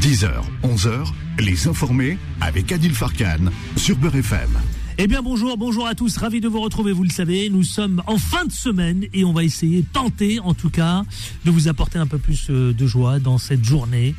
10h, 0.00 0.30
11h, 0.64 1.12
les 1.40 1.68
informés 1.68 2.16
avec 2.40 2.72
Adil 2.72 2.94
Farkan 2.94 3.50
sur 3.76 3.96
Beurre 3.96 4.16
FM. 4.16 4.48
Eh 4.96 5.06
bien 5.06 5.20
bonjour, 5.20 5.58
bonjour 5.58 5.86
à 5.86 5.94
tous, 5.94 6.16
ravi 6.16 6.40
de 6.40 6.48
vous 6.48 6.62
retrouver, 6.62 6.92
vous 6.92 7.02
le 7.02 7.10
savez, 7.10 7.50
nous 7.50 7.64
sommes 7.64 8.02
en 8.06 8.16
fin 8.16 8.46
de 8.46 8.50
semaine 8.52 9.04
et 9.12 9.24
on 9.24 9.34
va 9.34 9.44
essayer, 9.44 9.84
tenter 9.92 10.40
en 10.40 10.54
tout 10.54 10.70
cas, 10.70 11.02
de 11.44 11.50
vous 11.50 11.68
apporter 11.68 11.98
un 11.98 12.06
peu 12.06 12.16
plus 12.16 12.46
euh, 12.48 12.72
de 12.72 12.86
joie 12.86 13.18
dans 13.18 13.36
cette 13.36 13.62
journée. 13.62 14.14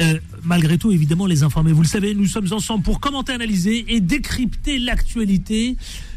Euh, 0.00 0.18
malgré 0.42 0.76
tout, 0.76 0.90
évidemment, 0.90 1.26
les 1.26 1.44
informés, 1.44 1.70
vous 1.70 1.82
le 1.82 1.88
savez, 1.88 2.16
nous 2.16 2.26
sommes 2.26 2.52
ensemble 2.52 2.82
pour 2.82 2.98
commenter, 2.98 3.32
analyser 3.32 3.84
et 3.94 4.00
décrypter 4.00 4.80
l'actualité 4.80 5.76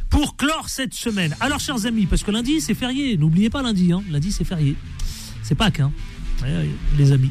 pour 0.09 0.35
clore 0.35 0.67
cette 0.67 0.95
semaine. 0.95 1.35
Alors, 1.41 1.59
chers 1.59 1.85
amis, 1.85 2.07
parce 2.07 2.23
que 2.23 2.31
lundi, 2.31 2.59
c'est 2.59 2.73
férié, 2.73 3.17
n'oubliez 3.17 3.51
pas 3.51 3.61
lundi, 3.61 3.91
hein. 3.91 4.01
lundi, 4.09 4.31
c'est 4.31 4.45
férié. 4.45 4.75
C'est 5.43 5.53
Pâques, 5.53 5.81
hein, 5.81 5.91
les 6.97 7.11
amis. 7.11 7.29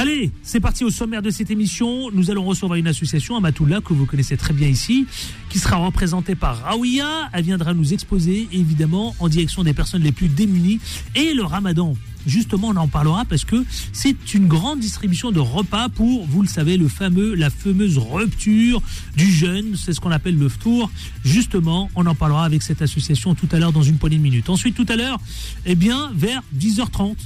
Allez, 0.00 0.30
c'est 0.44 0.60
parti 0.60 0.84
au 0.84 0.90
sommaire 0.90 1.22
de 1.22 1.30
cette 1.30 1.50
émission. 1.50 2.12
Nous 2.12 2.30
allons 2.30 2.44
recevoir 2.44 2.78
une 2.78 2.86
association, 2.86 3.34
Amatoula, 3.34 3.80
que 3.80 3.92
vous 3.92 4.06
connaissez 4.06 4.36
très 4.36 4.54
bien 4.54 4.68
ici, 4.68 5.08
qui 5.48 5.58
sera 5.58 5.74
représentée 5.74 6.36
par 6.36 6.62
Raouia. 6.62 7.28
Elle 7.32 7.42
viendra 7.42 7.74
nous 7.74 7.92
exposer, 7.92 8.46
évidemment, 8.52 9.16
en 9.18 9.28
direction 9.28 9.64
des 9.64 9.74
personnes 9.74 10.04
les 10.04 10.12
plus 10.12 10.28
démunies. 10.28 10.78
Et 11.16 11.34
le 11.34 11.42
ramadan, 11.42 11.96
justement, 12.28 12.68
on 12.68 12.76
en 12.76 12.86
parlera 12.86 13.24
parce 13.24 13.44
que 13.44 13.64
c'est 13.92 14.34
une 14.34 14.46
grande 14.46 14.78
distribution 14.78 15.32
de 15.32 15.40
repas 15.40 15.88
pour, 15.88 16.24
vous 16.28 16.42
le 16.42 16.48
savez, 16.48 16.76
le 16.76 16.86
fameux, 16.86 17.34
la 17.34 17.50
fameuse 17.50 17.98
rupture 17.98 18.80
du 19.16 19.28
jeûne. 19.28 19.74
C'est 19.74 19.94
ce 19.94 19.98
qu'on 19.98 20.12
appelle 20.12 20.38
le 20.38 20.48
tour. 20.48 20.92
Justement, 21.24 21.90
on 21.96 22.06
en 22.06 22.14
parlera 22.14 22.44
avec 22.44 22.62
cette 22.62 22.82
association 22.82 23.34
tout 23.34 23.48
à 23.50 23.58
l'heure 23.58 23.72
dans 23.72 23.82
une 23.82 23.98
poignée 23.98 24.18
de 24.18 24.22
minutes. 24.22 24.48
Ensuite, 24.48 24.76
tout 24.76 24.86
à 24.88 24.94
l'heure, 24.94 25.18
eh 25.66 25.74
bien, 25.74 26.12
vers 26.14 26.44
10h30, 26.56 27.16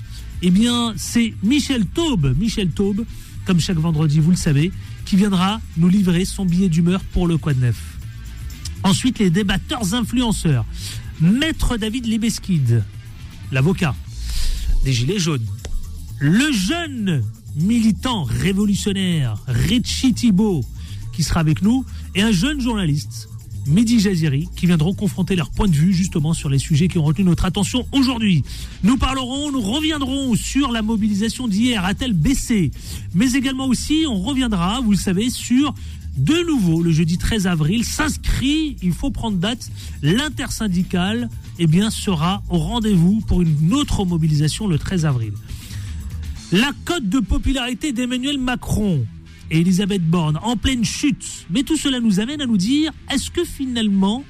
eh 0.42 0.50
bien, 0.50 0.92
c'est 0.96 1.34
Michel 1.42 1.86
Taube, 1.86 2.36
Michel 2.38 2.70
Taube, 2.70 3.04
comme 3.44 3.60
chaque 3.60 3.78
vendredi, 3.78 4.20
vous 4.20 4.30
le 4.30 4.36
savez, 4.36 4.72
qui 5.04 5.16
viendra 5.16 5.60
nous 5.76 5.88
livrer 5.88 6.24
son 6.24 6.44
billet 6.44 6.68
d'humeur 6.68 7.00
pour 7.12 7.26
le 7.26 7.38
Quad 7.38 7.58
Neuf. 7.58 7.98
Ensuite, 8.82 9.18
les 9.20 9.30
débatteurs 9.30 9.94
influenceurs. 9.94 10.64
Maître 11.20 11.76
David 11.76 12.06
Libeskid, 12.06 12.82
l'avocat 13.52 13.94
des 14.84 14.92
Gilets 14.92 15.20
jaunes. 15.20 15.46
Le 16.18 16.52
jeune 16.52 17.22
militant 17.54 18.24
révolutionnaire 18.24 19.36
Richie 19.46 20.14
Thibault, 20.14 20.64
qui 21.12 21.22
sera 21.22 21.40
avec 21.40 21.62
nous, 21.62 21.84
et 22.14 22.22
un 22.22 22.32
jeune 22.32 22.60
journaliste 22.60 23.28
Midi 23.66 24.00
Jaziri, 24.00 24.48
qui 24.56 24.66
viendront 24.66 24.94
confronter 24.94 25.36
leur 25.36 25.50
point 25.50 25.68
de 25.68 25.74
vue 25.74 25.92
justement 25.92 26.34
sur 26.34 26.48
les 26.48 26.58
sujets 26.58 26.88
qui 26.88 26.98
ont 26.98 27.04
retenu 27.04 27.24
notre 27.24 27.44
attention 27.44 27.86
aujourd'hui. 27.92 28.42
Nous 28.82 28.96
parlerons, 28.96 29.52
nous 29.52 29.60
reviendrons 29.60 30.34
sur 30.34 30.72
la 30.72 30.82
mobilisation 30.82 31.48
d'hier, 31.48 31.84
a-t-elle 31.84 32.12
baissé? 32.12 32.70
Mais 33.14 33.32
également 33.32 33.66
aussi, 33.66 34.04
on 34.08 34.20
reviendra, 34.20 34.80
vous 34.80 34.92
le 34.92 34.96
savez, 34.96 35.30
sur 35.30 35.74
de 36.16 36.46
nouveau, 36.46 36.82
le 36.82 36.92
jeudi 36.92 37.16
13 37.16 37.46
avril, 37.46 37.84
s'inscrit, 37.84 38.76
il 38.82 38.92
faut 38.92 39.10
prendre 39.10 39.38
date, 39.38 39.70
l'intersyndicale 40.02 41.30
eh 41.58 41.66
bien, 41.66 41.90
sera 41.90 42.42
au 42.50 42.58
rendez-vous 42.58 43.20
pour 43.26 43.40
une 43.40 43.72
autre 43.72 44.04
mobilisation 44.04 44.66
le 44.66 44.78
13 44.78 45.06
avril. 45.06 45.32
La 46.50 46.72
cote 46.84 47.08
de 47.08 47.18
popularité 47.18 47.92
d'Emmanuel 47.92 48.38
Macron 48.38 49.06
et 49.50 49.60
Elisabeth 49.60 50.02
Borne 50.02 50.38
en 50.42 50.56
pleine 50.56 50.84
chute. 50.84 51.46
Mais 51.50 51.62
tout 51.62 51.76
cela 51.76 52.00
nous 52.00 52.20
amène 52.20 52.40
à 52.40 52.46
nous 52.46 52.56
dire, 52.56 52.92
est-ce 53.10 53.30
que 53.30 53.44
finalement, 53.44 54.24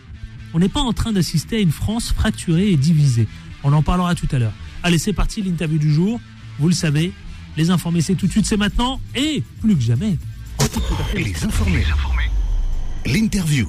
on 0.54 0.58
n'est 0.58 0.69
pas 0.69 0.80
en 0.80 0.92
train 0.92 1.12
d'assister 1.12 1.56
à 1.56 1.60
une 1.60 1.72
France 1.72 2.12
fracturée 2.12 2.70
et 2.70 2.77
divisée? 2.77 3.28
On 3.64 3.72
en 3.72 3.82
parlera 3.82 4.14
tout 4.14 4.28
à 4.32 4.38
l'heure. 4.38 4.54
Allez, 4.82 4.98
c'est 4.98 5.12
parti, 5.12 5.42
l'interview 5.42 5.78
du 5.78 5.92
jour. 5.92 6.20
Vous 6.58 6.69
le 6.69 6.74
savez, 6.74 7.12
les 7.56 7.70
informés, 7.70 8.00
c'est 8.00 8.14
tout 8.14 8.27
de 8.27 8.32
suite, 8.32 8.46
c'est 8.46 8.56
maintenant, 8.56 9.00
et 9.14 9.42
plus 9.60 9.77
que 9.77 9.82
jamais. 9.82 10.16
Les 11.14 11.44
informés. 11.44 11.84
L'interview. 13.06 13.69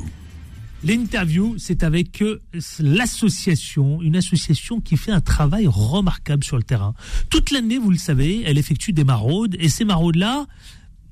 L'interview, 0.84 1.56
c'est 1.58 1.84
avec 1.84 2.22
euh, 2.22 2.42
l'association, 2.80 4.02
une 4.02 4.18
association 4.18 4.82
qui 4.82 4.98
fait 4.98 5.12
un 5.12 5.22
travail 5.22 5.66
remarquable 5.66 6.44
sur 6.44 6.58
le 6.58 6.64
terrain. 6.64 6.94
Toute 7.30 7.52
l'année, 7.52 7.78
vous 7.78 7.90
le 7.90 7.98
savez, 7.98 8.44
elle 8.46 8.58
effectue 8.58 8.92
des 8.92 9.06
maraudes, 9.06 9.56
et 9.60 9.70
ces 9.70 9.86
maraudes-là, 9.86 10.46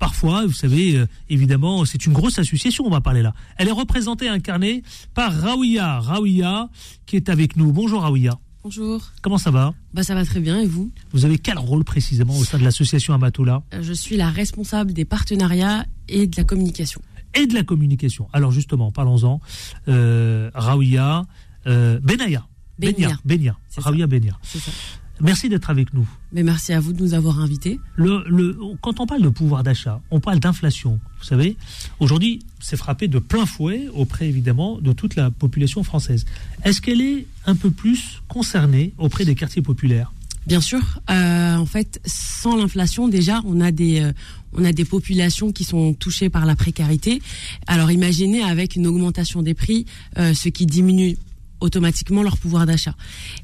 parfois, 0.02 0.48
vous 0.48 0.52
savez, 0.52 0.98
euh, 0.98 1.06
évidemment, 1.30 1.86
c'est 1.86 2.08
une 2.08 2.14
grosse 2.14 2.40
association, 2.40 2.84
on 2.88 2.90
va 2.90 3.02
parler 3.02 3.22
là. 3.22 3.34
Elle 3.58 3.68
est 3.68 3.72
représentée 3.84 4.26
et 4.26 4.30
incarnée 4.30 4.82
par 5.14 5.32
Raouia. 5.32 6.00
Raouia, 6.00 6.70
qui 7.06 7.16
est 7.18 7.30
avec 7.30 7.56
nous. 7.56 7.72
Bonjour 7.72 8.02
Raouia. 8.02 8.40
Bonjour. 8.64 9.00
Comment 9.22 9.38
ça 9.38 9.52
va? 9.52 9.74
Bah 9.94 10.02
ça 10.04 10.16
va 10.16 10.26
très 10.26 10.40
bien 10.40 10.60
et 10.60 10.66
vous? 10.66 10.92
Vous 11.14 11.24
avez 11.26 11.38
quel 11.38 11.60
rôle 11.60 11.84
précisément 11.84 12.36
au 12.36 12.44
sein 12.44 12.58
de 12.58 12.64
l'association 12.64 13.14
Amatoula 13.14 13.62
Euh, 13.76 13.84
Je 13.84 13.94
suis 13.94 14.18
la 14.18 14.30
responsable 14.32 14.92
des 14.94 15.06
partenariats 15.06 15.86
et 16.10 16.26
de 16.26 16.36
la 16.36 16.44
communication. 16.44 17.02
et 17.36 17.46
de 17.48 17.54
la 17.54 17.64
communication. 17.64 18.28
Alors 18.34 18.52
justement, 18.52 18.92
parlons-en. 18.92 19.40
Euh, 19.88 20.50
Raouia, 20.56 21.26
euh, 21.68 22.00
Benaya. 22.02 22.46
Benia. 22.80 22.94
Benia. 22.96 23.20
Benia. 23.24 23.58
C'est 23.70 23.82
Raouia 23.82 24.08
Benia. 24.08 24.34
C'est 24.42 24.58
ça. 24.60 24.72
Merci 25.22 25.50
d'être 25.50 25.70
avec 25.70 25.94
nous. 25.94 26.08
Mais 26.34 26.44
merci 26.44 26.74
à 26.74 26.80
vous 26.80 26.94
de 26.94 27.02
nous 27.02 27.14
avoir 27.14 27.40
invités. 27.40 27.80
Le, 27.96 28.24
le, 28.28 28.58
quand 28.82 29.00
on 29.00 29.06
parle 29.06 29.22
de 29.22 29.30
pouvoir 29.30 29.64
d'achat, 29.64 30.02
on 30.10 30.20
parle 30.20 30.40
d'inflation. 30.40 31.00
Vous 31.20 31.26
savez, 31.26 31.56
aujourd'hui, 32.00 32.40
c'est 32.60 32.78
frappé 32.78 33.08
de 33.08 33.20
plein 33.20 33.46
fouet 33.46 33.88
auprès, 33.94 34.28
évidemment, 34.28 34.80
de 34.80 34.94
toute 34.94 35.16
la 35.16 35.30
population 35.30 35.84
française. 35.84 36.26
Est-ce 36.64 36.82
qu'elle 36.82 37.02
est 37.02 37.28
un 37.46 37.56
peu 37.56 37.70
plus 37.70 38.22
concernée 38.28 38.94
auprès 38.98 39.26
des 39.26 39.36
quartiers 39.36 39.62
populaires? 39.62 40.12
Bien 40.48 40.62
sûr, 40.62 40.82
euh, 41.12 41.56
en 41.56 41.68
fait, 41.68 42.02
sans 42.04 42.58
l'inflation, 42.58 43.08
déjà, 43.08 43.42
on 43.46 43.62
a 43.62 43.72
des 43.72 44.00
euh, 44.00 44.12
on 44.54 44.66
a 44.66 44.74
des 44.74 44.86
populations 44.86 45.52
qui 45.52 45.64
sont 45.64 45.94
touchées 45.94 46.30
par 46.30 46.46
la 46.46 46.56
précarité. 46.56 47.22
Alors, 47.68 47.92
imaginez 47.92 48.42
avec 48.42 48.76
une 48.76 48.88
augmentation 48.88 49.44
des 49.44 49.54
prix, 49.54 49.86
euh, 50.18 50.34
ce 50.34 50.50
qui 50.50 50.66
diminue 50.66 51.16
automatiquement 51.62 52.24
leur 52.24 52.38
pouvoir 52.38 52.66
d'achat. 52.66 52.96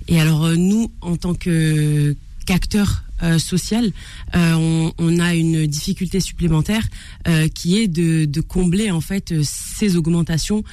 Et 0.08 0.20
alors, 0.20 0.46
euh, 0.46 0.56
nous, 0.56 0.92
en 1.02 1.16
tant 1.16 1.34
que 1.34 2.16
qu'acteurs 2.46 3.04
euh, 3.24 3.40
social, 3.40 3.92
euh, 4.36 4.54
on, 4.54 4.94
on 5.00 5.20
a 5.20 5.34
une 5.36 5.66
difficulté 5.68 6.20
supplémentaire 6.20 6.84
euh, 7.28 7.48
qui 7.48 7.78
est 7.80 7.88
de, 7.88 8.26
de 8.26 8.42
combler 8.42 8.90
en 8.92 9.02
fait 9.02 9.34
ces 9.44 9.98
augmentations 9.98 10.64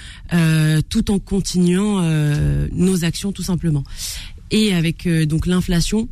tout 0.89 1.11
en 1.11 1.19
continuant 1.19 2.03
nos 2.73 3.05
actions 3.05 3.33
tout 3.33 3.43
simplement. 3.43 3.83
Et 4.51 4.75
avec 4.75 5.09
donc 5.27 5.47
l'inflation, 5.47 6.09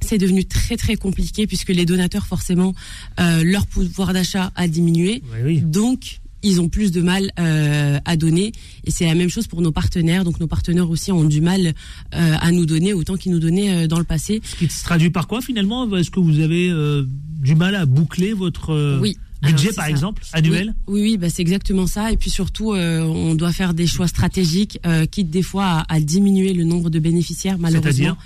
c'est 0.00 0.18
devenu 0.18 0.44
très 0.44 0.76
très 0.76 0.96
compliqué 0.96 1.46
puisque 1.46 1.70
les 1.70 1.86
donateurs 1.86 2.26
forcément 2.26 2.74
leur 3.18 3.66
pouvoir 3.66 4.12
d'achat 4.12 4.52
a 4.56 4.68
diminué, 4.68 5.22
Oui, 5.32 5.40
oui. 5.44 5.60
donc 5.60 6.20
ils 6.42 6.60
ont 6.60 6.68
plus 6.68 6.92
de 6.92 7.00
mal 7.00 7.30
euh, 7.38 7.98
à 8.04 8.16
donner 8.16 8.52
et 8.84 8.90
c'est 8.90 9.06
la 9.06 9.14
même 9.14 9.28
chose 9.28 9.46
pour 9.46 9.60
nos 9.60 9.72
partenaires. 9.72 10.24
Donc 10.24 10.40
nos 10.40 10.46
partenaires 10.46 10.88
aussi 10.90 11.10
ont 11.12 11.24
du 11.24 11.40
mal 11.40 11.66
euh, 12.14 12.34
à 12.40 12.52
nous 12.52 12.66
donner 12.66 12.92
autant 12.92 13.16
qu'ils 13.16 13.32
nous 13.32 13.40
donnaient 13.40 13.84
euh, 13.84 13.86
dans 13.86 13.98
le 13.98 14.04
passé. 14.04 14.40
Ce 14.44 14.56
qui 14.56 14.68
se 14.68 14.84
traduit 14.84 15.10
par 15.10 15.26
quoi 15.26 15.40
finalement? 15.40 15.94
Est-ce 15.96 16.10
que 16.10 16.20
vous 16.20 16.40
avez 16.40 16.68
euh, 16.70 17.04
du 17.40 17.54
mal 17.54 17.74
à 17.74 17.86
boucler 17.86 18.32
votre 18.32 18.70
euh, 18.70 18.98
Oui. 19.00 19.16
budget, 19.42 19.72
par 19.72 19.84
ça. 19.84 19.90
exemple, 19.90 20.22
annuel? 20.32 20.74
Oui, 20.86 21.00
oui, 21.00 21.10
oui, 21.12 21.16
bah, 21.16 21.28
c'est 21.30 21.42
exactement 21.42 21.86
ça. 21.86 22.10
Et 22.12 22.16
puis 22.16 22.30
surtout, 22.30 22.72
euh, 22.72 23.02
on 23.02 23.34
doit 23.34 23.52
faire 23.52 23.74
des 23.74 23.86
choix 23.86 24.08
stratégiques, 24.08 24.78
euh, 24.86 25.06
quitte 25.06 25.30
des 25.30 25.42
fois 25.42 25.64
à, 25.88 25.94
à 25.94 26.00
diminuer 26.00 26.52
le 26.54 26.64
nombre 26.64 26.90
de 26.90 26.98
bénéficiaires, 26.98 27.58
malheureusement. 27.58 28.16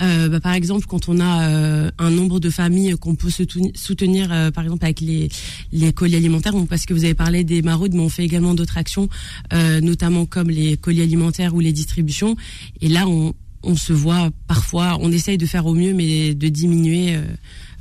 Euh, 0.00 0.28
bah, 0.28 0.40
par 0.40 0.52
exemple, 0.52 0.86
quand 0.86 1.08
on 1.08 1.20
a 1.20 1.48
euh, 1.48 1.90
un 1.98 2.10
nombre 2.10 2.40
de 2.40 2.50
familles 2.50 2.94
qu'on 3.00 3.14
peut 3.14 3.30
soutenir, 3.30 4.32
euh, 4.32 4.50
par 4.50 4.64
exemple 4.64 4.84
avec 4.84 5.00
les, 5.00 5.28
les 5.72 5.92
colis 5.92 6.16
alimentaires, 6.16 6.54
parce 6.68 6.86
que 6.86 6.94
vous 6.94 7.04
avez 7.04 7.14
parlé 7.14 7.44
des 7.44 7.62
maraudes, 7.62 7.94
mais 7.94 8.00
on 8.00 8.08
fait 8.08 8.24
également 8.24 8.54
d'autres 8.54 8.78
actions, 8.78 9.08
euh, 9.52 9.80
notamment 9.80 10.26
comme 10.26 10.50
les 10.50 10.76
colis 10.76 11.02
alimentaires 11.02 11.54
ou 11.54 11.60
les 11.60 11.72
distributions. 11.72 12.36
Et 12.80 12.88
là, 12.88 13.06
on, 13.08 13.34
se 13.76 13.92
voit 13.92 14.30
parfois, 14.46 14.98
on 15.00 15.12
essaye 15.12 15.36
de 15.36 15.46
faire 15.46 15.66
au 15.66 15.74
mieux, 15.74 15.92
mais 15.92 16.34
de 16.34 16.48
diminuer 16.48 17.16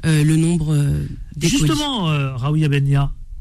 euh, 0.05 0.23
le 0.23 0.35
nombre 0.35 0.75
des. 1.35 1.47
Justement, 1.47 2.09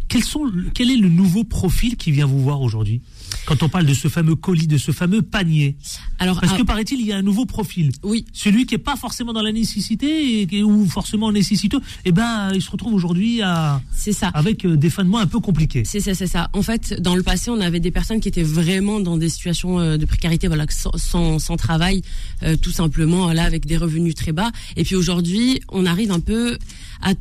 quel 0.08 0.90
est 0.90 0.96
le 0.96 1.08
nouveau 1.08 1.44
profil 1.44 1.96
qui 1.96 2.12
vient 2.12 2.26
vous 2.26 2.40
voir 2.40 2.60
aujourd'hui? 2.60 3.00
Quand 3.46 3.62
on 3.62 3.68
parle 3.68 3.86
de 3.86 3.94
ce 3.94 4.08
fameux 4.08 4.34
colis, 4.34 4.66
de 4.66 4.76
ce 4.76 4.90
fameux 4.90 5.22
panier. 5.22 5.76
Alors, 6.18 6.40
Parce 6.40 6.52
ah, 6.54 6.58
que 6.58 6.62
paraît-il, 6.62 7.00
il 7.00 7.06
y 7.06 7.12
a 7.12 7.16
un 7.16 7.22
nouveau 7.22 7.46
profil. 7.46 7.92
oui, 8.02 8.24
Celui 8.32 8.66
qui 8.66 8.74
n'est 8.74 8.78
pas 8.78 8.96
forcément 8.96 9.32
dans 9.32 9.42
la 9.42 9.52
nécessité 9.52 10.42
et, 10.42 10.62
ou 10.62 10.86
forcément 10.86 11.30
nécessiteux, 11.30 11.80
eh 12.04 12.12
ben, 12.12 12.50
il 12.54 12.60
se 12.60 12.70
retrouve 12.70 12.92
aujourd'hui 12.94 13.42
à, 13.42 13.80
c'est 13.94 14.12
ça. 14.12 14.28
avec 14.28 14.64
euh, 14.64 14.76
des 14.76 14.90
fins 14.90 15.04
de 15.04 15.08
mois 15.08 15.20
un 15.20 15.26
peu 15.26 15.40
compliqués. 15.40 15.84
C'est 15.84 16.00
ça, 16.00 16.14
c'est 16.14 16.26
ça. 16.26 16.50
En 16.52 16.62
fait, 16.62 17.00
dans 17.00 17.14
le 17.14 17.22
passé, 17.22 17.50
on 17.50 17.60
avait 17.60 17.80
des 17.80 17.90
personnes 17.90 18.20
qui 18.20 18.28
étaient 18.28 18.42
vraiment 18.42 19.00
dans 19.00 19.16
des 19.16 19.28
situations 19.28 19.78
euh, 19.78 19.96
de 19.96 20.06
précarité, 20.06 20.48
voilà, 20.48 20.66
sans, 20.68 21.56
travail, 21.56 22.02
euh, 22.42 22.56
tout 22.56 22.72
simplement, 22.72 23.32
là, 23.32 23.44
avec 23.44 23.66
des 23.66 23.76
revenus 23.76 24.14
très 24.14 24.32
bas. 24.32 24.50
Et 24.76 24.82
puis 24.82 24.96
aujourd'hui, 24.96 25.60
on 25.70 25.86
arrive 25.86 26.10
un 26.10 26.20
peu 26.20 26.58
à, 27.00 27.12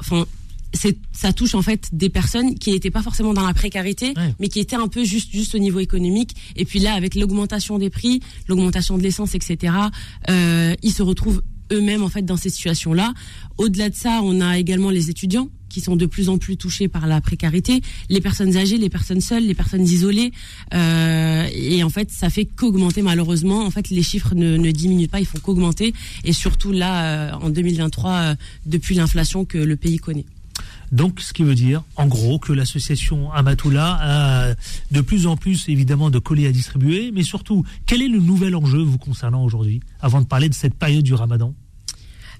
enfin, 0.00 0.26
ça 1.12 1.32
touche 1.32 1.54
en 1.54 1.62
fait 1.62 1.88
des 1.92 2.08
personnes 2.08 2.54
qui 2.58 2.70
n'étaient 2.72 2.90
pas 2.90 3.02
forcément 3.02 3.34
dans 3.34 3.46
la 3.46 3.54
précarité, 3.54 4.12
Ouais. 4.16 4.34
mais 4.38 4.48
qui 4.48 4.60
étaient 4.60 4.76
un 4.76 4.88
peu 4.88 5.04
juste, 5.04 5.30
juste 5.32 5.54
au 5.54 5.58
niveau 5.58 5.80
économique. 5.80 6.34
Et 6.56 6.64
puis 6.64 6.78
là, 6.78 6.94
avec 6.94 7.14
l'augmentation 7.14 7.78
des 7.78 7.90
prix, 7.90 8.20
l'augmentation 8.48 8.96
de 8.98 9.02
l'essence, 9.02 9.34
etc., 9.34 9.72
euh, 10.28 10.74
ils 10.82 10.92
se 10.92 11.02
retrouvent 11.02 11.42
eux-mêmes 11.72 12.02
en 12.02 12.08
fait 12.08 12.22
dans 12.22 12.36
ces 12.36 12.50
situations-là. 12.50 13.12
Au-delà 13.58 13.90
de 13.90 13.94
ça, 13.94 14.20
on 14.22 14.40
a 14.40 14.58
également 14.58 14.90
les 14.90 15.10
étudiants 15.10 15.48
qui 15.68 15.80
sont 15.80 15.94
de 15.94 16.06
plus 16.06 16.28
en 16.28 16.36
plus 16.36 16.56
touchées 16.56 16.88
par 16.88 17.06
la 17.06 17.20
précarité, 17.20 17.80
les 18.08 18.20
personnes 18.20 18.56
âgées, 18.56 18.76
les 18.76 18.88
personnes 18.90 19.20
seules, 19.20 19.44
les 19.46 19.54
personnes 19.54 19.84
isolées. 19.84 20.32
Euh, 20.74 21.46
et 21.54 21.84
en 21.84 21.90
fait, 21.90 22.10
ça 22.10 22.28
fait 22.28 22.44
qu'augmenter 22.44 23.02
malheureusement. 23.02 23.64
En 23.64 23.70
fait, 23.70 23.88
les 23.90 24.02
chiffres 24.02 24.34
ne, 24.34 24.56
ne 24.56 24.70
diminuent 24.72 25.06
pas, 25.06 25.20
ils 25.20 25.26
font 25.26 25.38
qu'augmenter. 25.38 25.94
Et 26.24 26.32
surtout 26.32 26.72
là, 26.72 27.38
en 27.40 27.50
2023, 27.50 28.34
depuis 28.66 28.96
l'inflation 28.96 29.44
que 29.44 29.58
le 29.58 29.76
pays 29.76 29.98
connaît. 29.98 30.26
Donc, 30.92 31.20
ce 31.20 31.32
qui 31.32 31.44
veut 31.44 31.54
dire, 31.54 31.84
en 31.96 32.06
gros, 32.06 32.38
que 32.38 32.52
l'association 32.52 33.30
Amatoula 33.32 33.98
a 34.00 34.54
de 34.90 35.00
plus 35.00 35.26
en 35.26 35.36
plus, 35.36 35.68
évidemment, 35.68 36.10
de 36.10 36.18
colis 36.18 36.46
à 36.46 36.52
distribuer, 36.52 37.12
mais 37.12 37.22
surtout, 37.22 37.64
quel 37.86 38.02
est 38.02 38.08
le 38.08 38.18
nouvel 38.18 38.56
enjeu 38.56 38.80
vous 38.80 38.98
concernant 38.98 39.44
aujourd'hui, 39.44 39.80
avant 40.00 40.20
de 40.20 40.26
parler 40.26 40.48
de 40.48 40.54
cette 40.54 40.74
période 40.74 41.04
du 41.04 41.14
ramadan? 41.14 41.54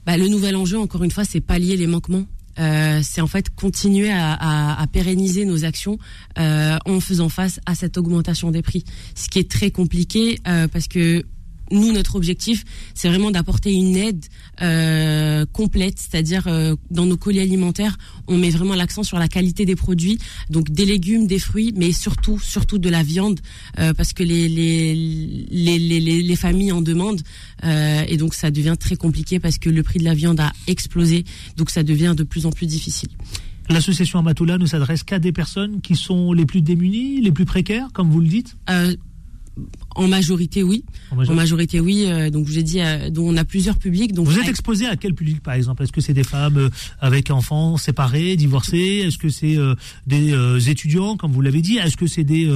Bah, 0.05 0.17
Le 0.17 0.29
nouvel 0.29 0.57
enjeu, 0.57 0.79
encore 0.79 1.05
une 1.05 1.11
fois, 1.11 1.25
c'est 1.25 1.41
pallier 1.41 1.77
les 1.77 1.87
manquements. 1.87 2.27
Euh, 2.59 3.01
c'est 3.03 3.21
en 3.21 3.27
fait 3.27 3.49
continuer 3.55 4.11
à, 4.13 4.85
pérenniser 4.93 5.45
nos 5.45 5.65
actions 5.65 5.99
euh, 6.39 6.77
en 6.85 7.01
faisant 7.01 7.29
face 7.29 7.61
à 7.65 7.75
cette 7.75 7.97
augmentation 7.97 8.51
des 8.51 8.63
prix. 8.63 8.85
Ce 9.15 9.29
qui 9.29 9.39
est 9.39 9.51
très 9.51 9.71
compliqué 9.71 10.41
euh, 10.49 10.67
parce 10.67 10.89
que 10.89 11.25
nous, 11.71 11.93
notre 11.93 12.17
objectif, 12.17 12.65
c'est 12.95 13.09
vraiment 13.09 13.31
d'apporter 13.31 13.73
une 13.73 13.97
aide 13.97 14.25
euh, 14.63 15.47
complète, 15.53 15.99
c'est-à-dire 15.99 16.47
euh, 16.47 16.75
dans 16.91 17.07
nos 17.07 17.17
colis 17.17 17.41
alimentaires, 17.41 17.97
on 18.27 18.37
met 18.37 18.51
vraiment 18.51 18.75
l'accent 18.75 19.03
sur 19.03 19.19
la 19.19 19.29
qualité 19.29 19.65
des 19.65 19.77
produits, 19.77 20.19
donc 20.49 20.71
des 20.71 20.85
légumes, 20.85 21.27
des 21.27 21.39
fruits, 21.39 21.73
mais 21.77 21.93
surtout, 21.93 22.39
surtout 22.39 22.79
de 22.79 22.89
la 22.89 23.03
viande, 23.03 23.41
euh, 23.79 23.93
parce 23.95 24.13
que 24.13 24.23
les 24.23 24.49
les, 24.49 24.95
les, 24.95 25.79
les, 25.79 26.23
les, 26.23 26.37
familles 26.37 26.73
en 26.73 26.81
demandent, 26.81 27.23
et 27.63 28.17
donc 28.17 28.35
ça 28.35 28.51
devient 28.51 28.77
très 28.79 28.97
compliqué 28.97 29.39
parce 29.39 29.59
que 29.59 29.69
le 29.69 29.83
prix 29.83 29.99
de 29.99 30.05
la 30.05 30.15
viande 30.15 30.41
a 30.41 30.53
explosé, 30.67 31.25
donc 31.57 31.71
ça 31.71 31.83
devient 31.83 32.15
de 32.17 32.25
plus 32.25 32.47
en 32.47 32.51
plus 32.51 32.67
difficile. 32.67 33.11
L'association 33.69 34.19
Amatoula 34.19 34.59
ne 34.59 34.67
s'adresse 34.67 35.05
qu'à 35.05 35.19
des 35.19 35.33
personnes 35.33 35.81
qui 35.81 35.95
sont 35.95 36.33
les 36.33 36.45
plus 36.45 36.61
démunies, 36.61 37.21
les 37.21 37.31
plus 37.31 37.45
précaires, 37.45 37.89
comme 37.93 38.11
vous 38.11 38.21
le 38.21 38.27
dites? 38.27 38.57
En 39.97 40.09
majorité, 40.09 40.63
oui. 40.63 40.85
En 41.11 41.35
majorité, 41.35 41.81
oui. 41.81 42.05
Euh, 42.07 42.31
donc, 42.31 42.47
je 42.47 42.53
vous 42.53 42.59
ai 42.59 42.63
dit, 42.63 42.81
euh, 42.81 43.11
on 43.19 43.37
a 43.37 43.45
plusieurs 43.45 43.77
publics. 43.77 44.13
Donc, 44.13 44.27
vous 44.27 44.39
êtes 44.39 44.49
exposé 44.49 44.87
à 44.87 44.97
quel 44.97 45.15
public, 45.15 45.43
par 45.43 45.55
exemple? 45.55 45.83
Est-ce 45.83 45.93
que 45.93 46.01
c'est 46.01 46.15
des 46.15 46.25
femmes 46.25 46.57
euh, 46.57 46.71
avec 47.01 47.31
enfants 47.31 47.77
séparés, 47.77 48.37
divorcés 48.37 49.05
Est-ce 49.07 49.19
que 49.19 49.29
c'est 49.29 49.57
des 50.07 50.71
étudiants, 50.71 51.17
comme 51.17 51.33
vous 51.33 51.41
l'avez 51.41 51.63
dit? 51.63 51.79
Est-ce 51.79 51.97
que 51.97 52.07
c'est 52.07 52.25
des, 52.25 52.53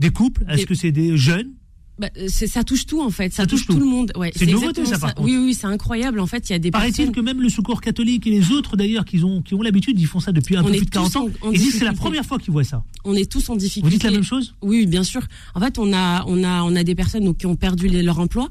des 0.00 0.10
couples? 0.10 0.44
Est-ce 0.48 0.66
que 0.66 0.74
c'est 0.74 0.92
des 0.92 1.16
jeunes? 1.16 1.50
Bah, 1.98 2.08
ça 2.28 2.64
touche 2.64 2.86
tout 2.86 3.02
en 3.02 3.10
fait, 3.10 3.32
ça, 3.32 3.46
touche, 3.46 3.66
tout. 3.66 3.78
le 3.78 3.84
monde. 3.84 4.12
Ouais, 4.16 4.30
c'est 4.34 4.44
une 4.44 4.52
nouveauté 4.52 4.84
ça 4.86 4.98
par 4.98 5.14
contre. 5.14 5.28
Oui 5.28 5.36
oui, 5.36 5.54
c'est 5.54 5.66
incroyable 5.66 6.20
en 6.20 6.26
fait. 6.26 6.48
Il 6.48 6.52
y 6.52 6.54
a 6.54 6.58
des. 6.58 6.70
Paraît-il 6.70 7.10
que 7.12 7.20
même 7.20 7.40
le 7.40 7.48
Secours 7.48 7.80
catholique 7.80 8.26
et 8.26 8.30
les 8.30 8.52
autres 8.52 8.76
d'ailleurs 8.76 9.04
qui 9.04 9.22
ont 9.24 9.42
qui 9.42 9.54
ont 9.54 9.62
l'habitude, 9.62 10.00
ils 10.00 10.06
font 10.06 10.20
ça 10.20 10.32
depuis 10.32 10.56
un 10.56 10.62
peu 10.62 10.70
plus 10.70 10.86
de 10.86 10.90
40 10.90 11.16
ans. 11.16 11.28
Ils 11.52 11.58
disent 11.58 11.78
c'est 11.78 11.84
la 11.84 11.92
première 11.92 12.24
fois 12.24 12.38
qu'ils 12.38 12.52
voient 12.52 12.64
ça. 12.64 12.84
On 13.04 13.14
est 13.14 13.30
tous 13.30 13.48
en 13.50 13.56
difficulté. 13.56 13.88
Vous 13.88 13.90
dites 13.90 14.04
la 14.04 14.10
même 14.10 14.22
chose? 14.22 14.54
Oui, 14.62 14.86
bien 14.86 15.02
sûr. 15.02 15.22
En 15.54 15.60
fait, 15.60 15.78
on 15.78 15.92
a 15.92 16.24
on 16.26 16.44
a 16.44 16.62
on 16.62 16.76
a 16.76 16.84
des 16.84 16.94
personnes 16.94 17.24
donc, 17.24 17.38
qui 17.38 17.46
ont 17.46 17.56
perdu 17.56 17.88
leur 17.88 18.18
emploi. 18.18 18.48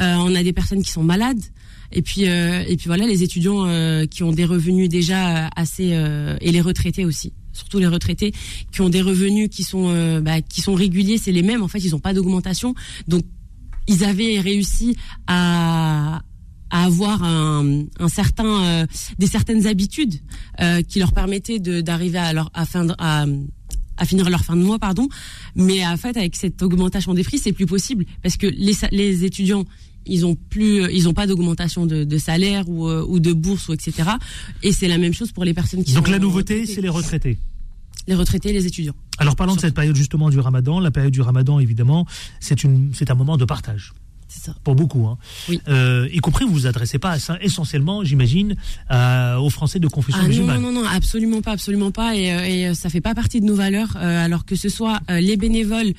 Euh, 0.00 0.14
on 0.16 0.34
a 0.34 0.42
des 0.42 0.52
personnes 0.52 0.82
qui 0.82 0.90
sont 0.90 1.02
malades. 1.02 1.40
Et 1.92 2.02
puis 2.02 2.28
euh, 2.28 2.64
et 2.66 2.76
puis 2.76 2.86
voilà 2.86 3.06
les 3.06 3.22
étudiants 3.22 3.64
euh, 3.66 4.06
qui 4.06 4.22
ont 4.22 4.32
des 4.32 4.44
revenus 4.44 4.88
déjà 4.88 5.48
assez 5.54 5.90
euh, 5.92 6.36
et 6.40 6.50
les 6.50 6.60
retraités 6.60 7.04
aussi 7.04 7.32
surtout 7.56 7.78
les 7.78 7.86
retraités 7.86 8.32
qui 8.72 8.80
ont 8.80 8.88
des 8.88 9.02
revenus 9.02 9.48
qui 9.50 9.62
sont 9.62 9.88
euh, 9.88 10.20
bah, 10.20 10.40
qui 10.40 10.60
sont 10.60 10.74
réguliers 10.74 11.18
c'est 11.18 11.32
les 11.32 11.42
mêmes. 11.42 11.62
En 11.62 11.68
fait 11.68 11.78
ils 11.78 11.90
n'ont 11.90 12.00
pas 12.00 12.14
d'augmentation. 12.14 12.74
Donc 13.08 13.24
ils 13.88 14.04
avaient 14.04 14.40
réussi 14.40 14.96
à, 15.26 16.22
avoir 16.70 17.22
un, 17.22 17.86
certain, 18.08 18.64
euh, 18.64 18.86
des 19.18 19.26
certaines 19.26 19.66
habitudes 19.66 20.14
euh, 20.60 20.82
qui 20.82 20.98
leur 20.98 21.12
permettaient 21.12 21.60
d'arriver 21.60 22.18
à, 22.18 22.32
à, 23.96 24.04
finir 24.04 24.28
leur 24.28 24.44
fin 24.44 24.56
de 24.56 24.62
mois, 24.62 24.78
pardon. 24.78 25.08
Mais 25.54 25.86
en 25.86 25.96
fait, 25.96 26.16
avec 26.16 26.34
cette 26.34 26.62
augmentation 26.62 27.14
des 27.14 27.22
prix, 27.22 27.38
c'est 27.38 27.52
plus 27.52 27.66
possible. 27.66 28.04
Parce 28.22 28.36
que 28.36 28.46
les, 28.48 28.74
les 28.90 29.24
étudiants, 29.24 29.64
ils 30.06 30.26
ont 30.26 30.34
plus, 30.34 30.90
ils 30.92 31.08
ont 31.08 31.14
pas 31.14 31.26
d'augmentation 31.26 31.86
de, 31.86 32.04
de, 32.04 32.18
salaire 32.18 32.68
ou, 32.68 32.88
euh, 32.88 33.04
ou 33.06 33.20
de 33.20 33.32
bourse 33.32 33.68
ou 33.68 33.72
etc. 33.72 34.10
Et 34.62 34.72
c'est 34.72 34.88
la 34.88 34.98
même 34.98 35.12
chose 35.12 35.32
pour 35.32 35.44
les 35.44 35.54
personnes 35.54 35.84
qui. 35.84 35.92
Donc 35.92 36.08
la 36.08 36.18
nouveauté, 36.18 36.66
c'est 36.66 36.80
les 36.80 36.88
retraités 36.88 37.38
les 38.08 38.14
retraités 38.14 38.50
et 38.50 38.52
les 38.52 38.66
étudiants. 38.66 38.94
Alors 39.18 39.34
parlons 39.34 39.56
de 39.56 39.60
cette 39.60 39.74
période 39.74 39.96
justement 39.96 40.30
du 40.30 40.38
ramadan. 40.38 40.78
La 40.78 40.92
période 40.92 41.12
du 41.12 41.22
ramadan, 41.22 41.58
évidemment, 41.58 42.06
c'est 42.38 42.64
un 43.10 43.14
moment 43.16 43.36
de 43.36 43.44
partage. 43.44 43.94
C'est 44.28 44.44
ça. 44.44 44.54
Pour 44.64 44.74
beaucoup. 44.74 45.06
Hein. 45.06 45.18
Oui. 45.48 45.60
Euh, 45.68 46.08
y 46.12 46.18
compris, 46.18 46.44
vous 46.44 46.52
vous 46.52 46.66
adressez 46.66 46.98
pas 46.98 47.12
à 47.12 47.18
ça 47.18 47.38
essentiellement, 47.40 48.02
j'imagine, 48.04 48.56
aux 48.90 49.50
Français 49.50 49.78
de 49.78 49.88
confession 49.88 50.22
ah, 50.24 50.28
musulmane. 50.28 50.60
Non, 50.60 50.72
non, 50.72 50.82
non, 50.82 50.88
absolument 50.88 51.42
pas, 51.42 51.52
absolument 51.52 51.90
pas. 51.90 52.16
Et, 52.16 52.32
euh, 52.32 52.70
euh, 52.70 52.74
ça 52.74 52.88
fait 52.88 53.00
pas 53.00 53.14
partie 53.14 53.40
de 53.40 53.46
nos 53.46 53.54
valeurs. 53.54 53.96
Euh, 53.96 54.24
alors 54.24 54.44
que 54.44 54.56
ce 54.56 54.68
soit 54.68 55.00
les 55.08 55.36
bénévoles 55.36 55.92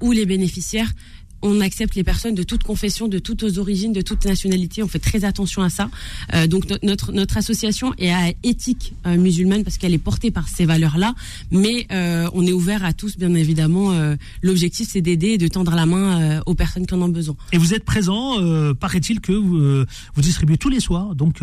ou 0.00 0.12
les 0.12 0.26
bénéficiaires, 0.26 0.92
on 1.42 1.60
accepte 1.60 1.94
les 1.94 2.04
personnes 2.04 2.34
de 2.34 2.42
toute 2.42 2.62
confession, 2.62 3.08
de 3.08 3.18
toutes 3.18 3.44
origines, 3.58 3.92
de 3.92 4.00
toute 4.00 4.24
nationalité. 4.24 4.82
On 4.82 4.88
fait 4.88 4.98
très 4.98 5.24
attention 5.24 5.62
à 5.62 5.68
ça. 5.68 5.90
Euh, 6.34 6.46
donc 6.46 6.66
notre 6.82 7.12
notre 7.12 7.36
association 7.36 7.92
est 7.98 8.10
à 8.10 8.32
éthique 8.42 8.94
euh, 9.06 9.16
musulmane 9.16 9.64
parce 9.64 9.76
qu'elle 9.76 9.94
est 9.94 9.98
portée 9.98 10.30
par 10.30 10.48
ces 10.48 10.64
valeurs-là, 10.64 11.14
mais 11.50 11.86
euh, 11.90 12.28
on 12.34 12.46
est 12.46 12.52
ouvert 12.52 12.84
à 12.84 12.92
tous, 12.92 13.18
bien 13.18 13.34
évidemment. 13.34 13.92
L'objectif, 14.42 14.88
c'est 14.90 15.00
d'aider 15.00 15.30
et 15.30 15.38
de 15.38 15.48
tendre 15.48 15.74
la 15.74 15.86
main 15.86 16.40
aux 16.46 16.54
personnes 16.54 16.86
qui 16.86 16.94
en 16.94 17.02
ont 17.02 17.08
besoin. 17.08 17.34
Et 17.52 17.58
vous 17.58 17.74
êtes 17.74 17.84
présent, 17.84 18.36
paraît-il 18.74 19.20
que 19.20 19.32
vous, 19.32 19.84
vous, 20.14 20.22
distribuez 20.22 20.56
tous 20.56 20.68
les 20.68 20.80
soirs, 20.80 21.14
donc 21.14 21.40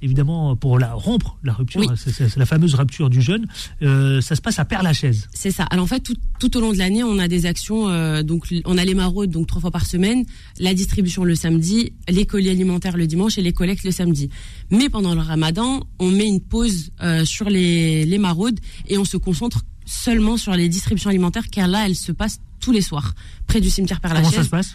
évidemment 0.00 0.56
pour 0.56 0.78
la 0.78 0.92
rompre 0.92 1.36
la 1.42 1.52
rupture, 1.52 1.92
c'est 1.96 2.36
la 2.36 2.46
fameuse 2.46 2.74
rupture 2.74 3.10
du 3.10 3.20
jeûne. 3.20 3.46
ça 3.80 4.36
se 4.36 4.40
passe 4.40 4.58
à 4.58 4.64
Père-Lachaise. 4.64 5.28
C'est 5.34 5.50
ça. 5.50 5.64
Alors 5.64 5.84
en 5.84 5.88
fait, 5.88 6.00
tout, 6.00 6.16
tout 6.40 6.56
au 6.56 6.60
long 6.60 6.72
de 6.72 6.78
l'année, 6.78 7.04
on 7.04 7.18
a 7.18 7.28
des 7.28 7.46
actions. 7.46 8.22
donc 8.22 8.46
on 8.64 8.78
a 8.78 8.84
les 8.84 8.94
maraudes 8.94 9.33
donc 9.34 9.46
trois 9.46 9.60
fois 9.60 9.70
par 9.70 9.86
semaine, 9.86 10.24
la 10.58 10.72
distribution 10.72 11.24
le 11.24 11.34
samedi, 11.34 11.92
les 12.08 12.24
colis 12.24 12.50
alimentaires 12.50 12.96
le 12.96 13.06
dimanche 13.06 13.36
et 13.36 13.42
les 13.42 13.52
collectes 13.52 13.84
le 13.84 13.90
samedi. 13.90 14.30
Mais 14.70 14.88
pendant 14.88 15.14
le 15.14 15.20
ramadan, 15.20 15.82
on 15.98 16.10
met 16.10 16.26
une 16.26 16.40
pause 16.40 16.90
euh, 17.02 17.24
sur 17.24 17.50
les, 17.50 18.06
les 18.06 18.18
maraudes 18.18 18.58
et 18.88 18.96
on 18.96 19.04
se 19.04 19.16
concentre 19.16 19.62
seulement 19.84 20.36
sur 20.36 20.54
les 20.54 20.68
distributions 20.68 21.10
alimentaires 21.10 21.48
car 21.50 21.68
là, 21.68 21.86
elles 21.86 21.96
se 21.96 22.12
passent 22.12 22.40
tous 22.64 22.72
les 22.72 22.80
soirs 22.80 23.12
près 23.46 23.60
du 23.60 23.68
cimetière 23.68 24.00
Père 24.00 24.14
Lachaise. 24.14 24.30
Comment 24.30 24.42
ça 24.42 24.44
se 24.44 24.50
passe? 24.50 24.74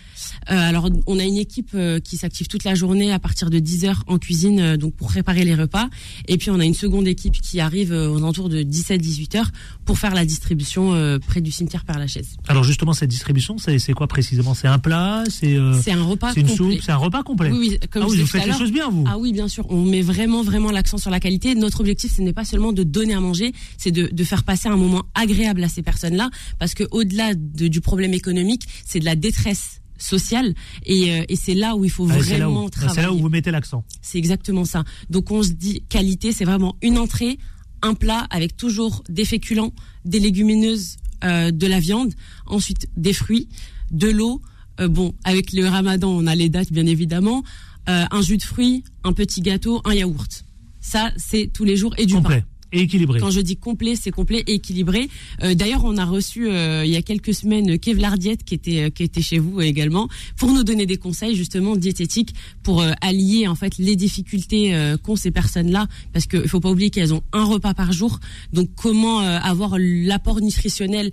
Euh, 0.52 0.70
alors, 0.70 0.90
on 1.08 1.18
a 1.18 1.24
une 1.24 1.38
équipe 1.38 1.72
euh, 1.74 2.00
qui 2.00 2.18
s'active 2.18 2.48
toute 2.48 2.64
la 2.64 2.76
journée 2.76 3.12
à 3.12 3.18
partir 3.18 3.50
de 3.50 3.58
10 3.58 3.86
heures 3.86 4.04
en 4.06 4.20
cuisine, 4.20 4.60
euh, 4.60 4.78
donc 4.78 4.94
pour 4.94 5.08
préparer 5.08 5.44
les 5.44 5.56
repas. 5.56 5.90
Et 6.28 6.38
puis, 6.38 6.52
on 6.52 6.60
a 6.60 6.66
une 6.66 6.76
seconde 6.76 7.08
équipe 7.08 7.34
qui 7.34 7.60
arrive 7.60 7.92
aux 7.92 8.18
alentours 8.18 8.48
de 8.48 8.62
17-18 8.62 9.38
heures 9.38 9.50
pour 9.86 9.98
faire 9.98 10.14
la 10.14 10.24
distribution 10.24 11.20
près 11.26 11.42
du 11.42 11.52
cimetière 11.52 11.84
Père 11.84 11.98
Lachaise. 11.98 12.36
Alors, 12.48 12.64
justement, 12.64 12.94
cette 12.94 13.10
distribution, 13.10 13.58
c'est 13.58 13.94
quoi 13.94 14.08
précisément? 14.08 14.54
C'est 14.54 14.68
un 14.68 14.80
plat? 14.80 15.24
C'est 15.30 15.58
un 15.58 16.04
repas 16.04 16.34
une 16.36 16.48
soupe? 16.48 16.74
C'est 16.82 16.92
un 16.92 16.98
repas 16.98 17.24
complet? 17.24 17.52
Oui, 17.52 17.70
oui 17.72 17.80
comme 17.90 18.04
ah 18.04 18.08
oui, 18.08 18.20
vous 18.20 18.28
faites 18.28 18.46
les 18.46 18.54
choses 18.54 18.72
bien, 18.72 18.90
vous 18.90 19.04
Ah 19.08 19.18
oui, 19.18 19.34
bien 19.34 19.48
sûr. 19.48 19.66
On 19.70 19.84
met 19.84 20.02
vraiment, 20.02 20.44
vraiment 20.44 20.72
l'accent 20.72 20.98
sur 20.98 21.10
la 21.10 21.20
qualité. 21.20 21.56
Notre 21.56 21.80
objectif, 21.80 22.16
ce 22.16 22.22
n'est 22.22 22.34
pas 22.34 22.46
seulement 22.46 22.72
de 22.72 22.84
donner 22.84 23.16
à 23.16 23.20
manger, 23.20 23.54
c'est 23.78 23.92
de, 23.92 24.10
de, 24.12 24.24
faire 24.24 24.44
passer 24.44 24.70
un 24.70 24.78
moment 24.78 25.04
agréable 25.16 25.64
à 25.64 25.70
ces 25.70 25.82
personnes-là, 25.82 26.30
parce 26.60 26.74
que 26.74 26.84
au-delà 26.92 27.34
de, 27.34 27.68
du 27.68 27.79
problème 27.82 28.14
économique, 28.14 28.68
c'est 28.86 29.00
de 29.00 29.06
la 29.06 29.16
détresse 29.16 29.82
sociale 29.98 30.54
et, 30.86 31.12
euh, 31.12 31.24
et 31.28 31.36
c'est 31.36 31.54
là 31.54 31.76
où 31.76 31.86
il 31.86 31.92
faut 31.92 32.08
ah, 32.10 32.18
vraiment 32.18 32.70
travailler. 32.70 32.96
C'est 32.96 33.02
là 33.02 33.14
où 33.14 33.20
vous 33.20 33.30
mettez 33.30 33.52
l'accent. 33.52 33.84
C'est 34.02 34.18
exactement 34.18 34.66
ça. 34.66 34.84
Donc 35.10 35.32
on 35.32 35.44
se 35.44 35.52
dit 35.52 35.84
qualité, 35.90 36.32
c'est 36.32 36.46
vraiment 36.46 36.76
une 36.82 36.98
entrée, 36.98 37.38
un 37.82 37.94
plat 37.94 38.28
avec 38.30 38.58
toujours 38.58 39.04
des 39.10 39.26
féculents, 39.26 39.74
des 40.06 40.20
légumineuses, 40.20 40.98
euh, 41.24 41.52
de 41.52 41.68
la 41.68 41.80
viande, 41.80 42.14
ensuite 42.46 42.88
des 42.96 43.14
fruits, 43.14 43.50
de 43.92 44.10
l'eau. 44.10 44.42
Euh, 44.80 44.88
bon, 44.88 45.14
avec 45.26 45.52
le 45.52 45.68
ramadan, 45.68 46.10
on 46.10 46.28
a 46.28 46.36
les 46.36 46.50
dates 46.50 46.72
bien 46.72 46.86
évidemment, 46.86 47.44
un 47.88 48.22
jus 48.22 48.38
de 48.38 48.44
fruits, 48.44 48.84
un 49.04 49.14
petit 49.14 49.42
gâteau, 49.42 49.82
un 49.84 49.96
yaourt. 49.96 50.46
Ça, 50.80 51.12
c'est 51.18 51.50
tous 51.52 51.64
les 51.64 51.76
jours 51.76 51.96
et 51.98 52.06
du 52.06 52.14
Complet. 52.14 52.46
Et 52.72 52.82
équilibré. 52.82 53.20
Quand 53.20 53.32
je 53.32 53.42
dis 53.42 53.58
complet, 53.58 53.96
c'est 53.96 54.12
complet 54.12 54.44
et 54.46 54.54
équilibré. 54.54 55.10
Euh, 55.44 55.56
D'ailleurs, 55.56 55.86
on 55.86 55.98
a 55.98 56.06
reçu 56.06 56.48
euh, 56.48 56.86
il 56.86 56.92
y 56.92 56.96
a 56.96 57.02
quelques 57.02 57.34
semaines 57.34 57.80
Kevlar 57.80 58.18
Diet 58.18 58.38
qui 58.46 58.54
était 58.54 58.84
euh, 58.84 58.90
qui 58.90 59.04
était 59.04 59.22
chez 59.22 59.40
vous 59.40 59.60
également 59.62 60.08
pour 60.38 60.52
nous 60.52 60.64
donner 60.64 60.86
des 60.86 60.98
conseils 60.98 61.36
justement 61.36 61.76
diététiques 61.76 62.36
pour 62.62 62.82
euh, 62.82 62.92
allier 63.02 63.48
en 63.48 63.56
fait 63.56 63.78
les 63.78 63.96
difficultés 63.96 64.74
qu'ont 65.04 65.16
ces 65.16 65.32
personnes-là 65.32 65.88
parce 66.14 66.28
qu'il 66.28 66.48
faut 66.48 66.60
pas 66.60 66.70
oublier 66.70 66.90
qu'elles 66.90 67.14
ont 67.14 67.24
un 67.34 67.44
repas 67.44 67.74
par 67.74 67.92
jour. 67.92 68.20
Donc 68.54 68.70
comment 68.76 69.20
avoir 69.20 69.78
l'apport 69.78 70.42
nutritionnel 70.42 71.12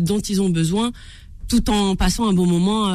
dont 0.00 0.20
ils 0.20 0.40
ont 0.40 0.48
besoin 0.48 0.92
tout 1.48 1.70
en 1.70 1.96
passant 1.96 2.28
un 2.28 2.32
bon 2.32 2.46
moment 2.46 2.86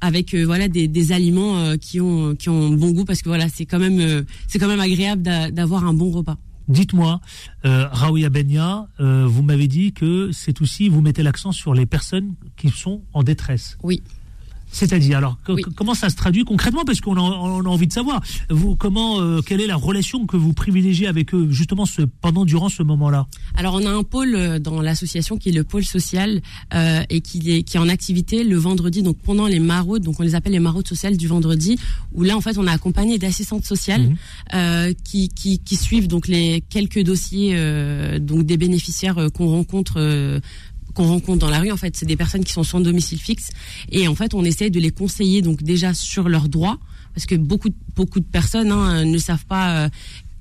avec 0.00 0.34
voilà 0.34 0.68
des, 0.68 0.88
des 0.88 1.12
aliments 1.12 1.76
qui 1.78 2.00
ont 2.00 2.34
qui 2.34 2.48
ont 2.48 2.70
bon 2.70 2.90
goût 2.90 3.04
parce 3.04 3.22
que 3.22 3.28
voilà 3.28 3.48
c'est 3.48 3.66
quand 3.66 3.78
même 3.78 4.24
c'est 4.48 4.58
quand 4.58 4.68
même 4.68 4.80
agréable 4.80 5.22
d'avoir 5.52 5.84
un 5.84 5.94
bon 5.94 6.10
repas. 6.10 6.36
Dites-moi, 6.68 7.20
euh, 7.64 7.88
Raouia 7.90 8.30
Benya, 8.30 8.88
euh, 9.00 9.26
vous 9.26 9.42
m'avez 9.42 9.68
dit 9.68 9.92
que 9.92 10.30
c'est 10.32 10.60
aussi, 10.62 10.88
vous 10.88 11.00
mettez 11.00 11.22
l'accent 11.22 11.52
sur 11.52 11.74
les 11.74 11.86
personnes 11.86 12.34
qui 12.56 12.70
sont 12.70 13.02
en 13.12 13.22
détresse. 13.22 13.76
Oui. 13.82 14.02
C'est-à-dire, 14.74 15.18
alors, 15.18 15.38
comment 15.76 15.94
ça 15.94 16.10
se 16.10 16.16
traduit 16.16 16.44
concrètement? 16.44 16.84
Parce 16.84 17.00
qu'on 17.00 17.16
a, 17.16 17.20
on 17.20 17.60
a 17.64 17.68
envie 17.68 17.86
de 17.86 17.92
savoir. 17.92 18.20
Vous, 18.50 18.74
comment, 18.74 19.20
euh, 19.20 19.40
quelle 19.40 19.60
est 19.60 19.68
la 19.68 19.76
relation 19.76 20.26
que 20.26 20.36
vous 20.36 20.52
privilégiez 20.52 21.06
avec 21.06 21.32
eux, 21.32 21.46
justement, 21.50 21.86
ce, 21.86 22.02
pendant, 22.02 22.44
durant 22.44 22.68
ce 22.68 22.82
moment-là? 22.82 23.26
Alors 23.54 23.74
on 23.74 23.86
a 23.86 23.90
un 23.90 24.02
pôle 24.02 24.34
euh, 24.34 24.58
dans 24.58 24.82
l'association 24.82 25.38
qui 25.38 25.50
est 25.50 25.52
le 25.52 25.62
pôle 25.62 25.84
social 25.84 26.42
euh, 26.74 27.02
et 27.08 27.20
qui 27.20 27.52
est, 27.52 27.62
qui 27.62 27.76
est 27.76 27.80
en 27.80 27.88
activité 27.88 28.42
le 28.42 28.56
vendredi, 28.56 29.02
donc 29.02 29.16
pendant 29.22 29.46
les 29.46 29.60
maraudes, 29.60 30.02
donc 30.02 30.18
on 30.18 30.24
les 30.24 30.34
appelle 30.34 30.52
les 30.52 30.58
maraudes 30.58 30.88
sociales 30.88 31.16
du 31.16 31.28
vendredi, 31.28 31.78
où 32.12 32.24
là 32.24 32.36
en 32.36 32.40
fait 32.40 32.58
on 32.58 32.66
a 32.66 32.72
accompagné 32.72 33.18
d'assistantes 33.18 33.64
sociales 33.64 33.84
Mhm. 33.94 34.16
euh, 34.54 34.92
qui, 35.04 35.28
qui, 35.28 35.60
qui 35.60 35.76
suivent 35.76 36.08
donc 36.08 36.26
les 36.26 36.62
quelques 36.68 37.02
dossiers 37.02 37.52
euh, 37.54 38.18
donc 38.18 38.44
des 38.44 38.56
bénéficiaires 38.56 39.18
euh, 39.18 39.28
qu'on 39.28 39.46
rencontre. 39.48 40.40
Qu'on 40.94 41.08
rencontre 41.08 41.40
dans 41.40 41.50
la 41.50 41.60
rue, 41.60 41.70
en 41.72 41.76
fait, 41.76 41.96
c'est 41.96 42.06
des 42.06 42.16
personnes 42.16 42.44
qui 42.44 42.52
sont 42.52 42.64
sans 42.64 42.80
domicile 42.80 43.18
fixe, 43.18 43.50
et 43.90 44.08
en 44.08 44.14
fait, 44.14 44.32
on 44.32 44.44
essaie 44.44 44.70
de 44.70 44.80
les 44.80 44.90
conseiller 44.90 45.42
donc 45.42 45.62
déjà 45.62 45.92
sur 45.92 46.28
leurs 46.28 46.48
droits, 46.48 46.78
parce 47.14 47.26
que 47.26 47.34
beaucoup 47.34 47.70
beaucoup 47.96 48.20
de 48.20 48.24
personnes 48.24 48.72
hein, 48.72 49.04
ne 49.04 49.18
savent 49.18 49.44
pas 49.46 49.84
euh, 49.84 49.88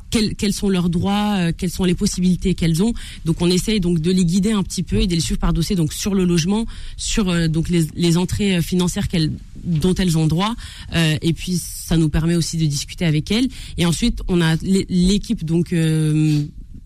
quels, 0.10 0.36
quels 0.36 0.54
sont 0.54 0.70
leurs 0.70 0.90
droits, 0.90 1.36
euh, 1.38 1.52
quelles 1.56 1.72
sont 1.72 1.84
les 1.84 1.96
possibilités 1.96 2.54
qu'elles 2.54 2.82
ont. 2.84 2.94
Donc 3.26 3.42
on 3.42 3.50
essaye 3.50 3.80
donc 3.80 4.00
de 4.00 4.12
les 4.12 4.26
guider 4.26 4.52
un 4.52 4.62
petit 4.64 4.84
peu 4.84 4.98
et 5.02 5.08
de 5.08 5.16
les 5.16 5.22
suivre 5.22 5.40
par 5.40 5.54
dossier 5.54 5.76
donc 5.76 5.92
sur 5.92 6.14
le 6.14 6.24
logement, 6.24 6.66
sur 6.98 7.30
euh, 7.30 7.48
donc 7.48 7.70
les, 7.70 7.88
les 7.96 8.18
entrées 8.18 8.58
euh, 8.58 8.62
financières 8.62 9.08
qu'elles 9.08 9.32
dont 9.64 9.96
elles 9.96 10.18
ont 10.18 10.28
droit. 10.28 10.56
Euh, 10.96 11.18
et 11.22 11.34
puis 11.34 11.60
ça 11.60 11.98
nous 11.98 12.10
permet 12.10 12.36
aussi 12.36 12.58
de 12.58 12.66
discuter 12.66 13.06
avec 13.06 13.32
elles. 13.32 13.48
Et 13.78 13.86
ensuite 13.88 14.22
on 14.28 14.40
a 14.42 14.56
l'é- 14.58 14.86
l'équipe 14.90 15.44
donc 15.46 15.74
euh, 15.74 16.44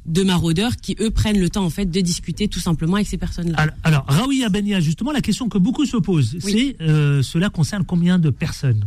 de 0.08 0.24
maraudeurs 0.24 0.76
qui 0.78 0.96
eux 1.02 1.12
prennent 1.12 1.40
le 1.40 1.50
temps 1.50 1.66
en 1.66 1.70
fait 1.70 1.86
de 1.86 2.00
discuter 2.02 2.48
tout 2.48 2.60
simplement 2.60 2.96
avec 2.96 3.08
ces 3.08 3.18
personnes-là. 3.18 3.58
Alors, 3.58 3.76
alors 3.84 4.06
Raoui 4.08 4.44
Abenia, 4.44 4.80
justement, 4.80 5.12
la 5.12 5.22
question 5.22 5.50
que 5.50 5.58
beaucoup 5.58 5.86
se 5.86 5.98
posent, 5.98 6.38
Oui. 6.46 6.76
c'est 6.80 6.84
euh, 6.84 7.22
cela 7.22 7.50
concerne 7.50 7.84
combien 7.86 8.18
de 8.18 8.30
personnes? 8.30 8.86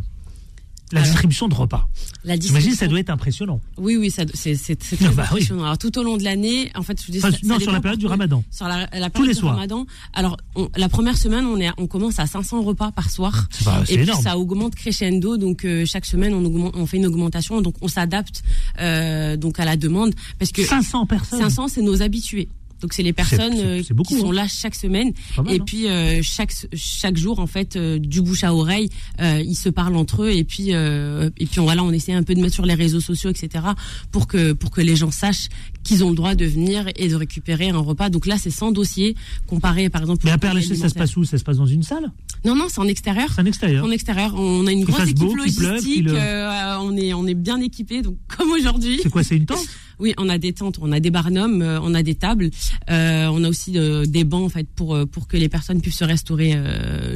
La 0.93 1.01
Alors, 1.01 1.11
distribution 1.13 1.47
de 1.47 1.55
repas. 1.55 1.89
La 2.25 2.35
J'imagine 2.35 2.41
que 2.51 2.51
ça 2.53 2.59
distribution- 2.87 2.89
doit 2.91 3.01
être 3.01 3.11
impressionnant. 3.11 3.61
Oui 3.79 3.97
oui 3.97 4.11
ça 4.11 4.25
c'est 4.35 4.57
c'est 4.57 4.83
c'est 4.83 4.97
Ah 5.01 5.05
très 5.07 5.15
bah 5.15 5.23
oui. 5.31 5.37
impressionnant. 5.37 5.65
Alors 5.65 5.79
tout 5.79 5.97
au 5.99 6.03
long 6.03 6.17
de 6.17 6.25
l'année 6.25 6.71
en 6.75 6.83
fait 6.83 7.01
je 7.07 7.13
dis 7.13 7.19
Enfin, 7.19 7.31
ça- 7.31 7.39
non, 7.45 7.55
ça 7.55 7.61
sur 7.61 7.73
la 7.73 7.81
période 7.81 8.01
du 8.01 8.07
ramadan. 8.07 8.43
Sur 8.51 8.67
la, 8.67 8.81
la 8.81 8.87
Tous 8.89 8.97
les 8.99 9.11
période 9.11 9.29
du 9.29 9.35
soirs. 9.35 9.55
Ramadan. 9.55 9.87
Alors, 10.15 10.37
on- 10.57 10.69
la 10.77 10.89
première 10.89 11.17
semaine, 11.17 11.47
on, 11.47 11.59
est, 11.61 11.71
on 11.79 11.87
commence 11.87 12.19
à 12.19 12.27
500 12.27 12.63
repas 12.63 12.91
par 12.93 13.11
soir. 13.11 13.47
C'est 13.51 13.65
pas- 13.65 13.83
c'est 13.87 13.93
Et 13.93 13.97
puis 13.99 14.05
énorme. 14.05 14.23
ça 14.23 14.37
augmente 14.37 14.75
crescendo. 14.75 15.37
Donc 15.37 15.65
euh, 15.65 15.85
chaque 15.87 16.07
semaine, 16.07 16.35
on, 16.35 16.45
augmente, 16.45 16.75
on 16.77 16.87
fait 16.87 16.97
une 16.97 17.07
augmentation. 17.07 17.61
Donc 17.61 17.75
on 17.83 17.89
s'adapte 17.89 18.43
euh, 18.81 19.37
donc 19.37 19.61
à 19.61 19.65
la 19.65 19.77
demande 19.77 20.15
parce 20.39 20.51
que 20.51 20.63
500 20.65 21.07
personnes 21.07 21.41
500, 21.41 21.69
c'est 21.69 21.83
nos 21.83 22.03
habitués. 22.03 22.49
Donc 22.81 22.93
c'est 22.93 23.03
les 23.03 23.13
personnes 23.13 23.55
euh, 23.57 23.83
beaucoup, 23.91 24.15
qui 24.15 24.21
sont 24.21 24.31
hein. 24.31 24.35
là 24.35 24.47
chaque 24.49 24.75
semaine. 24.75 25.13
Mal, 25.37 25.53
et 25.53 25.61
hein. 25.61 25.65
puis 25.65 25.89
euh, 25.89 26.21
chaque 26.23 26.53
chaque 26.75 27.17
jour 27.17 27.39
en 27.39 27.47
fait 27.47 27.77
euh, 27.77 27.99
du 27.99 28.23
bouche 28.23 28.45
à 28.45 28.55
oreille, 28.55 28.89
euh, 29.21 29.43
ils 29.45 29.55
se 29.57 29.69
parlent 29.69 29.97
entre 29.97 30.23
eux 30.25 30.31
et 30.31 30.45
puis 30.45 30.69
euh, 30.75 31.31
et 31.39 31.47
puis 31.47 31.61
on, 31.61 31.65
voilà 31.65 31.83
on 31.85 31.93
essaie 31.93 32.13
un 32.13 32.23
peu 32.23 32.35
de 32.35 32.41
mettre 32.41 32.55
sur 32.55 32.67
les 32.67 32.75
réseaux 32.75 33.01
sociaux 33.01 33.31
etc 33.31 33.65
pour 34.13 34.27
que 34.27 34.53
pour 34.53 34.71
que 34.71 34.81
les 34.81 34.97
gens 34.97 35.11
sachent 35.11 35.49
qu'ils 35.83 36.05
ont 36.05 36.11
le 36.11 36.17
droit 36.17 36.35
de 36.35 36.45
venir 36.45 36.87
et 36.97 37.09
de 37.09 37.15
récupérer 37.15 37.71
un 37.71 37.79
repas. 37.79 38.11
Donc 38.11 38.27
là 38.27 38.37
c'est 38.39 38.51
sans 38.51 38.73
dossier 38.73 39.17
comparé 39.47 39.89
par 39.89 40.03
exemple. 40.03 40.23
Mais 40.25 40.33
à 40.33 40.55
Lachaise, 40.55 40.81
ça 40.81 40.89
se 40.89 40.95
passe 40.95 41.17
où? 41.17 41.25
Ça 41.25 41.39
se 41.39 41.45
passe 41.45 41.57
dans 41.57 41.67
une 41.67 41.83
salle? 41.83 42.11
Non 42.45 42.55
non 42.55 42.67
c'est 42.69 42.81
en 42.81 42.89
extérieur. 42.89 43.31
C'est 43.35 43.41
un 43.41 43.47
extérieur 43.47 43.85
En 43.85 43.91
extérieur, 43.91 44.35
on 44.37 44.67
a 44.67 44.73
une 44.73 44.85
grosse 44.85 45.03
équipe 45.03 45.19
beau, 45.19 45.35
logistique. 45.35 46.09
euh, 46.09 46.77
on 46.81 46.97
est 46.97 47.13
on 47.13 47.27
est 47.27 47.35
bien 47.35 47.61
équipé 47.61 48.03
donc 48.03 48.17
comme 48.37 48.51
aujourd'hui. 48.51 49.01
C'est 49.03 49.11
quoi 49.11 49.23
C'est 49.23 49.37
une 49.37 49.47
tente? 49.47 49.67
Oui, 50.01 50.15
on 50.17 50.29
a 50.29 50.39
des 50.39 50.53
tentes, 50.55 50.79
on 50.81 50.93
a 50.93 51.01
des 51.01 51.11
barnums, 51.11 51.61
euh, 51.61 51.79
on 51.83 51.95
a 51.95 52.03
des 52.03 52.15
tables, 52.15 52.51
euh, 52.91 53.27
on 53.27 53.45
a 53.45 53.49
aussi 53.49 53.79
euh, 53.79 54.07
des 54.07 54.25
bancs 54.25 54.45
en 54.45 54.49
fait 54.49 54.67
pour 54.75 54.99
pour 55.09 55.29
que 55.29 55.37
les 55.37 55.49
personnes 55.49 55.81
puissent 55.81 55.99
se 55.99 56.05
restaurer 56.05 56.57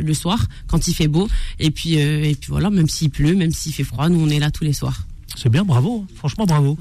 le 0.00 0.14
soir 0.14 0.46
quand 0.66 0.86
il 0.86 0.94
fait 0.94 1.08
beau. 1.08 1.28
Et 1.58 1.70
puis 1.70 1.94
et 1.94 2.34
puis 2.34 2.50
voilà, 2.50 2.70
même 2.70 2.88
s'il 2.88 3.10
pleut, 3.10 3.34
même 3.34 3.52
s'il 3.52 3.72
fait 3.72 3.84
froid, 3.84 4.08
nous 4.08 4.20
on 4.20 4.28
est 4.28 4.38
là 4.38 4.50
tous 4.50 4.64
les 4.64 4.72
soirs. 4.72 5.06
C'est 5.36 5.48
bien, 5.48 5.64
bravo. 5.64 6.04
Franchement, 6.14 6.44
bravo. 6.44 6.78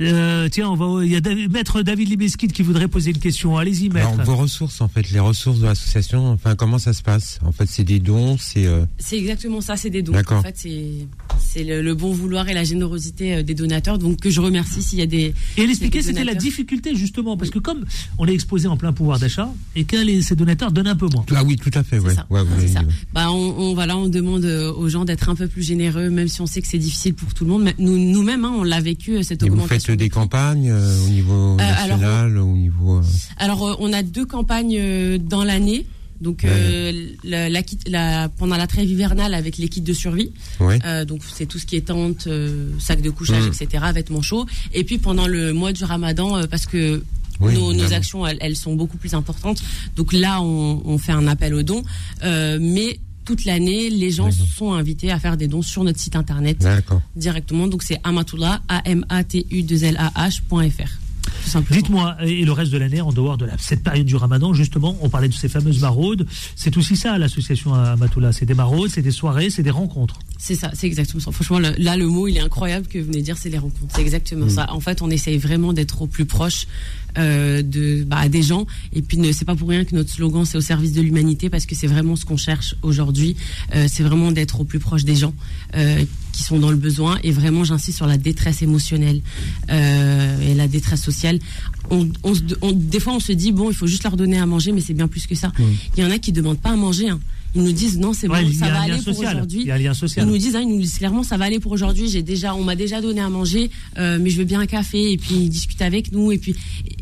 Euh, 0.00 0.48
tiens, 0.50 0.70
on 0.70 0.74
va. 0.74 1.04
Il 1.04 1.10
y 1.12 1.16
a 1.16 1.20
David- 1.20 1.52
Maître 1.52 1.82
David 1.82 2.08
Libeskid 2.08 2.52
qui 2.52 2.62
voudrait 2.62 2.88
poser 2.88 3.10
une 3.12 3.18
question. 3.18 3.56
Allez-y, 3.56 3.88
maître. 3.90 4.08
Alors, 4.08 4.24
vos 4.26 4.36
ressources, 4.36 4.80
en 4.80 4.88
fait, 4.88 5.10
les 5.10 5.20
ressources 5.20 5.60
de 5.60 5.66
l'association, 5.66 6.28
enfin, 6.32 6.56
comment 6.56 6.78
ça 6.78 6.92
se 6.92 7.02
passe? 7.02 7.38
En 7.44 7.52
fait, 7.52 7.66
c'est 7.68 7.84
des 7.84 8.00
dons, 8.00 8.36
c'est. 8.38 8.66
euh, 8.66 8.84
C'est 8.98 9.16
exactement 9.18 9.60
ça, 9.60 9.76
c'est 9.76 9.90
des 9.90 10.02
dons. 10.02 10.12
D'accord. 10.12 10.38
En 10.38 10.42
fait, 10.42 10.54
c'est 10.56 11.06
c'est 11.38 11.62
le, 11.62 11.82
le 11.82 11.94
bon 11.94 12.12
vouloir 12.12 12.48
et 12.48 12.54
la 12.54 12.64
générosité 12.64 13.36
euh, 13.36 13.42
des 13.44 13.54
donateurs. 13.54 13.98
Donc 13.98 14.18
que 14.20 14.30
je 14.30 14.40
remercie 14.40 14.82
s'il 14.82 14.98
y 14.98 15.02
a 15.02 15.06
des 15.06 15.32
Et 15.56 15.62
elle 15.62 15.70
expliquait 15.70 16.02
c'était 16.02 16.24
la 16.24 16.34
difficulté 16.34 16.96
justement 16.96 17.36
parce 17.36 17.50
que 17.50 17.60
comme 17.60 17.84
on 18.18 18.26
est 18.26 18.32
exposé 18.34 18.66
en 18.66 18.76
plein 18.76 18.92
pouvoir 18.92 19.18
d'achat 19.20 19.48
et 19.76 19.84
que 19.84 19.96
les, 19.96 20.22
ces 20.22 20.34
donateurs 20.34 20.72
donnent 20.72 20.88
un 20.88 20.96
peu 20.96 21.06
moins. 21.12 21.24
Ah 21.34 21.44
oui, 21.44 21.56
tout 21.56 21.70
à 21.74 21.84
fait, 21.84 21.98
ouais. 22.00 22.14
ça. 22.14 22.26
Ouais, 22.30 22.42
vous 22.42 22.48
C'est 22.56 22.56
l'avez 22.62 22.72
ça. 22.72 22.80
dit, 22.80 22.86
ouais. 22.86 22.92
Bah, 23.12 23.30
on, 23.30 23.54
on- 23.58 23.74
voilà, 23.74 23.96
on 23.96 24.08
demande 24.08 24.44
euh, 24.44 24.72
aux 24.72 24.88
gens 24.88 25.04
d'être 25.04 25.28
un 25.28 25.34
peu 25.36 25.46
plus 25.46 25.62
généreux, 25.62 26.10
même 26.10 26.26
si 26.28 26.40
on 26.40 26.46
sait 26.46 26.60
que 26.60 26.66
c'est 26.68 26.78
difficile 26.78 27.14
pour 27.14 27.32
tout 27.34 27.44
le 27.44 27.50
monde. 27.50 27.62
Mais 27.62 27.74
nous, 27.78 27.96
nous-mêmes, 27.98 28.44
hein, 28.44 28.52
on 28.56 28.64
l'a 28.64 28.80
vécu 28.80 29.16
euh, 29.16 29.22
cette 29.22 29.42
Et 29.42 29.46
augmentation. 29.50 29.83
Faites 29.84 29.98
des 29.98 30.08
campagnes 30.08 30.70
euh, 30.70 31.04
au 31.04 31.08
niveau 31.08 31.56
alors, 31.58 31.98
national, 31.98 32.38
au 32.38 32.46
niveau. 32.52 32.98
euh, 32.98 33.02
Alors, 33.38 33.66
euh, 33.68 33.74
on 33.78 33.92
a 33.92 34.02
deux 34.02 34.26
campagnes 34.26 34.76
euh, 34.78 35.18
dans 35.18 35.44
l'année. 35.44 35.86
Donc, 36.20 36.44
euh, 36.44 36.92
la, 37.24 37.48
la 37.50 37.60
la- 37.88 38.28
pendant 38.28 38.56
la 38.56 38.66
trêve 38.66 38.88
hivernale 38.88 39.34
avec 39.34 39.58
les 39.58 39.68
kits 39.68 39.80
de 39.82 39.92
survie. 39.92 40.30
Ouais. 40.60 40.78
Euh, 40.84 41.04
donc, 41.04 41.20
c'est 41.30 41.44
tout 41.44 41.58
ce 41.58 41.66
qui 41.66 41.76
est 41.76 41.86
tente, 41.88 42.28
euh, 42.28 42.70
sac 42.78 43.02
de 43.02 43.10
couchage, 43.10 43.44
Mm. 43.44 43.52
etc., 43.62 43.84
vêtements 43.92 44.22
chauds. 44.22 44.46
Et 44.72 44.84
puis, 44.84 44.98
pendant 44.98 45.26
le 45.26 45.52
mois 45.52 45.72
du 45.72 45.84
ramadan, 45.84 46.36
euh, 46.38 46.46
parce 46.48 46.66
que 46.66 47.02
Oui, 47.40 47.54
nos, 47.54 47.92
actions, 47.92 48.24
elles, 48.26 48.38
elles 48.40 48.56
sont 48.56 48.74
beaucoup 48.76 48.96
plus 48.96 49.12
importantes. 49.12 49.60
Donc 49.96 50.12
là, 50.12 50.40
on, 50.40 50.80
on 50.84 50.98
fait 50.98 51.12
un 51.12 51.26
appel 51.26 51.52
aux 51.52 51.64
dons. 51.64 51.82
Euh, 52.22 52.58
mais 52.60 53.00
toute 53.24 53.44
l'année, 53.44 53.90
les 53.90 54.10
gens 54.10 54.30
sont 54.30 54.72
invités 54.72 55.10
à 55.10 55.18
faire 55.18 55.36
des 55.36 55.48
dons 55.48 55.62
sur 55.62 55.84
notre 55.84 55.98
site 55.98 56.16
internet 56.16 56.66
directement. 57.16 57.66
Donc 57.66 57.82
c'est 57.82 58.00
amatullah, 58.04 58.62
a 58.68 58.82
m 58.84 59.04
a 59.08 59.24
t 59.24 59.46
u 59.50 59.62
2 59.62 59.84
l 59.84 59.96
a 59.96 60.28
h.fr. 60.28 60.90
Tout 61.42 61.50
simplement. 61.50 61.80
Dites-moi, 61.80 62.16
et 62.22 62.44
le 62.44 62.52
reste 62.52 62.72
de 62.72 62.78
l'année, 62.78 63.00
en 63.00 63.12
dehors 63.12 63.38
de 63.38 63.46
la, 63.46 63.56
cette 63.58 63.82
période 63.82 64.06
du 64.06 64.16
ramadan, 64.16 64.52
justement, 64.52 64.96
on 65.00 65.08
parlait 65.08 65.28
de 65.28 65.34
ces 65.34 65.48
fameuses 65.48 65.80
maraudes. 65.80 66.26
C'est 66.54 66.76
aussi 66.76 66.96
ça, 66.96 67.18
l'association 67.18 67.74
Amatoula. 67.74 68.32
C'est 68.32 68.46
des 68.46 68.54
maraudes, 68.54 68.90
c'est 68.90 69.02
des 69.02 69.10
soirées, 69.10 69.50
c'est 69.50 69.62
des 69.62 69.70
rencontres. 69.70 70.18
C'est 70.36 70.56
ça, 70.56 70.70
c'est 70.74 70.86
exactement 70.86 71.20
ça. 71.22 71.30
Franchement, 71.32 71.58
le- 71.58 71.74
là, 71.78 71.96
le 71.96 72.06
mot, 72.06 72.28
il 72.28 72.36
est 72.36 72.40
incroyable 72.40 72.86
que 72.86 72.98
vous 72.98 73.06
venez 73.06 73.18
de 73.20 73.24
dire, 73.24 73.38
c'est 73.38 73.48
les 73.48 73.56
rencontres. 73.58 73.94
C'est 73.94 74.02
exactement 74.02 74.46
ça. 74.50 74.70
En 74.72 74.80
fait, 74.80 75.00
on 75.00 75.08
essaye 75.10 75.38
vraiment 75.38 75.72
d'être 75.72 76.02
au 76.02 76.06
plus 76.06 76.26
proche 76.26 76.66
euh, 77.16 77.62
de 77.62 78.02
bah, 78.04 78.28
des 78.28 78.42
gens. 78.42 78.66
Et 78.92 79.00
puis, 79.00 79.16
ne- 79.16 79.32
c'est 79.32 79.44
pas 79.46 79.54
pour 79.54 79.68
rien 79.68 79.84
que 79.84 79.94
notre 79.94 80.10
slogan, 80.10 80.44
c'est 80.44 80.58
au 80.58 80.60
service 80.60 80.92
de 80.92 81.00
l'humanité, 81.00 81.48
parce 81.48 81.64
que 81.64 81.74
c'est 81.74 81.86
vraiment 81.86 82.16
ce 82.16 82.24
qu'on 82.26 82.36
cherche 82.36 82.74
aujourd'hui. 82.82 83.36
Euh, 83.74 83.86
c'est 83.90 84.02
vraiment 84.02 84.32
d'être 84.32 84.60
au 84.60 84.64
plus 84.64 84.80
proche 84.80 85.04
des 85.04 85.14
gens 85.16 85.32
euh, 85.76 86.04
qui 86.32 86.42
sont 86.42 86.58
dans 86.58 86.70
le 86.70 86.76
besoin. 86.76 87.18
Et 87.22 87.30
vraiment, 87.30 87.64
j'insiste 87.64 87.96
sur 87.98 88.06
la 88.06 88.18
détresse 88.18 88.60
émotionnelle 88.60 89.22
et 89.68 90.54
la 90.54 90.68
détresse 90.68 91.02
sociale. 91.02 91.38
On, 91.90 92.08
on 92.22 92.34
se- 92.34 92.40
on- 92.60 92.72
des 92.72 93.00
fois, 93.00 93.14
on 93.14 93.20
se 93.20 93.32
dit, 93.32 93.52
bon, 93.52 93.70
il 93.70 93.76
faut 93.76 93.86
juste 93.86 94.02
leur 94.04 94.16
donner 94.16 94.38
à 94.38 94.46
manger, 94.46 94.72
mais 94.72 94.80
c'est 94.80 94.94
bien 94.94 95.08
plus 95.08 95.26
que 95.26 95.34
ça. 95.34 95.52
Il 95.96 96.02
y 96.02 96.06
en 96.06 96.10
a 96.10 96.18
qui 96.18 96.32
demandent 96.32 96.58
pas 96.60 96.70
à 96.72 96.76
manger. 96.76 97.08
hein. 97.08 97.20
Ils 97.54 97.62
nous 97.62 97.72
disent, 97.72 97.98
non, 97.98 98.12
c'est 98.12 98.28
Ouais, 98.28 98.42
bon, 98.42 98.52
ça 98.52 98.68
va 98.68 98.82
aller 98.82 99.00
pour 99.02 99.18
aujourd'hui. 99.18 99.60
Il 99.60 99.66
y 99.66 99.70
a 99.70 99.78
lien 99.78 99.94
social. 99.94 100.26
Ils 100.26 100.30
nous 100.30 100.38
disent, 100.38 100.56
hein, 100.56 100.62
ils 100.62 100.68
nous 100.68 100.80
disent 100.80 100.98
clairement, 100.98 101.22
ça 101.22 101.36
va 101.36 101.44
aller 101.44 101.60
pour 101.60 101.72
aujourd'hui. 101.72 102.08
J'ai 102.08 102.22
déjà, 102.22 102.54
on 102.54 102.64
m'a 102.64 102.74
déjà 102.74 103.00
donné 103.00 103.20
à 103.20 103.28
manger, 103.28 103.70
euh, 103.98 104.18
mais 104.20 104.30
je 104.30 104.38
veux 104.38 104.44
bien 104.44 104.60
un 104.60 104.66
café. 104.66 105.12
Et 105.12 105.16
puis 105.16 105.34
ils 105.34 105.48
discutent 105.48 105.82
avec 105.82 106.10
nous. 106.12 106.32
Et 106.32 106.38
puis, 106.38 106.54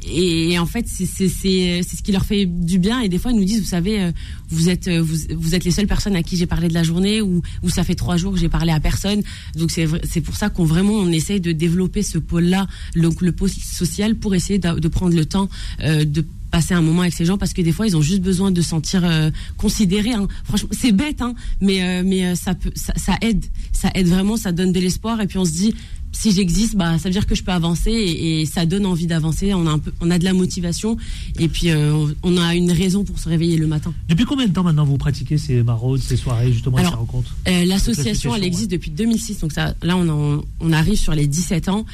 et, 0.06 0.52
et 0.52 0.58
en 0.58 0.66
fait, 0.66 0.86
c'est 0.88 1.06
c'est 1.06 1.28
c'est 1.28 1.80
c'est 1.86 1.96
ce 1.96 2.02
qui 2.02 2.12
leur 2.12 2.24
fait 2.24 2.44
du 2.46 2.78
bien. 2.78 3.00
Et 3.00 3.08
des 3.08 3.18
fois, 3.18 3.30
ils 3.30 3.38
nous 3.38 3.44
disent, 3.44 3.60
vous 3.60 3.66
savez, 3.68 4.00
euh, 4.00 4.12
vous 4.50 4.68
êtes 4.68 4.88
euh, 4.88 5.00
vous, 5.00 5.16
vous 5.36 5.54
êtes 5.54 5.64
les 5.64 5.70
seules 5.70 5.86
personnes 5.86 6.16
à 6.16 6.22
qui 6.22 6.36
j'ai 6.36 6.46
parlé 6.46 6.68
de 6.68 6.74
la 6.74 6.82
journée, 6.82 7.22
ou 7.22 7.40
ou 7.62 7.70
ça 7.70 7.84
fait 7.84 7.94
trois 7.94 8.16
jours 8.16 8.34
que 8.34 8.38
j'ai 8.38 8.50
parlé 8.50 8.72
à 8.72 8.80
personne. 8.80 9.22
Donc 9.56 9.70
c'est 9.70 9.86
c'est 10.04 10.20
pour 10.20 10.36
ça 10.36 10.50
qu'on 10.50 10.64
vraiment 10.64 10.94
on 10.94 11.10
essaye 11.10 11.40
de 11.40 11.52
développer 11.52 12.02
ce 12.02 12.18
pôle-là, 12.18 12.66
donc 12.96 13.22
le 13.22 13.32
pôle 13.32 13.50
social, 13.50 14.16
pour 14.16 14.34
essayer 14.34 14.58
de, 14.58 14.78
de 14.78 14.88
prendre 14.88 15.14
le 15.14 15.24
temps 15.24 15.48
euh, 15.82 16.04
de 16.04 16.24
passer 16.52 16.74
un 16.74 16.82
moment 16.82 17.00
avec 17.00 17.14
ces 17.14 17.24
gens 17.24 17.38
parce 17.38 17.52
que 17.54 17.62
des 17.62 17.72
fois 17.72 17.86
ils 17.88 17.96
ont 17.96 18.02
juste 18.02 18.20
besoin 18.20 18.50
de 18.52 18.60
se 18.60 18.68
sentir 18.68 19.02
euh, 19.04 19.30
considérés 19.56 20.12
hein. 20.12 20.28
franchement 20.44 20.68
c'est 20.70 20.92
bête 20.92 21.20
hein. 21.22 21.34
Mais 21.60 21.82
euh, 21.82 22.02
mais 22.04 22.26
euh, 22.26 22.34
ça 22.36 22.54
peut 22.54 22.70
ça, 22.76 22.92
ça 22.96 23.16
aide. 23.22 23.44
Ça 23.72 23.90
aide 23.94 24.06
vraiment 24.06 24.36
ça 24.36 24.52
donne 24.52 24.70
de 24.70 24.78
l'espoir. 24.78 25.20
Et 25.20 25.26
puis 25.26 25.38
on 25.38 25.44
se 25.46 25.52
dit 25.52 25.74
si 26.14 26.30
j'existe 26.30 26.76
bah 26.76 26.98
ça 26.98 27.08
veut 27.08 27.12
dire 27.12 27.26
que 27.26 27.34
je 27.34 27.42
peux 27.42 27.52
avancer 27.52 27.90
et, 27.90 28.42
et 28.42 28.46
ça 28.46 28.66
donne 28.66 28.84
envie 28.84 29.06
d'avancer. 29.06 29.54
On 29.54 29.66
a 29.66 29.70
un 29.70 29.78
peu 29.78 29.92
on 30.02 30.10
a 30.10 30.18
de 30.18 30.24
la 30.24 30.34
motivation. 30.34 30.98
Et 31.38 31.48
puis 31.48 31.70
euh, 31.70 32.06
on, 32.22 32.36
a 32.36 32.54
une 32.54 32.70
raison 32.70 33.02
pour 33.02 33.18
se 33.18 33.30
réveiller 33.30 33.56
le 33.56 33.66
matin. 33.66 33.94
Depuis 34.10 34.26
combien 34.26 34.46
de 34.46 34.52
temps 34.52 34.62
maintenant 34.62 34.84
vous 34.84 34.98
pratiquez 34.98 35.38
ces 35.38 35.62
maraudes, 35.62 36.00
ces 36.02 36.18
soirées, 36.18 36.52
justement, 36.52 36.76
Alors, 36.76 36.92
ces 36.92 36.98
rencontres? 36.98 37.34
l'association, 37.46 38.34
elle 38.34 38.42
ouais. 38.42 38.46
existe 38.46 38.70
depuis 38.70 38.90
2006, 38.90 39.38
donc 39.40 39.52
ça, 39.52 39.74
là, 39.82 39.96
on, 39.96 40.06
en- 40.08 40.42
on 40.60 40.72
arrive 40.72 40.98
sur 40.98 41.14
les 41.14 41.26
17 41.26 41.68
ans, 41.70 41.86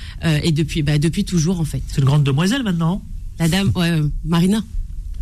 et 0.43 0.51
depuis, 0.51 0.83
bah, 0.83 0.99
depuis 0.99 1.25
toujours, 1.25 1.61
en 1.61 1.65
fait. 1.65 1.83
C'est 1.89 1.99
une 2.01 2.07
grande 2.07 2.25
demoiselle 2.25 2.63
maintenant, 2.65 3.03
La 3.39 3.49
dame, 3.49 3.71
ouais, 3.75 3.91
euh, 3.91 4.09
Marina, 4.25 4.63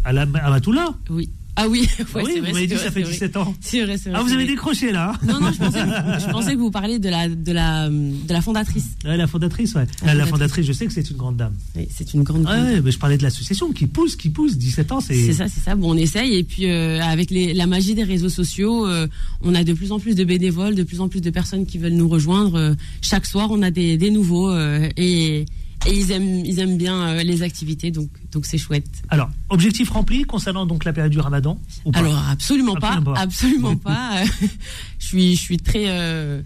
à 0.04 0.12
la 0.12 0.22
Amatoula. 0.22 0.94
oui. 1.10 1.28
Ah 1.58 1.68
oui, 1.68 1.88
Ah 1.98 2.04
oui, 2.22 2.32
vous 2.36 2.52
m'avez 2.52 2.66
dit 2.66 2.74
vrai, 2.74 2.84
ça 2.84 2.90
fait 2.90 3.00
c'est 3.00 3.04
vrai. 3.04 3.12
17 3.12 3.36
ans. 3.38 3.54
C'est 3.62 3.82
vrai, 3.82 3.96
c'est 3.96 4.10
vrai. 4.10 4.18
Ah, 4.20 4.22
vous 4.22 4.28
avez 4.34 4.44
vrai. 4.44 4.52
décroché 4.52 4.92
là 4.92 5.12
hein 5.14 5.26
Non, 5.26 5.40
non, 5.40 5.50
je 5.50 5.56
pensais, 5.56 5.80
que, 5.80 5.86
je 6.26 6.26
pensais 6.30 6.52
que 6.52 6.58
vous 6.58 6.70
parliez 6.70 6.98
de 6.98 7.08
la, 7.08 7.30
de 7.30 7.50
la, 7.50 7.88
de 7.88 8.30
la 8.30 8.42
fondatrice. 8.42 8.84
Ouais, 9.06 9.16
La 9.16 9.26
fondatrice, 9.26 9.74
ouais. 9.74 9.86
La 10.02 10.08
fondatrice. 10.12 10.30
fondatrice, 10.32 10.66
je 10.66 10.72
sais 10.74 10.84
que 10.86 10.92
c'est 10.92 11.08
une 11.10 11.16
grande 11.16 11.38
dame. 11.38 11.54
Oui, 11.74 11.88
C'est 11.90 12.12
une 12.12 12.24
grande. 12.24 12.44
Ouais, 12.44 12.50
ouais, 12.60 12.80
mais 12.82 12.90
je 12.90 12.98
parlais 12.98 13.16
de 13.16 13.22
l'association 13.22 13.72
qui 13.72 13.86
pousse, 13.86 14.16
qui 14.16 14.28
pousse. 14.28 14.58
17 14.58 14.92
ans, 14.92 15.00
c'est. 15.00 15.14
C'est 15.14 15.32
ça, 15.32 15.48
c'est 15.48 15.60
ça. 15.60 15.74
Bon, 15.76 15.92
on 15.94 15.96
essaye 15.96 16.34
et 16.34 16.44
puis 16.44 16.66
euh, 16.70 17.00
avec 17.02 17.30
les, 17.30 17.54
la 17.54 17.66
magie 17.66 17.94
des 17.94 18.04
réseaux 18.04 18.28
sociaux, 18.28 18.86
euh, 18.86 19.06
on 19.40 19.54
a 19.54 19.64
de 19.64 19.72
plus 19.72 19.92
en 19.92 19.98
plus 19.98 20.14
de 20.14 20.24
bénévoles, 20.24 20.74
de 20.74 20.82
plus 20.82 21.00
en 21.00 21.08
plus 21.08 21.22
de 21.22 21.30
personnes 21.30 21.64
qui 21.64 21.78
veulent 21.78 21.94
nous 21.94 22.08
rejoindre. 22.08 22.56
Euh, 22.56 22.74
chaque 23.00 23.24
soir, 23.24 23.48
on 23.50 23.62
a 23.62 23.70
des, 23.70 23.96
des 23.96 24.10
nouveaux 24.10 24.54
et, 24.98 25.46
et 25.86 25.92
ils 25.98 26.10
aiment, 26.12 26.44
ils 26.44 26.58
aiment 26.58 26.76
bien 26.76 27.00
euh, 27.08 27.22
les 27.22 27.42
activités, 27.42 27.90
donc 27.90 28.08
donc 28.32 28.44
c'est 28.46 28.58
chouette. 28.58 28.86
Alors, 29.08 29.30
objectif 29.48 29.90
rempli 29.90 30.24
concernant 30.24 30.66
donc 30.66 30.84
la 30.84 30.92
période 30.92 31.12
du 31.12 31.20
Ramadan 31.20 31.58
ou 31.84 31.92
pas? 31.92 31.98
Alors 32.00 32.22
absolument 32.30 32.74
pas, 32.74 33.00
Absolument 33.14 33.14
pas. 33.14 33.20
absolument 33.20 33.76
pas. 33.76 34.24
Je 34.98 35.06
suis, 35.06 35.36
je 35.36 35.40
suis 35.40 35.58
très, 35.58 35.84
euh, 35.88 36.40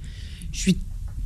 je 0.52 0.59
suis, 0.61 0.76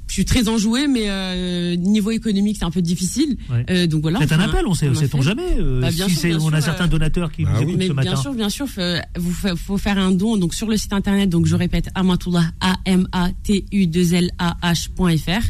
je 0.07 0.13
suis 0.13 0.25
très 0.25 0.49
enjouée, 0.49 0.87
mais 0.87 1.07
euh, 1.09 1.75
niveau 1.75 2.13
économique, 2.13 2.57
c'est 2.59 2.65
un 2.65 2.71
peu 2.71 2.83
difficile. 2.83 3.37
Ouais. 3.51 3.67
Euh, 3.71 3.87
donc 3.89 4.03
voilà. 4.03 4.21
Faites 4.21 4.31
un 4.31 4.39
appel, 4.39 4.65
on 4.69 4.75
sait, 4.75 4.89
on 4.89 4.95
sait-on 4.95 5.21
jamais. 5.21 5.43
euh, 5.59 5.81
Bah, 5.81 5.91
bien 5.91 6.07
si 6.07 6.13
sûr, 6.15 6.21
c'est- 6.21 6.29
bien 6.29 6.39
on 6.43 6.53
a 6.53 6.61
sûr, 6.61 6.67
certains 6.67 6.85
euh, 6.85 6.89
donateurs 6.89 7.33
qui 7.33 7.43
bah 7.45 7.51
nous 7.55 7.59
oui. 7.59 7.63
écoutent 7.65 7.79
Mais 7.79 7.87
ce 7.89 7.93
bien 7.93 8.11
matin. 8.11 8.17
sûr, 8.23 8.35
bien 8.35 8.49
sûr, 8.51 8.67
euh, 8.79 9.01
vous 9.19 9.33
fa- 9.33 9.57
faut 9.57 9.79
faire 9.79 9.99
un 9.99 10.13
don 10.13 10.37
donc 10.37 10.55
sur 10.55 10.69
le 10.69 10.77
site 10.77 10.93
internet. 10.93 11.29
Donc 11.31 11.47
je 11.47 11.57
répète, 11.57 11.89
amatullah 11.97 12.45
a 12.61 12.77
m 12.85 13.09
a 13.11 13.31
t 13.43 13.65
u 13.73 13.89
2 13.89 14.15
l 14.15 14.31
a 14.39 14.57
h.fr 14.73 15.43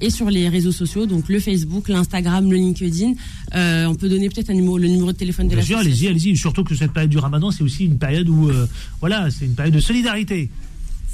et 0.00 0.10
sur 0.10 0.30
les 0.30 0.48
réseaux 0.48 0.72
sociaux, 0.72 1.06
donc 1.06 1.28
le 1.28 1.38
Facebook, 1.40 1.88
l'Instagram, 1.88 2.50
le 2.50 2.56
LinkedIn. 2.56 3.12
Euh, 3.54 3.86
on 3.86 3.94
peut 3.94 4.08
donner 4.08 4.28
peut-être 4.28 4.50
un 4.50 4.54
numéro, 4.54 4.78
le 4.78 4.88
numéro 4.88 5.12
de 5.12 5.16
téléphone 5.16 5.48
de 5.48 5.54
Bien 5.54 5.64
sûr, 5.64 5.76
l'association. 5.78 6.08
allez-y, 6.10 6.26
allez-y. 6.28 6.36
Surtout 6.36 6.64
que 6.64 6.74
cette 6.74 6.92
période 6.92 7.10
du 7.10 7.18
Ramadan, 7.18 7.50
c'est 7.50 7.62
aussi 7.62 7.84
une 7.84 7.98
période 7.98 8.28
où, 8.28 8.48
euh, 8.48 8.66
voilà, 9.00 9.30
c'est 9.30 9.44
une 9.44 9.54
période 9.54 9.74
de 9.74 9.80
solidarité. 9.80 10.50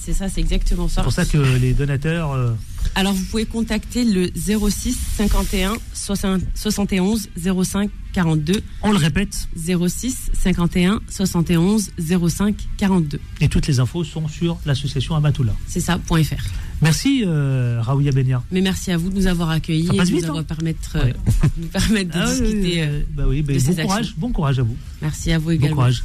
C'est 0.04 0.12
ça, 0.12 0.28
c'est 0.28 0.40
exactement 0.40 0.88
ça. 0.88 0.96
C'est 0.96 1.04
pour 1.04 1.12
ça 1.12 1.24
que 1.24 1.38
les 1.58 1.74
donateurs. 1.74 2.32
euh, 2.32 2.50
Alors 2.96 3.12
vous 3.12 3.22
pouvez 3.24 3.44
contacter 3.44 4.04
le 4.04 4.30
06 4.34 4.96
51 5.16 5.74
60 5.94 6.42
71 6.56 7.28
05 7.64 7.88
42 8.12 8.60
on 8.82 8.90
le 8.90 8.98
répète, 8.98 9.48
06 9.56 10.30
51 10.34 11.00
71 11.08 11.92
05 12.28 12.56
42. 12.78 13.20
et 13.40 13.48
toutes 13.48 13.68
les 13.68 13.78
infos 13.78 14.02
sont 14.02 14.26
sur 14.26 14.58
l'association 14.66 15.14
Amatoula. 15.14 15.54
C'est 15.68 15.78
ça, 15.80 16.00
.fr. 16.04 16.34
Merci, 16.82 17.22
euh, 17.24 17.78
Raouya 17.80 18.10
Benia. 18.12 18.42
Mais 18.50 18.60
merci 18.60 18.90
à 18.90 18.96
vous 18.96 19.08
de 19.08 19.14
nous 19.14 19.26
avoir 19.28 19.50
accueillis 19.50 19.86
et 19.86 19.98
de 20.04 20.10
nous 20.10 20.24
avoir 20.24 20.38
hein 20.38 20.42
permettre, 20.42 20.96
euh, 20.96 21.04
Ouais. 21.04 21.14
nous 21.56 21.66
permettre 21.68 22.10
de 22.14 22.18
Ah 22.20 22.26
discuter. 22.26 22.52
oui, 22.60 22.74
euh, 22.80 23.02
bah 23.14 23.24
oui, 23.28 23.42
bah 23.42 23.52
de 23.54 23.58
bon 23.60 23.74
courage, 23.74 23.98
actions. 24.00 24.14
bon 24.18 24.32
courage 24.32 24.58
à 24.58 24.62
vous. 24.62 24.76
Merci 25.00 25.32
à 25.32 25.38
vous 25.38 25.44
Bon 25.46 25.50
également. 25.52 25.76
courage. 25.76 26.04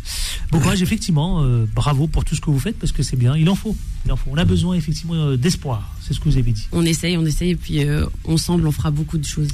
Bon 0.51 0.59
courage, 0.59 0.81
effectivement. 0.83 1.41
euh, 1.43 1.65
bravo 1.73 2.07
pour 2.07 2.23
tout 2.25 2.35
ce 2.35 2.41
que 2.41 2.49
vous 2.51 2.59
faites 2.59 2.77
parce 2.77 2.91
que 2.91 3.01
c'est 3.03 3.17
bien. 3.17 3.35
Il 3.35 3.49
en 3.49 3.55
faut. 3.55 3.75
Il 4.05 4.11
en 4.11 4.15
faut. 4.17 4.29
On 4.31 4.37
a 4.37 4.45
besoin 4.45 4.75
effectivement 4.75 5.15
euh, 5.15 5.35
d'espoir. 5.35 5.95
C'est 6.01 6.13
ce 6.13 6.19
que 6.19 6.25
vous 6.29 6.37
avez 6.37 6.51
dit. 6.51 6.67
On 6.71 6.85
essaye, 6.85 7.17
on 7.17 7.25
essaye 7.25 7.51
et 7.51 7.55
puis 7.55 7.83
euh, 7.83 8.05
ensemble 8.25 8.67
on 8.67 8.71
fera 8.71 8.91
beaucoup 8.91 9.17
de 9.17 9.25
choses. 9.25 9.49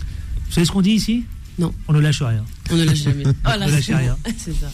Vous 0.47 0.51
savez 0.51 0.65
ce 0.65 0.71
qu'on 0.71 0.81
dit 0.81 0.91
ici? 0.91 1.23
Non. 1.57 1.73
On 1.87 1.93
ne 1.93 1.99
lâche 1.99 2.21
rien. 2.21 2.43
On 2.71 2.75
ne 2.75 2.83
lâche 2.83 3.03
jamais. 3.03 3.23
Voilà, 3.43 3.67
Ne 3.67 3.71
lâchez 3.71 3.83
c'est- 3.93 3.95
rien. 3.95 4.17
C'est 4.37 4.53
ça. 4.55 4.71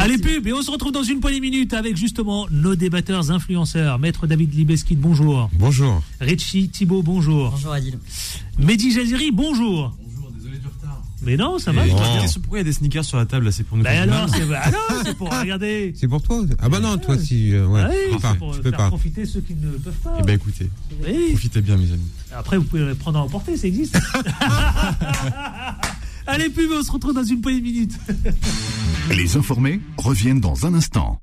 Allez, 0.00 0.16
pub, 0.18 0.46
et 0.46 0.52
on 0.54 0.62
se 0.62 0.70
retrouve 0.70 0.92
dans 0.92 1.02
une 1.02 1.20
poignée 1.20 1.36
de 1.38 1.42
minutes 1.42 1.74
avec 1.74 1.96
justement 1.96 2.46
nos 2.50 2.74
débatteurs 2.74 3.30
influenceurs. 3.30 3.98
Maître 3.98 4.26
David 4.26 4.54
Libeskid, 4.54 4.98
bonjour. 4.98 5.50
Bonjour. 5.52 6.02
Richie 6.20 6.68
Thibault, 6.70 7.02
bonjour. 7.02 7.50
Bonjour 7.50 7.72
Adil. 7.72 7.98
Mehdi 8.58 8.92
Jaziri, 8.92 9.30
bonjour. 9.30 9.94
Bonjour, 10.14 10.30
désolé 10.32 10.56
du 10.58 10.66
retard. 10.66 11.02
Mais 11.22 11.36
non, 11.36 11.58
ça 11.58 11.72
va. 11.72 11.82
Pourquoi 11.84 12.58
il 12.58 12.60
y 12.60 12.60
a 12.60 12.64
des 12.64 12.72
sneakers 12.72 13.04
sur 13.04 13.18
la 13.18 13.26
table 13.26 13.44
là 13.44 13.52
C'est 13.52 13.64
pour 13.64 13.76
nous 13.76 13.84
Ben 13.84 14.06
du 14.06 14.10
alors, 14.14 14.26
c'est 14.30 14.42
ah 14.54 14.70
non, 14.70 14.78
c'est 15.04 15.14
pour 15.18 15.28
regarder. 15.38 15.92
C'est 16.00 16.08
pour 16.08 16.22
toi 16.22 16.42
Ah 16.60 16.70
bah 16.70 16.80
non, 16.80 16.96
toi 16.96 17.18
si. 17.18 17.52
euh, 17.54 17.66
ouais, 17.66 17.82
Ah 17.84 17.88
oui, 17.90 17.96
je 18.06 18.12
peux 18.12 18.16
c'est 18.16 18.22
pas. 18.22 18.34
pour 18.36 18.52
Je 18.54 18.60
peux 18.62 18.70
faire 18.70 18.78
pas. 18.78 18.88
profiter 18.88 19.26
ceux 19.26 19.40
qui 19.42 19.54
ne 19.54 19.70
peuvent 19.72 19.92
pas. 20.02 20.16
Eh 20.18 20.22
ben 20.22 20.34
écoutez, 20.36 20.70
Oui. 21.06 21.32
profitez 21.32 21.60
bien 21.60 21.76
mes 21.76 21.92
amis. 21.92 22.08
Après, 22.34 22.56
vous 22.56 22.64
pouvez 22.64 22.86
les 22.86 22.94
prendre 22.94 23.18
à 23.18 23.22
emporter, 23.22 23.58
ça 23.58 23.66
existe. 23.66 23.98
Allez, 26.30 26.48
pub, 26.48 26.70
on 26.70 26.82
se 26.84 26.92
retrouve 26.92 27.12
dans 27.12 27.24
une 27.24 27.40
poignée 27.40 27.58
de 27.58 27.64
minutes. 27.64 27.98
Les 29.10 29.36
informés 29.36 29.80
reviennent 29.96 30.38
dans 30.38 30.64
un 30.64 30.74
instant. 30.74 31.20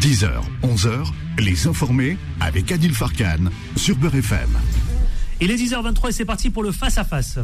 10h, 0.00 0.40
11h, 0.62 1.12
les 1.38 1.66
informés 1.66 2.16
avec 2.40 2.72
Adil 2.72 2.94
Farkan 2.94 3.50
sur 3.76 3.94
Beurre 3.96 4.14
FM. 4.16 4.48
Il 5.42 5.50
est 5.50 5.56
10h23 5.56 6.08
et 6.08 6.12
c'est 6.12 6.24
parti 6.24 6.48
pour 6.48 6.62
le 6.62 6.72
face-à-face. 6.72 7.38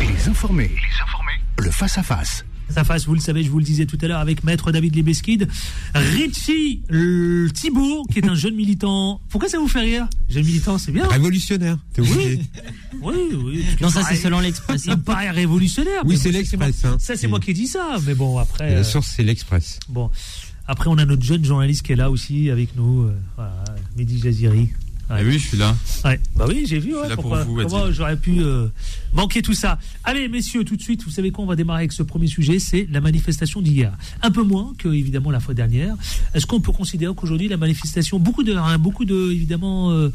Les 0.00 0.28
informés, 0.28 0.72
les 0.74 1.02
informés, 1.02 1.40
le 1.58 1.70
face-à-face. 1.70 2.44
Face-à-face, 2.68 3.06
vous 3.06 3.14
le 3.14 3.20
savez, 3.20 3.42
je 3.42 3.50
vous 3.50 3.58
le 3.58 3.64
disais 3.64 3.86
tout 3.86 3.98
à 4.02 4.06
l'heure 4.08 4.20
avec 4.20 4.44
Maître 4.44 4.70
David 4.72 4.94
Libeskid, 4.94 5.48
Richie 5.94 6.82
Thibault, 7.54 8.04
qui 8.12 8.18
est 8.18 8.28
un 8.28 8.34
jeune 8.34 8.54
militant. 8.54 9.20
Pourquoi 9.30 9.48
ça 9.48 9.58
vous 9.58 9.68
fait 9.68 9.80
rire? 9.80 10.06
Jeune 10.28 10.44
militant, 10.44 10.78
c'est 10.78 10.92
bien. 10.92 11.06
Révolutionnaire, 11.08 11.78
t'es 11.94 12.02
obligé. 12.02 12.40
Oui, 13.00 13.14
oui. 13.44 13.64
Non, 13.80 13.88
ça 13.90 14.02
c'est 14.02 14.16
selon 14.16 14.40
l'Express. 14.40 14.84
Il 14.86 14.90
me 14.92 14.96
paraît 14.96 15.30
révolutionnaire. 15.30 16.02
Oui, 16.04 16.18
c'est 16.18 16.30
l'Express, 16.30 16.84
hein. 16.84 16.96
Ça, 16.98 17.14
c'est 17.14 17.16
C'est- 17.16 17.26
moi 17.28 17.40
qui 17.40 17.50
ai 17.52 17.54
dit 17.54 17.66
ça. 17.66 17.96
Mais 18.06 18.14
bon, 18.14 18.38
après. 18.38 18.70
La 18.70 18.78
euh, 18.78 18.84
source, 18.84 19.12
c'est 19.16 19.22
l'Express. 19.22 19.78
Bon, 19.88 20.10
après, 20.66 20.90
on 20.90 20.98
a 20.98 21.04
notre 21.04 21.22
jeune 21.22 21.44
journaliste 21.44 21.82
qui 21.86 21.92
est 21.92 21.96
là 21.96 22.10
aussi 22.10 22.50
avec 22.50 22.76
nous. 22.76 23.02
euh, 23.04 23.16
voilà, 23.36 23.64
Mehdi 23.96 24.18
Jaziri. 24.20 24.70
Ouais. 25.10 25.20
Eh 25.22 25.24
oui, 25.26 25.38
je 25.38 25.48
suis 25.48 25.56
là. 25.56 25.74
Ouais. 26.04 26.20
Bah 26.36 26.44
oui, 26.48 26.64
j'ai 26.68 26.78
vu. 26.78 26.90
suis 26.90 26.94
Ouais, 26.94 27.08
là 27.08 27.16
pour 27.16 27.30
comment 27.30 27.90
j'aurais 27.92 28.16
pu 28.16 28.40
euh, 28.40 28.68
manquer 29.14 29.40
tout 29.40 29.54
ça 29.54 29.78
Allez, 30.04 30.28
messieurs, 30.28 30.64
tout 30.64 30.76
de 30.76 30.82
suite, 30.82 31.02
vous 31.04 31.10
savez 31.10 31.30
quoi 31.30 31.44
On 31.44 31.46
va 31.46 31.56
démarrer 31.56 31.80
avec 31.80 31.92
ce 31.92 32.02
premier 32.02 32.26
sujet, 32.26 32.58
c'est 32.58 32.86
la 32.90 33.00
manifestation 33.00 33.62
d'hier. 33.62 33.92
Un 34.22 34.30
peu 34.30 34.42
moins 34.42 34.74
que 34.78 34.88
évidemment 34.88 35.30
la 35.30 35.40
fois 35.40 35.54
dernière. 35.54 35.94
Est-ce 36.34 36.44
qu'on 36.46 36.60
peut 36.60 36.72
considérer 36.72 37.14
qu'aujourd'hui 37.14 37.48
la 37.48 37.56
manifestation, 37.56 38.18
beaucoup 38.18 38.42
de, 38.42 38.54
hein, 38.54 38.76
beaucoup 38.78 39.06
de, 39.06 39.32
évidemment, 39.32 39.92
euh, 39.92 40.12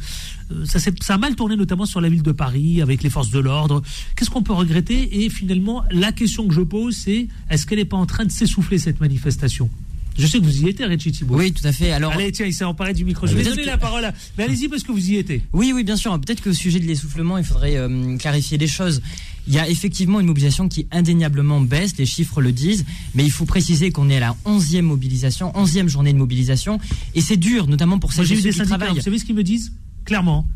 euh, 0.52 0.66
ça, 0.66 0.78
s'est- 0.80 0.94
ça 1.02 1.16
a 1.16 1.18
mal 1.18 1.36
tourné 1.36 1.56
notamment 1.56 1.86
sur 1.88 2.00
la 2.00 2.10
ville 2.10 2.22
de 2.24 2.32
Paris 2.32 2.82
avec 2.82 3.02
les 3.02 3.10
forces 3.10 3.32
de 3.32 3.40
l'ordre. 3.40 3.82
Qu'est-ce 4.16 4.30
qu'on 4.30 4.44
peut 4.44 4.54
regretter? 4.54 5.24
Et 5.26 5.30
finalement, 5.32 5.84
la 5.90 6.12
question 6.12 6.48
que 6.48 6.54
je 6.54 6.62
pose, 6.62 6.96
c'est 6.96 7.28
est-ce 7.50 7.66
qu'elle 7.66 7.80
n'est 7.80 7.86
pas 7.86 7.98
en 7.98 8.06
train 8.06 8.26
de 8.26 8.32
s'essouffler 8.32 8.78
cette 8.78 9.00
manifestation? 9.02 9.70
Je 10.18 10.28
sais 10.28 10.40
que 10.40 10.44
vous 10.44 10.64
y 10.64 10.70
étiez, 10.70 10.86
Richie 10.86 11.12
Thibault. 11.12 11.38
Oui, 11.38 11.52
tout 11.52 11.66
à 11.68 11.72
fait. 11.72 11.92
Alors, 11.92 12.12
Allez, 12.14 12.32
tiens, 12.32 12.46
il 12.46 12.54
s'est 12.54 12.64
emparé 12.64 12.94
du 12.94 13.04
micro. 13.06 13.26
Je 13.28 13.36
vais 13.36 13.44
donner 13.44 13.64
que- 13.64 13.68
la 13.68 13.78
parole. 13.78 14.06
À... 14.06 14.14
Mais 14.38 14.44
allez-y 14.44 14.68
parce 14.68 14.84
que 14.84 14.92
vous 14.92 15.10
y 15.10 15.16
étiez. 15.18 15.42
oui, 15.54 15.72
oui, 15.74 15.84
bien 15.84 15.96
sûr. 15.96 16.20
Peut-être 16.20 16.42
que 16.42 16.50
au 16.52 16.54
sujet 16.54 16.80
de 16.80 16.86
l'essoufflement, 16.86 17.38
il 17.38 17.44
faudrait 17.44 17.78
euh, 17.78 18.18
clarifier 18.18 18.58
les 18.58 18.68
choses. 18.68 19.02
Il 19.48 19.54
y 19.54 19.60
a 19.60 19.68
effectivement 19.68 20.20
une 20.20 20.28
mobilisation 20.28 20.70
qui 20.70 20.88
indéniablement 20.92 21.60
baisse, 21.60 21.98
les 21.98 22.06
chiffres 22.06 22.42
le 22.42 22.52
disent, 22.54 22.86
mais 23.14 23.26
il 23.26 23.32
faut 23.32 23.46
préciser 23.46 23.92
qu'on 23.92 24.10
est 24.10 24.18
à 24.18 24.20
la 24.22 24.36
11e 24.46 24.84
mobilisation, 24.84 25.52
11e 25.54 25.88
journée 25.90 26.14
de 26.14 26.18
mobilisation, 26.18 26.80
et 27.14 27.20
c'est 27.20 27.36
dur, 27.36 27.68
notamment 27.68 28.00
pour 28.00 28.14
ceux 28.14 28.24
des 28.24 28.36
qui 28.52 28.58
travaillent. 28.62 28.96
Vous 28.96 29.02
savez 29.02 29.20
ce 29.20 29.26
qu'ils 29.26 29.36
me 29.36 29.44
disent? 29.44 29.74
Clairement, 30.06 30.48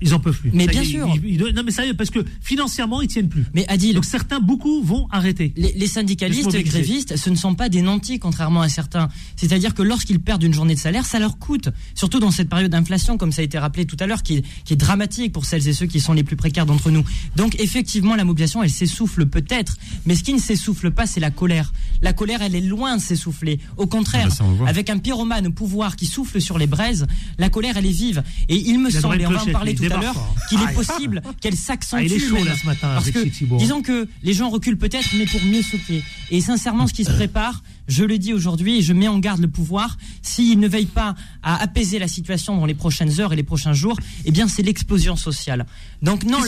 ils 0.00 0.14
en 0.14 0.20
peuvent 0.20 0.38
plus. 0.38 0.50
Mais 0.52 0.64
Ça 0.66 0.70
bien 0.72 0.84
sûr. 0.84 1.08
ils- 1.24 1.34
ils- 1.34 1.54
non, 1.54 1.62
mais 1.64 1.70
sérieux, 1.72 1.94
parce 1.94 2.10
que 2.10 2.24
financièrement, 2.40 3.00
ils 3.02 3.08
tiennent 3.08 3.28
plus. 3.28 3.44
Mais 3.54 3.66
Adil, 3.68 3.94
Donc 3.94 4.04
certains, 4.04 4.40
beaucoup, 4.40 4.82
vont 4.82 5.06
arrêter. 5.10 5.52
Les, 5.56 5.86
syndicalistes 5.86 6.54
et 6.54 6.62
grévistes, 6.62 7.16
ce 7.16 7.30
ne 7.30 7.34
sont 7.36 7.54
pas 7.54 7.68
des 7.68 7.82
nantis, 7.82 8.18
contrairement 8.18 8.60
à 8.62 8.68
certains. 8.68 9.08
C'est-à-dire 9.36 9.74
que 9.74 9.82
lorsqu'ils 9.82 10.20
perdent 10.20 10.42
une 10.42 10.54
journée 10.54 10.74
de 10.74 10.78
salaire, 10.80 11.06
ça 11.06 11.18
leur 11.18 11.38
coûte. 11.38 11.68
Surtout 11.94 12.20
dans 12.20 12.30
cette 12.30 12.48
période 12.48 12.70
d'inflation, 12.70 13.16
comme 13.16 13.32
ça 13.32 13.40
a 13.42 13.44
été 13.44 13.58
rappelé 13.58 13.84
tout 13.86 13.96
à 14.00 14.06
l'heure, 14.06 14.22
qui, 14.22 14.36
est- 14.36 14.44
qui 14.64 14.74
est 14.74 14.76
dramatique 14.76 15.32
pour 15.32 15.44
celles 15.44 15.66
et 15.68 15.72
ceux 15.72 15.86
qui 15.86 16.00
sont 16.00 16.12
les 16.12 16.22
plus 16.24 16.36
précaires 16.36 16.66
d'entre 16.66 16.90
nous. 16.90 17.04
Donc 17.36 17.58
effectivement, 17.60 18.14
la 18.16 18.24
mobilisation, 18.24 18.62
elle 18.62 18.70
s'essouffle 18.70 19.26
peut-être. 19.26 19.76
Mais 20.06 20.14
ce 20.14 20.22
qui 20.22 20.32
ne 20.34 20.38
s'essouffle 20.40 20.90
pas, 20.90 21.06
c'est 21.06 21.20
la 21.20 21.30
colère. 21.30 21.72
La 22.02 22.12
colère, 22.12 22.42
elle 22.42 22.54
est 22.54 22.60
loin 22.60 22.96
de 22.96 23.02
s'essouffler. 23.02 23.58
Au 23.76 23.86
contraire, 23.86 24.26
Ah 24.26 24.28
bah 24.30 24.34
ça, 24.34 24.44
on 24.44 24.50
le 24.50 24.56
voit. 24.56 24.68
avec 24.68 24.90
un 24.90 24.98
pyromane 24.98 25.46
au 25.48 25.52
pouvoir 25.52 25.96
qui 25.96 26.06
souffle 26.06 26.40
sur 26.40 26.58
les 26.58 26.66
braises, 26.66 27.06
la 27.38 27.48
colère, 27.50 27.76
elle 27.76 27.86
est 27.86 27.90
vive. 27.90 28.22
Et 28.48 28.56
il 28.56 28.78
me 28.78 28.90
semble, 28.90 29.20
et 29.20 29.26
on 29.26 29.30
va 29.30 29.42
en 29.42 29.46
parler 29.46 29.72
il 29.72 29.87
tout 29.88 29.94
à 29.94 29.98
débarque 29.98 30.02
l'heure, 30.02 30.14
fort. 30.14 30.34
qu'il 30.48 30.58
Ah, 30.64 30.70
est 30.70 30.74
possible 30.74 31.22
qu'elle 31.40 31.56
s'accentue. 31.56 32.00
Ah, 32.02 32.04
il 32.06 32.12
est 32.12 32.18
chaud, 32.18 32.36
là, 32.36 32.44
même. 32.44 32.56
ce 32.56 32.66
matin, 32.66 32.88
Parce 32.94 33.10
que, 33.10 33.56
disons 33.58 33.82
que 33.82 34.08
les 34.22 34.32
gens 34.32 34.48
reculent 34.50 34.78
peut-être, 34.78 35.08
mais 35.16 35.26
pour 35.26 35.42
mieux 35.44 35.62
sauter. 35.62 36.02
Et 36.30 36.40
sincèrement, 36.40 36.86
ce 36.86 36.92
qui 36.94 37.04
se 37.04 37.10
prépare, 37.16 37.62
je 37.88 38.04
le 38.04 38.18
dis 38.18 38.32
aujourd'hui, 38.34 38.78
et 38.78 38.82
je 38.82 38.92
mets 38.92 39.08
en 39.08 39.18
garde 39.18 39.40
le 39.40 39.48
pouvoir, 39.48 39.96
s'il 40.22 40.60
ne 40.60 40.68
veille 40.68 40.86
pas 40.86 41.14
à 41.42 41.60
apaiser 41.62 41.98
la 41.98 42.06
situation 42.08 42.56
dans 42.56 42.66
les 42.66 42.74
prochaines 42.74 43.20
heures 43.20 43.32
et 43.32 43.36
les 43.36 43.42
prochains 43.42 43.72
jours, 43.72 43.96
eh 44.24 44.30
bien, 44.30 44.46
c'est 44.46 44.62
l'explosion 44.62 45.16
sociale. 45.16 45.66
Donc 46.02 46.24
non, 46.24 46.38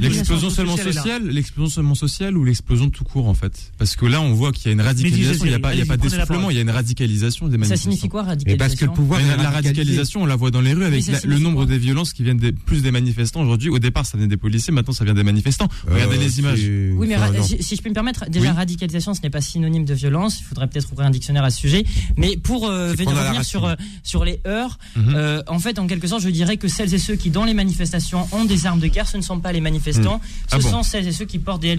L'explosion 0.00 0.50
seulement 0.50 0.76
sociale 0.76 1.22
l'explosion 1.28 1.70
seulement 1.70 1.94
sociale 1.94 2.36
ou 2.36 2.44
l'explosion 2.44 2.90
tout 2.90 3.04
court 3.04 3.28
en 3.28 3.34
fait? 3.34 3.72
Parce 3.78 3.94
que 3.96 4.06
là, 4.06 4.20
on 4.20 4.32
voit 4.32 4.52
qu'il 4.52 4.66
y 4.66 4.68
a 4.70 4.72
une 4.72 4.80
radicalisation, 4.80 5.44
il 5.44 5.48
n'y 5.50 5.54
a 5.54 5.58
pas, 5.60 5.74
il 5.74 5.78
y 5.78 5.82
a 5.82 5.86
pas 5.86 5.96
d'essoufflement, 5.96 6.50
il 6.50 6.56
y 6.56 6.58
a 6.58 6.62
une 6.62 6.70
radicalisation 6.70 7.46
des 7.46 7.52
ça 7.52 7.58
manifestants. 7.58 7.82
signifie 7.90 8.08
quoi 8.08 8.22
Et 8.22 8.26
radicalisation 8.26 8.58
parce 8.68 8.74
que 8.80 8.84
le 8.84 8.92
pouvoir. 8.92 9.20
La, 9.36 9.50
radicalisation, 9.50 10.22
on 10.22 10.26
la 10.26 10.36
voit 10.36 10.50
dans 10.50 10.60
les 10.60 10.72
rues 10.72 10.84
avec 10.84 11.02
ça 11.02 11.12
la- 11.12 11.20
le 11.24 11.38
nombre 11.38 11.66
des 11.66 11.78
violences 11.78 12.12
qui 12.12 12.22
viennent 12.22 12.38
des, 12.38 12.52
plus 12.52 12.82
des 12.82 12.90
manifestants 12.90 13.42
aujourd'hui. 13.42 13.68
Au 13.70 13.78
départ, 13.78 14.06
ça 14.06 14.16
venait 14.16 14.28
des 14.28 14.36
policiers, 14.36 14.72
maintenant 14.72 14.92
ça 14.92 15.04
vient 15.04 15.14
des 15.14 15.22
manifestants. 15.22 15.68
Regardez 15.88 16.16
Euh, 16.16 16.20
les 16.20 16.38
images. 16.40 16.60
Oui, 16.96 17.06
mais 17.08 17.16
enfin, 17.16 17.42
si, 17.42 17.62
si 17.62 17.76
je 17.76 17.80
puis 17.82 17.90
me 17.90 17.94
permettre, 17.94 18.28
déjà 18.30 18.50
Oui. 18.50 18.56
radicalisation, 18.56 19.14
ce 19.14 19.20
n'est 19.22 19.30
pas 19.30 19.40
synonyme 19.40 19.84
de 19.84 19.94
violence. 19.94 20.40
Il 20.40 20.44
faudrait 20.44 20.68
peut-être 20.68 20.85
ouvrir 20.92 21.06
un 21.08 21.10
dictionnaire 21.10 21.44
à 21.44 21.50
ce 21.50 21.58
sujet. 21.58 21.84
Mais 22.16 22.36
pour 22.36 22.66
euh, 22.68 22.92
venir 22.92 23.16
revenir 23.16 23.44
sur 23.44 23.64
euh, 23.64 23.74
sur 24.02 24.24
les 24.24 24.40
heures, 24.46 24.78
Mhm. 24.96 25.14
euh, 25.14 25.42
en 25.46 25.58
fait, 25.58 25.78
en 25.78 25.86
quelque 25.86 26.06
sorte, 26.06 26.22
je 26.22 26.28
dirais 26.30 26.56
que 26.56 26.68
celles 26.68 26.92
et 26.94 26.98
ceux 26.98 27.16
qui 27.16 27.30
dans 27.30 27.44
les 27.44 27.54
manifestations 27.54 28.26
ont 28.32 28.44
des 28.44 28.66
armes 28.66 28.80
de 28.80 28.86
guerre, 28.88 29.08
ce 29.08 29.16
ne 29.16 29.22
sont 29.22 29.40
pas 29.40 29.52
les 29.52 29.60
manifestants, 29.60 30.20
Ah 30.50 30.56
ce 30.58 30.62
bon. 30.62 30.70
sont 30.70 30.82
celles 30.82 31.06
et 31.06 31.12
ceux 31.12 31.24
qui 31.26 31.38
portent 31.38 31.62
des 31.62 31.76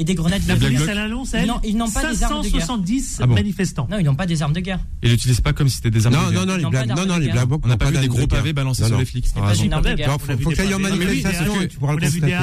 et 0.00 0.04
des 0.04 0.14
grenades 0.14 0.40
la 0.48 0.54
de 0.54 0.60
police 0.60 0.88
à 0.88 0.94
l'annonce, 0.94 1.34
elle, 1.34 1.52
ils 1.62 1.76
n'ont 1.76 1.90
pas 1.90 2.10
des 2.10 2.22
armes 2.22 2.42
de 2.42 2.48
guerre. 2.48 2.60
570 2.60 3.18
ah 3.20 3.26
bon. 3.26 3.34
manifestants. 3.34 3.86
Non, 3.90 3.98
ils 3.98 4.04
n'ont 4.04 4.14
pas 4.14 4.24
des 4.24 4.40
armes 4.40 4.54
de 4.54 4.60
guerre. 4.60 4.80
Ils 5.02 5.10
l'utilisent 5.10 5.42
pas 5.42 5.52
comme 5.52 5.68
si 5.68 5.76
c'était 5.76 5.90
des 5.90 6.06
armes 6.06 6.14
non, 6.14 6.28
de 6.28 6.32
guerre. 6.32 6.46
Non, 6.46 6.46
non, 6.46 6.56
les 6.56 6.70
Black 6.70 6.86
non, 6.88 7.04
non, 7.04 7.18
les 7.18 7.28
Black 7.28 7.46
Blocs. 7.46 7.60
On 7.64 7.68
n'a 7.68 7.76
pas 7.76 7.90
vu 7.90 7.98
des 7.98 8.08
gros 8.08 8.26
pavés 8.26 8.54
balancés 8.54 8.86
sur 8.86 8.98
les 8.98 9.04
flics. 9.04 9.26
Pas 9.34 9.54
une 9.54 9.72
arme 9.74 9.84
de 9.84 9.94
guerre. 9.94 10.18
Faut 10.18 10.50
qu'il 10.50 10.64
y 10.64 10.68
ait 10.68 10.72
une 10.72 10.78
manifestation, 10.78 11.52
tu 11.68 11.76
pourras 11.76 11.94
le 11.94 12.00
constater. 12.00 12.34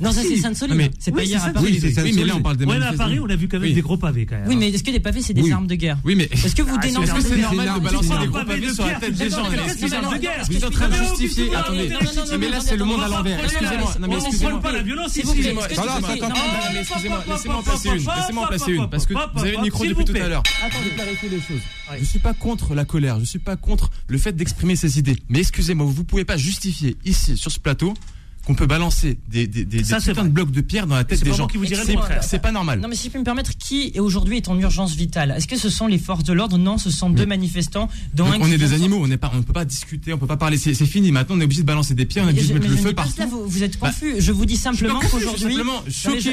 Non, 0.00 0.12
ça 0.12 0.22
c'est 0.22 0.36
Sainte-Soline. 0.36 0.90
C'est 1.00 1.10
pas 1.10 1.24
hier 1.24 1.44
à 1.44 1.50
Paris. 1.50 1.80
Oui, 1.82 2.12
mais 2.14 2.24
là 2.24 2.34
on 2.36 2.42
parle 2.42 2.56
des 2.56 2.66
manifestants. 2.66 2.90
Ouais, 2.90 2.94
à 2.94 3.06
Paris, 3.06 3.20
on 3.20 3.28
a 3.28 3.36
vu 3.36 3.48
quand 3.48 3.58
même 3.58 3.72
des 3.72 3.80
gros 3.80 3.96
pavés 3.96 4.26
quand 4.26 4.36
même. 4.36 4.46
Oui, 4.46 4.56
mais 4.56 4.68
est-ce 4.68 4.84
que 4.84 4.92
les 4.92 5.00
pavés 5.00 5.20
c'est 5.20 5.34
des 5.34 5.50
armes 5.50 5.66
de 5.66 5.74
guerre 5.74 5.98
Oui, 6.04 6.14
mais 6.14 6.28
est-ce 6.30 6.54
que 6.54 6.62
vous 6.62 6.78
dénoncez 6.78 7.10
Est-ce 7.10 7.14
que 7.14 7.34
c'est 7.34 7.40
normal 7.40 7.68
de 7.74 7.84
balancer 7.84 8.18
des 8.20 8.26
gros 8.28 8.44
pavés 8.44 8.72
sur 8.72 8.86
la 8.86 8.94
tête 8.94 9.14
des 9.14 9.30
gens 9.30 9.44
C'est 9.66 9.84
des 9.84 9.94
armes 9.94 10.14
de 10.14 10.20
guerre. 10.20 10.44
Vous 10.48 10.56
êtes 10.56 10.64
en 10.64 10.70
train 10.70 10.88
de 10.88 10.94
justifier. 10.94 11.56
Attendez. 11.56 11.90
Mais 12.38 12.48
là 12.48 12.60
c'est 12.60 12.76
le 12.76 12.84
monde 12.84 13.02
à 13.02 13.08
l'envers. 13.08 13.42
Excusez-moi. 13.42 13.94
Non, 14.00 14.06
mais 14.08 14.14
excusez-moi. 14.14 14.60
pas 14.60 14.72
la 14.72 14.82
violence 14.82 15.16
ici 15.16 15.48
excusez-moi, 16.76 17.24
laissez-moi 17.28 17.58
en 17.58 17.62
placer 17.62 17.88
une. 17.88 17.94
Laissez-moi 17.94 18.44
en 18.44 18.48
placer 18.48 18.72
une. 18.72 18.90
Parce 18.90 19.06
que 19.06 19.14
vous 19.14 19.40
avez 19.40 19.52
le 19.52 19.62
micro 19.62 19.84
depuis 19.84 20.04
tout 20.04 20.14
à 20.14 20.28
l'heure. 20.28 20.42
Attendez, 20.64 20.90
clarifier 20.90 21.28
les 21.28 21.40
choses. 21.40 21.60
Je 21.98 22.04
suis 22.04 22.18
pas 22.18 22.34
contre 22.34 22.74
la 22.74 22.84
colère. 22.84 23.18
Je 23.20 23.24
suis 23.24 23.38
pas 23.38 23.56
contre 23.56 23.90
le 24.06 24.18
fait 24.18 24.32
d'exprimer 24.32 24.76
ses 24.76 24.98
idées. 24.98 25.16
Mais 25.28 25.40
excusez-moi, 25.40 25.86
vous 25.88 26.04
pouvez 26.04 26.24
pas 26.24 26.36
justifier 26.36 26.96
ici, 27.04 27.36
sur 27.36 27.50
ce 27.50 27.60
plateau, 27.60 27.94
qu'on 28.48 28.54
peut 28.54 28.66
balancer 28.66 29.18
des, 29.28 29.46
des, 29.46 29.66
des, 29.66 29.84
Ça, 29.84 29.98
de 30.00 30.28
blocs 30.28 30.50
de 30.50 30.62
pierre 30.62 30.86
dans 30.86 30.94
la 30.94 31.04
tête 31.04 31.22
des 31.22 31.34
gens. 31.34 31.46
Qui 31.46 31.58
vous 31.58 31.66
c'est 32.22 32.38
pas 32.38 32.50
normal. 32.50 32.80
Non, 32.80 32.88
mais 32.88 32.96
si 32.96 33.08
je 33.08 33.12
peux 33.12 33.18
me 33.18 33.24
permettre, 33.24 33.50
qui 33.58 33.92
aujourd'hui 33.98 34.38
est 34.38 34.48
en 34.48 34.58
urgence 34.58 34.94
vitale? 34.94 35.34
Est-ce 35.36 35.46
que 35.46 35.58
ce 35.58 35.68
sont 35.68 35.86
les 35.86 35.98
forces 35.98 36.24
de 36.24 36.32
l'ordre? 36.32 36.56
Non, 36.56 36.78
ce 36.78 36.90
sont 36.90 37.10
deux 37.10 37.26
manifestants. 37.26 37.90
Dont 38.14 38.24
Donc 38.24 38.36
un 38.36 38.40
on 38.40 38.50
est 38.50 38.56
des 38.56 38.72
animaux, 38.72 39.00
on 39.02 39.06
ne 39.06 39.16
peut 39.16 39.52
pas 39.52 39.66
discuter, 39.66 40.14
on 40.14 40.18
peut 40.18 40.26
pas 40.26 40.38
parler. 40.38 40.56
C'est 40.56 40.74
fini. 40.86 41.12
Maintenant, 41.12 41.36
on 41.36 41.40
est 41.42 41.44
obligé 41.44 41.60
de 41.60 41.66
balancer 41.66 41.94
des 41.94 42.06
pierres, 42.06 42.24
on 42.24 42.28
est 42.28 42.30
obligé 42.30 42.54
de 42.54 42.58
mettre 42.58 42.70
le 42.70 42.76
feu 42.76 42.94
partout. 42.94 43.44
Vous, 43.46 43.62
êtes 43.62 43.78
bah, 43.78 43.88
confus. 43.88 44.14
Je 44.18 44.32
vous 44.32 44.46
dis 44.46 44.56
simplement 44.56 45.00
qu'aujourd'hui, 45.00 45.58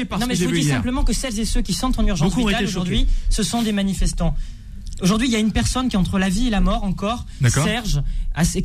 par 0.08 0.18
Non, 0.18 0.26
mais 0.26 0.36
je 0.36 0.46
vous 0.46 0.52
dis 0.52 0.64
simplement 0.64 1.04
que 1.04 1.12
celles 1.12 1.38
et 1.38 1.44
ceux 1.44 1.60
qui 1.60 1.74
sont 1.74 2.00
en 2.00 2.06
urgence 2.06 2.34
vitale 2.34 2.64
aujourd'hui, 2.64 3.06
ce 3.28 3.42
sont 3.42 3.62
des 3.62 3.72
manifestants. 3.72 4.34
Aujourd'hui, 5.02 5.28
il 5.28 5.32
y 5.32 5.36
a 5.36 5.40
une 5.40 5.52
personne 5.52 5.88
qui 5.88 5.96
est 5.96 5.98
entre 5.98 6.18
la 6.18 6.28
vie 6.28 6.46
et 6.46 6.50
la 6.50 6.60
mort 6.60 6.84
encore, 6.84 7.26
Serge, 7.48 8.00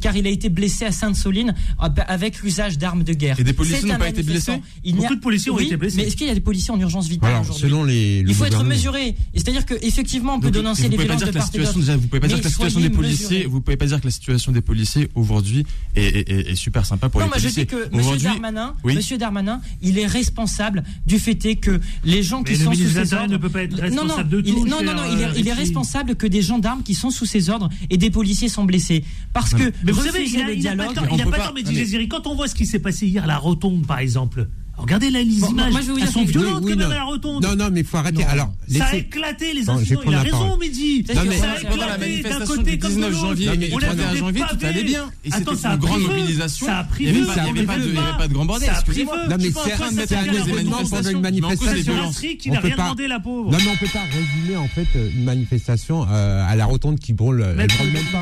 car 0.02 0.16
il 0.16 0.28
a 0.28 0.30
été 0.30 0.50
blessé 0.50 0.86
à 0.86 0.92
Sainte-Soline 0.92 1.54
ah, 1.80 1.90
bah, 1.90 2.04
avec 2.08 2.42
l'usage 2.42 2.78
d'armes 2.78 3.04
de 3.04 3.14
guerre. 3.14 3.40
Et 3.40 3.44
des 3.44 3.54
policiers 3.54 3.88
n'ont 3.88 3.98
pas 3.98 4.10
été 4.10 4.24
blessés 4.24 4.62
il 4.84 4.96
Beaucoup 4.96 5.16
de 5.16 5.20
policiers 5.20 5.52
ont 5.52 5.60
été 5.60 5.78
blessés. 5.78 5.98
Mais 5.98 6.04
est-ce 6.04 6.16
qu'il 6.16 6.28
y 6.28 6.30
a 6.30 6.34
des 6.34 6.42
policiers 6.42 6.74
en 6.74 6.80
urgence 6.80 7.08
vitale 7.08 7.42
aujourd'hui 7.42 7.62
Selon 7.62 7.84
les, 7.84 8.24
Il 8.28 8.34
faut 8.34 8.46
être 8.46 8.64
mesuré. 8.64 9.16
C'est-à-dire 9.34 9.66
qu'effectivement, 9.66 10.36
on 10.36 10.40
peut 10.40 10.48
Donc, 10.48 10.64
dénoncer 10.64 10.90
les 10.90 10.98
violences 10.98 11.22
de. 11.22 11.96
Vous 11.96 12.08
pouvez 12.08 12.20
pas 12.20 12.28
dire 12.28 12.40
que 12.40 12.44
la 12.44 12.50
situation 12.50 12.80
des 12.80 12.90
policiers, 12.90 13.46
vous 13.46 13.62
pouvez 13.62 13.78
pas 13.78 13.86
dire 13.86 14.00
que 14.00 14.06
la 14.06 14.12
situation 14.12 14.52
des 14.52 14.62
policiers 14.62 15.10
aujourd'hui 15.16 15.66
est, 15.96 16.56
super 16.56 16.86
sympa 16.86 17.10
pour 17.10 17.22
non, 17.22 17.28
les 17.28 17.32
policiers. 17.32 17.68
Non, 17.72 17.78
moi 17.92 18.14
je 18.14 18.18
dis 18.18 18.26
que 18.26 18.94
Monsieur 18.94 19.18
Darmanin, 19.18 19.62
il 19.82 19.98
est 19.98 20.06
responsable 20.06 20.84
du 21.06 21.20
fait 21.20 21.42
que 21.42 21.80
les 22.04 22.22
gens 22.22 22.44
qui 22.44 22.52
mais 22.52 22.64
sont 22.64 22.70
le 22.72 22.76
sous 22.76 22.90
ses 22.90 23.14
ordres 23.14 23.32
ne 23.32 23.38
peut 23.38 23.50
pas 23.50 23.64
être 23.64 23.76
responsable 23.76 24.30
de 24.30 24.42
tout. 24.42 24.68
Non, 24.68 24.84
non, 24.84 24.94
non, 24.94 25.04
il 25.36 25.48
est 25.48 25.54
responsable 25.54 26.16
que 26.22 26.28
des 26.28 26.44
gendarmes 26.44 26.84
qui 26.84 26.94
sont 26.94 27.10
sous 27.10 27.26
ses 27.26 27.50
ordres 27.50 27.70
et 27.90 27.98
des 27.98 28.12
policiers 28.12 28.48
sont 28.48 28.64
blessés. 28.64 29.04
Parce 29.34 29.56
que 29.56 29.74
mais 29.84 29.92
vous 29.92 30.04
savez, 30.04 30.24
il 30.24 30.64
n'a 30.64 30.76
pas 30.76 30.94
tort, 30.94 31.06
mais, 31.10 31.64
mais, 31.66 32.08
quand 32.08 32.28
on 32.28 32.36
voit 32.36 32.48
ce 32.48 32.54
qui 32.54 32.68
s'est 32.68 32.80
passé 32.80 33.08
hier 33.08 33.24
à 33.24 33.28
la 33.28 33.38
rotonde, 33.38 33.88
par 33.88 33.98
exemple, 33.98 34.48
Regardez 34.82 35.10
là, 35.10 35.22
les 35.22 35.40
bon, 35.40 35.50
images. 35.50 35.72
Moi, 35.72 35.82
je 35.82 36.02
Elles 36.02 36.08
sont 36.08 36.24
violentes 36.24 36.64
oui, 36.64 36.72
oui, 36.72 36.72
quand 36.74 36.80
même 36.80 36.92
à 36.92 36.96
la 36.96 37.04
rotonde. 37.04 37.44
Non, 37.44 37.56
non, 37.56 37.70
mais 37.72 37.82
il 37.82 37.86
faut 37.86 37.98
arrêter. 37.98 38.24
Non. 38.24 38.30
Alors, 38.30 38.52
Ça 38.68 38.86
a 38.86 38.96
éclaté, 38.96 39.54
les 39.54 39.70
incidents. 39.70 40.02
Il 40.08 40.16
a 40.16 40.22
raison, 40.22 40.58
Mehdi. 40.58 41.06
Ça 41.06 41.22
a 41.22 41.26
éclaté 41.26 42.24
d'un 42.24 42.46
côté 42.46 42.80
comme 42.80 42.96
de 42.96 43.02
l'autre. 43.02 43.18
On 43.22 43.30
a 43.30 43.94
vu 43.94 44.18
janvier, 44.18 44.44
tout 44.50 44.66
allait 44.66 44.84
bien. 44.84 45.10
Et 45.24 45.32
c'était 45.32 45.52
une 45.52 45.76
grande 45.78 46.02
mobilisation. 46.02 46.66
Ça 46.66 46.80
a 46.80 46.84
pris 46.84 47.06
Il 47.06 47.24
n'y 47.24 47.30
avait 47.30 47.66
pas 47.66 48.28
de 48.28 48.34
grand 48.34 48.46
bordel. 48.46 48.70
Ça 48.70 48.78
a 48.78 48.82
pris 48.82 49.06
feu. 49.06 49.30
Non, 49.30 49.38
mais 49.40 49.52
c'est 50.08 50.16
un 50.16 50.34
événement 50.34 50.84
pendant 50.90 51.10
une 51.10 51.22
manifestation. 51.22 51.94
On 51.94 52.52
n'a 52.52 52.60
rien 52.60 52.76
demandé, 52.76 53.08
la 53.08 53.20
pauvre. 53.20 53.52
Non, 53.52 53.58
mais 53.60 53.70
on 53.70 53.74
ne 53.74 53.78
peut 53.78 53.88
pas 53.88 54.04
résumer, 54.04 54.58
en 54.58 54.68
fait, 54.68 54.88
une 54.96 55.24
manifestation 55.24 56.06
euh, 56.10 56.46
à 56.48 56.56
la 56.56 56.66
rotonde 56.66 57.00
qui 57.00 57.14
brûle. 57.14 57.46
Elle 57.58 57.64
ne 57.64 57.68
brûle 57.68 57.92
même 57.92 58.06
pas 58.12 58.22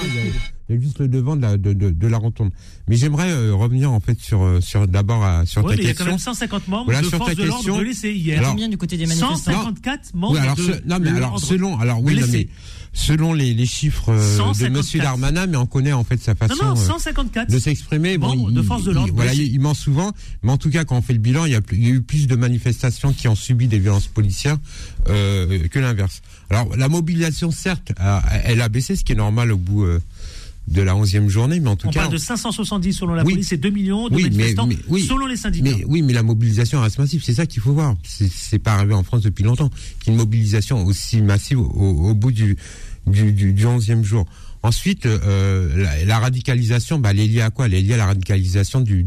juste 0.78 1.00
le 1.00 1.08
devant 1.08 1.36
de 1.36 1.42
la, 1.42 1.58
de, 1.58 1.74
de, 1.74 2.08
la 2.08 2.18
rotonde. 2.18 2.52
Mais 2.88 2.96
j'aimerais 2.96 3.32
euh, 3.32 3.56
revenir 3.56 3.92
en 3.92 4.00
fait 4.00 4.20
sur, 4.20 4.44
euh, 4.44 4.62
sur 4.62 4.88
d'abord 4.88 5.24
sur 5.46 5.64
ta 5.64 5.76
question. 5.76 5.84
Il 5.84 5.88
y 5.88 5.90
a 5.90 5.94
quand 5.94 6.06
même 6.06 6.20
150 6.20 6.68
membres 6.68 6.86
voilà, 6.86 7.02
de 7.02 7.08
sur 7.08 7.18
force 7.18 7.32
ta 7.32 7.36
question. 7.36 7.78
de 7.78 8.36
l'ordre 8.36 8.50
combien 8.50 8.70
du 8.70 8.78
côté 8.78 8.98
des 8.98 9.06
manifestants 9.06 9.36
154 9.36 10.14
membres 10.14 10.36
de 10.36 10.88
non, 10.88 11.00
mais 11.00 11.10
alors 11.10 11.40
selon 11.40 11.80
alors 11.80 12.02
oui 12.04 12.20
non, 12.20 12.28
mais 12.32 12.48
selon 12.94 13.34
les, 13.34 13.54
les 13.54 13.66
chiffres 13.66 14.10
euh, 14.10 14.54
de 14.54 14.68
Monsieur 14.70 15.00
Darmanin, 15.00 15.48
mais 15.48 15.58
on 15.58 15.66
connaît 15.66 15.94
en 15.94 16.04
fait 16.04 16.20
sa 16.20 16.36
façon 16.36 16.56
non, 16.64 16.70
non, 16.70 16.76
154 16.76 17.50
de 17.50 17.60
s'exprimer. 17.60 18.18
Bon, 18.18 18.50
de 18.50 18.62
force 18.62 18.84
de 18.84 18.92
l'ordre. 18.92 19.14
Voilà, 19.14 19.34
il, 19.34 19.54
il, 19.54 19.60
ment 19.60 19.74
souvent, 19.74 20.12
mais 20.44 20.52
en 20.52 20.58
tout 20.58 20.70
cas 20.70 20.86
quand 20.86 20.98
on 20.98 21.02
fait 21.02 21.14
le 21.14 21.20
bilan, 21.20 21.46
il 21.46 21.52
y 21.52 21.56
a, 21.56 21.62
plus, 21.62 21.78
il 21.78 21.84
y 21.84 21.88
a 21.88 21.94
eu 21.94 22.02
plus 22.02 22.28
de 22.28 22.36
manifestations 22.36 23.14
qui 23.14 23.28
ont 23.28 23.36
subi 23.36 23.68
des 23.68 23.80
violences 23.80 24.08
policières 24.08 24.58
que 25.06 25.80
l'inverse. 25.80 26.22
Alors 26.50 26.76
la 26.76 26.90
mobilisation, 26.90 27.52
certes, 27.52 27.92
elle 28.44 28.62
a 28.62 28.70
baissé, 28.70 28.96
ce 28.96 29.04
qui 29.04 29.14
est 29.14 29.16
normal 29.16 29.52
au 29.52 29.58
bout 29.58 29.86
de 30.70 30.82
la 30.82 30.94
11e 30.94 31.28
journée, 31.28 31.60
mais 31.60 31.70
en 31.70 31.76
tout 31.76 31.88
on 31.88 31.92
cas. 31.92 32.00
On 32.00 32.04
parle 32.04 32.14
de 32.14 32.18
570 32.18 32.94
selon 32.94 33.14
la 33.14 33.24
oui, 33.24 33.34
police 33.34 33.52
et 33.52 33.58
2 33.58 33.70
millions 33.70 34.08
de 34.08 34.16
oui, 34.16 34.24
manifestants 34.24 34.70
selon 35.08 35.26
les 35.26 35.38
syndicats. 35.38 35.70
Mais, 35.70 35.84
oui, 35.86 36.02
mais 36.02 36.14
la 36.14 36.24
mobilisation 36.24 36.82
reste 36.82 37.00
massive, 37.00 37.24
c'est 37.24 37.34
ça 37.34 37.46
qu'il 37.46 37.62
faut 37.62 37.74
voir. 37.74 37.96
C'est 38.04 38.60
pas 38.60 38.74
arrivé 38.74 38.94
en 38.94 39.04
France 39.04 39.22
depuis 39.22 39.44
longtemps, 39.44 39.70
qu'une 40.04 40.16
mobilisation 40.16 40.86
aussi 40.86 41.22
massive 41.22 41.60
au, 41.60 42.14
bout 42.14 42.32
du, 42.32 42.56
du, 43.08 43.34
du, 43.34 43.54
du 43.54 43.66
11e 43.66 44.04
jour. 44.04 44.26
Ensuite, 44.62 45.06
euh, 45.06 46.06
la, 46.06 46.20
radicalisation, 46.20 47.00
bah, 47.00 47.12
elle 47.12 47.22
est 47.22 47.28
liée 47.28 47.42
à 47.42 47.50
quoi? 47.50 47.68
Elle 47.68 47.76
est 47.76 47.82
liée 47.82 47.94
à 47.94 47.98
la 47.98 48.08
radicalisation 48.08 48.82
du, 48.82 49.06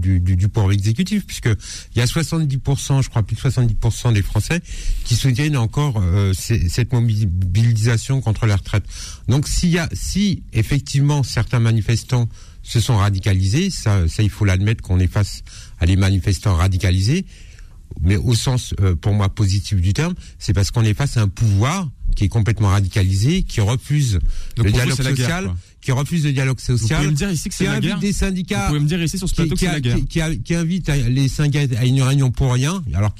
pouvoir 0.48 0.72
exécutif, 0.72 1.26
puisque 1.26 1.50
il 1.94 1.98
y 1.98 2.00
a 2.00 2.06
70%, 2.06 3.02
je 3.02 3.10
crois 3.10 3.22
plus 3.22 3.36
de 3.36 3.40
70% 3.40 4.14
des 4.14 4.22
Français 4.22 4.60
qui 5.04 5.14
soutiennent 5.14 5.58
encore 5.58 6.00
euh, 6.02 6.32
cette 6.34 6.92
mobilisation 6.92 8.22
contre 8.22 8.46
la 8.46 8.56
retraite. 8.56 8.84
Donc, 9.28 9.46
s'il 9.46 9.70
y 9.70 9.78
a, 9.78 9.88
si 9.92 10.42
effectivement 10.54 11.22
certains 11.22 11.60
manifestants 11.60 12.28
se 12.62 12.80
sont 12.80 12.96
radicalisés, 12.96 13.68
ça, 13.68 14.08
ça 14.08 14.22
il 14.22 14.30
faut 14.30 14.46
l'admettre 14.46 14.82
qu'on 14.82 15.00
est 15.00 15.12
face 15.12 15.42
à 15.80 15.86
des 15.86 15.96
manifestants 15.96 16.54
radicalisés, 16.54 17.26
mais 18.00 18.16
au 18.16 18.34
sens 18.34 18.74
euh, 18.80 18.94
pour 18.94 19.12
moi 19.12 19.28
positif 19.28 19.80
du 19.80 19.92
terme, 19.92 20.14
c'est 20.38 20.52
parce 20.52 20.70
qu'on 20.70 20.82
est 20.84 20.94
face 20.94 21.16
à 21.16 21.22
un 21.22 21.28
pouvoir 21.28 21.88
qui 22.14 22.24
est 22.24 22.28
complètement 22.28 22.68
radicalisé, 22.68 23.42
qui 23.42 23.60
refuse 23.60 24.18
Donc 24.56 24.66
le 24.66 24.72
dialogue 24.72 24.96
vous, 24.96 25.02
social, 25.02 25.44
guerre, 25.44 25.56
qui 25.80 25.92
refuse 25.92 26.24
le 26.24 26.32
dialogue 26.32 26.60
social. 26.60 26.80
Vous 26.80 26.96
pouvez 26.96 27.10
me 27.10 27.16
dire 27.16 27.30
ici 27.30 27.48
que 27.48 27.54
c'est 27.54 27.64
la 27.64 27.80
guerre. 27.80 27.98
Des 27.98 28.12
syndicats. 28.12 28.62
Vous 28.62 28.66
pouvez 28.68 28.80
me 28.80 28.88
dire 28.88 29.02
ici 29.02 29.18
sur 29.18 29.28
ce 29.28 29.34
plateau 29.34 29.54
qui, 29.54 29.60
qui, 29.60 29.64
que 29.64 29.70
c'est 29.70 29.72
la 29.72 29.80
guerre. 29.80 29.96
Qui, 29.96 30.42
qui, 30.42 30.54
invite 30.54 30.88
les 30.88 31.28
syndicats 31.28 31.78
à 31.78 31.84
une 31.84 32.02
réunion 32.02 32.30
pour 32.30 32.52
rien, 32.52 32.82
alors 32.94 33.14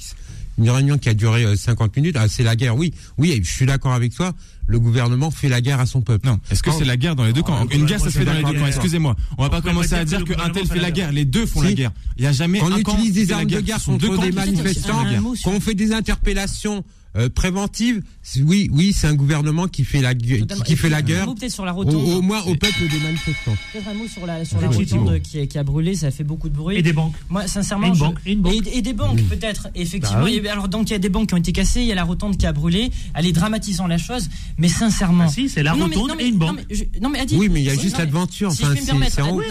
une 0.59 0.71
réunion 0.71 0.99
qui 0.99 1.09
a 1.09 1.15
duré 1.15 1.45
euh, 1.45 1.57
50 1.57 1.97
minutes. 1.97 2.17
Ah, 2.19 2.29
c'est 2.29 2.43
la 2.43 2.57
guerre, 2.57 2.77
oui. 2.77 2.93
Oui, 3.19 3.41
je 3.43 3.51
suis 3.51 3.67
d'accord 3.67 3.93
avec 3.93 4.15
toi. 4.15 4.33
Le 4.67 4.79
gouvernement 4.79 5.31
fait 5.31 5.49
la 5.49 5.61
guerre 5.61 5.81
à 5.81 5.87
son 5.87 6.03
peuple. 6.03 6.27
Non. 6.27 6.38
Est-ce 6.51 6.62
que 6.62 6.71
oh. 6.71 6.77
c'est 6.79 6.85
la 6.85 6.97
guerre 6.97 7.17
dans 7.17 7.25
les 7.25 7.33
deux 7.33 7.43
camps 7.43 7.67
Une 7.71 7.85
guerre, 7.85 8.01
ça 8.01 8.11
se 8.11 8.19
fait 8.19 8.25
dans 8.25 8.33
les 8.33 8.43
deux 8.43 8.59
camps. 8.59 8.67
Excusez-moi. 8.67 9.17
On 9.38 9.43
va 9.43 9.51
pas 9.51 9.61
commencer 9.61 9.95
à 9.95 10.05
dire 10.05 10.25
qu'un 10.25 10.51
tel 10.51 10.67
fait 10.67 10.79
la 10.81 10.91
guerre. 10.91 11.12
Les 11.12 11.25
deux 11.25 11.47
font 11.47 11.62
la 11.62 11.73
guerre. 11.73 11.93
Il 12.17 12.25
y 12.25 12.27
a 12.27 12.33
jamais 12.33 12.61
on 12.62 12.77
utilise 12.77 13.12
des 13.12 13.33
armes 13.33 13.47
de 13.47 13.61
guerre 13.61 13.83
contre 13.83 14.21
des 14.21 14.33
manifestants, 14.33 15.05
On 15.47 15.61
fait 15.61 15.75
des 15.75 15.93
interpellations 15.93 16.85
euh, 17.14 17.29
préventive, 17.29 18.03
oui, 18.40 18.70
oui, 18.72 18.94
c'est 18.94 19.07
un 19.07 19.14
gouvernement 19.14 19.68
qui 19.68 19.85
fait 19.85 20.01
la, 20.01 20.14
qui, 20.14 20.46
qui 20.64 20.77
fait 20.77 20.88
la 20.88 21.03
guerre. 21.03 21.27
Sur 21.48 21.66
la 21.66 21.72
rotonde, 21.72 22.09
au, 22.09 22.22
moins 22.22 22.40
au 22.42 22.55
peuple 22.55 22.88
des 22.90 22.98
manifestants. 23.01 23.55
Peut-être 23.72 23.88
un 23.88 23.94
mot 23.94 24.07
sur 24.09 24.25
la, 24.25 24.46
sur 24.46 24.61
la 24.61 24.68
rotonde 24.68 25.20
qui 25.20 25.59
a, 25.59 25.62
brûlé, 25.62 25.94
ça 25.94 26.11
fait 26.11 26.25
beaucoup 26.25 26.48
de 26.48 26.57
bruit. 26.57 26.79
Et 26.79 26.83
des 26.83 26.94
banques. 26.94 27.14
Moi, 27.29 27.46
sincèrement, 27.46 27.92
et, 28.25 28.83
des 28.83 28.92
banques 28.94 29.22
peut-être. 29.29 29.68
Effectivement, 29.75 30.25
bah 30.25 30.53
alors 30.53 30.68
donc 30.68 30.88
il 30.88 30.92
y 30.92 30.96
a 30.96 30.98
des 30.98 31.11
banques 31.11 31.29
qui 31.29 31.35
ont 31.35 31.38
été 31.38 31.53
cassées, 31.53 31.83
il 31.83 31.87
y 31.87 31.92
a 31.92 31.94
la 31.94 32.05
rotonde 32.05 32.38
qui 32.38 32.46
a 32.46 32.53
brûlé. 32.53 32.90
Elle 33.14 33.27
est 33.27 33.33
dramatisant 33.33 33.87
la 33.87 33.98
chose, 33.98 34.31
mais 34.57 34.68
sincèrement. 34.68 35.27
Ah 35.29 35.33
si, 35.33 35.51
c'est 35.51 35.62
la 35.62 35.75
rotonde 35.75 36.12
et 36.18 36.27
une 36.29 36.38
banque. 36.38 36.57
Non 36.57 36.62
mais, 36.68 36.75
je, 36.75 36.85
non, 37.01 37.12
oui, 37.38 37.48
mais 37.51 37.61
il 37.61 37.66
y 37.66 37.70
a 37.70 37.77
juste 37.77 37.98
l'adventure. 37.98 38.51
Enfin, 38.51 38.75
si 38.75 38.87
c'est 39.11 39.22
en 39.22 39.37
haut. 39.37 39.42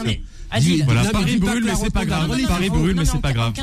Ah, 0.51 0.59
Paris 1.11 1.37
brûle, 1.37 1.63
mais 1.63 1.75
c'est 1.75 1.89
pas 1.89 2.05
grave. 2.05 2.27
Paris 2.27 2.45
c'est 3.05 3.21
pas 3.21 3.33
grave. 3.33 3.53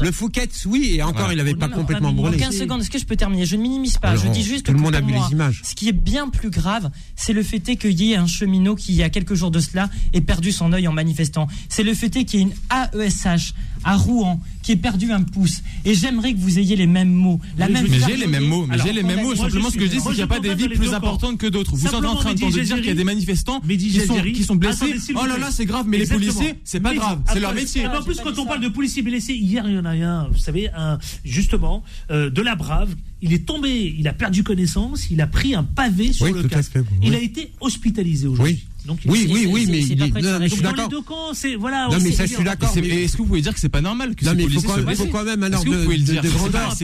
Le 0.00 0.12
Fouquet, 0.12 0.48
oui, 0.66 0.94
et 0.94 1.02
encore, 1.02 1.32
il 1.32 1.38
n'avait 1.38 1.54
pas 1.54 1.68
complètement 1.68 2.12
brûlé. 2.12 2.38
15 2.38 2.56
secondes, 2.56 2.80
est-ce 2.80 2.90
que 2.90 2.98
je 2.98 3.06
peux 3.06 3.16
terminer? 3.16 3.46
Je 3.46 3.56
ne 3.56 3.62
minimise 3.62 3.98
pas. 3.98 4.16
Je 4.16 4.28
dis 4.28 4.42
juste. 4.42 4.66
Tout 4.66 4.72
le 4.72 4.78
monde 4.78 4.94
a 4.94 5.00
vu 5.00 5.12
les 5.12 5.32
images. 5.32 5.62
Ce 5.64 5.74
qui 5.74 5.88
est 5.88 5.92
bien 5.92 6.28
plus 6.28 6.50
grave, 6.50 6.90
c'est 7.14 7.32
le 7.32 7.42
fait 7.42 7.60
qu'il 7.60 8.00
y 8.00 8.12
ait 8.12 8.16
un 8.16 8.26
cheminot 8.26 8.74
qui, 8.76 8.92
il 8.92 8.96
y 8.96 9.02
a 9.02 9.10
quelques 9.10 9.34
jours 9.34 9.50
de 9.50 9.60
cela, 9.60 9.90
ait 10.12 10.20
perdu 10.20 10.52
son 10.52 10.72
œil 10.72 10.86
en 10.88 10.92
manifestant. 10.92 11.48
C'est 11.68 11.82
le 11.82 11.94
fait 11.94 12.10
qu'il 12.10 12.40
y 12.40 12.42
ait 12.42 12.46
une 12.46 12.54
AESH 12.70 13.54
à 13.84 13.96
Rouen 13.96 14.40
qui 14.66 14.72
ait 14.72 14.76
perdu 14.76 15.12
un 15.12 15.22
pouce. 15.22 15.62
Et 15.84 15.94
j'aimerais 15.94 16.32
que 16.34 16.40
vous 16.40 16.58
ayez 16.58 16.74
les 16.74 16.88
mêmes 16.88 17.12
mots. 17.12 17.38
La 17.56 17.68
mais 17.68 17.82
même 17.82 17.86
j'ai 17.86 18.16
les 18.16 18.26
mêmes 18.26 18.48
mots. 18.48 18.66
Mais 18.66 18.76
j'ai 18.84 18.92
les 18.92 19.04
mêmes 19.04 19.22
mots. 19.22 19.36
Simplement, 19.36 19.70
ce 19.70 19.76
que 19.76 19.84
je 19.84 19.90
dis, 19.92 20.00
c'est 20.00 20.08
qu'il 20.08 20.16
n'y 20.16 20.22
a 20.22 20.26
pas 20.26 20.40
des 20.40 20.56
vies 20.56 20.68
plus 20.70 20.92
importantes 20.92 21.38
que 21.38 21.46
d'autres. 21.46 21.76
Vous 21.76 21.86
êtes 21.86 21.94
en 21.94 22.16
train 22.16 22.34
de 22.34 22.38
dire 22.38 22.76
qu'il 22.76 22.86
y 22.86 22.90
a 22.90 22.94
des 22.94 23.04
manifestants 23.04 23.60
qui 23.60 24.42
sont, 24.44 24.56
blessés. 24.56 24.96
Oh 25.14 25.24
là 25.24 25.38
là, 25.38 25.52
c'est 25.52 25.66
grave. 25.66 25.86
Mais 25.86 25.98
les 25.98 26.06
policiers, 26.06 26.54
c'est 26.64 26.80
pas 26.80 26.94
grave. 26.94 27.20
C'est 27.32 27.38
leur 27.38 27.54
métier. 27.54 27.86
En 27.86 28.02
plus, 28.02 28.20
quand 28.20 28.36
on 28.40 28.46
parle 28.46 28.60
de 28.60 28.68
policiers 28.68 29.02
blessés, 29.02 29.34
hier, 29.34 29.64
il 29.68 29.76
y 29.76 29.78
en 29.78 29.84
a 29.84 29.90
un, 29.90 30.28
vous 30.28 30.38
savez, 30.38 30.68
un, 30.76 30.98
justement, 31.24 31.84
euh, 32.10 32.28
de 32.28 32.42
la 32.42 32.56
brave 32.56 32.94
il 33.22 33.32
est 33.32 33.46
tombé, 33.46 33.94
il 33.98 34.06
a 34.08 34.12
perdu 34.12 34.42
connaissance, 34.42 35.10
il 35.10 35.20
a 35.20 35.26
pris 35.26 35.54
un 35.54 35.64
pavé 35.64 36.12
sur 36.12 36.26
le 36.26 36.42
casque. 36.44 36.78
Il 37.02 37.14
a 37.14 37.20
été 37.20 37.52
hospitalisé 37.60 38.26
aujourd'hui. 38.26 38.66
Donc, 38.86 39.00
Oui, 39.06 39.26
oui, 39.30 39.48
oui, 39.50 39.66
mais 39.68 39.80
il 39.80 40.00
est- 40.02 40.08
non, 40.22 40.38
je 40.42 40.48
suis 40.48 40.62
d'accord. 40.62 40.84
les 40.84 40.88
deux 40.96 41.02
camps, 41.02 41.34
c'est 41.34 41.56
voilà. 41.56 41.88
Non, 41.90 41.98
mais 42.00 42.10
c'est- 42.10 42.16
ça, 42.16 42.24
je 42.24 42.28
c'est- 42.30 42.34
suis 42.36 42.44
d'accord. 42.44 42.70
C'est- 42.72 42.80
mais- 42.80 42.88
et 42.88 43.04
Est-ce 43.04 43.12
que 43.12 43.18
vous 43.18 43.26
pouvez 43.26 43.42
dire 43.42 43.52
que 43.52 43.60
c'est 43.60 43.68
pas 43.68 43.80
normal 43.80 44.14
que 44.14 44.24
Non, 44.24 44.30
ces 44.30 44.36
mais 44.36 44.44
il 44.44 44.46
faut 44.46 44.60
policiers 44.60 44.68
quand 44.68 44.74
se 44.74 44.80
même, 44.80 44.88
il 44.90 44.96
faut 44.96 45.02
blessent 45.04 45.12
quand 45.12 45.24
même 45.24 45.42
un 45.42 45.52
ordre 45.52 45.70
de, 45.70 45.84
grandeur. 46.30 46.74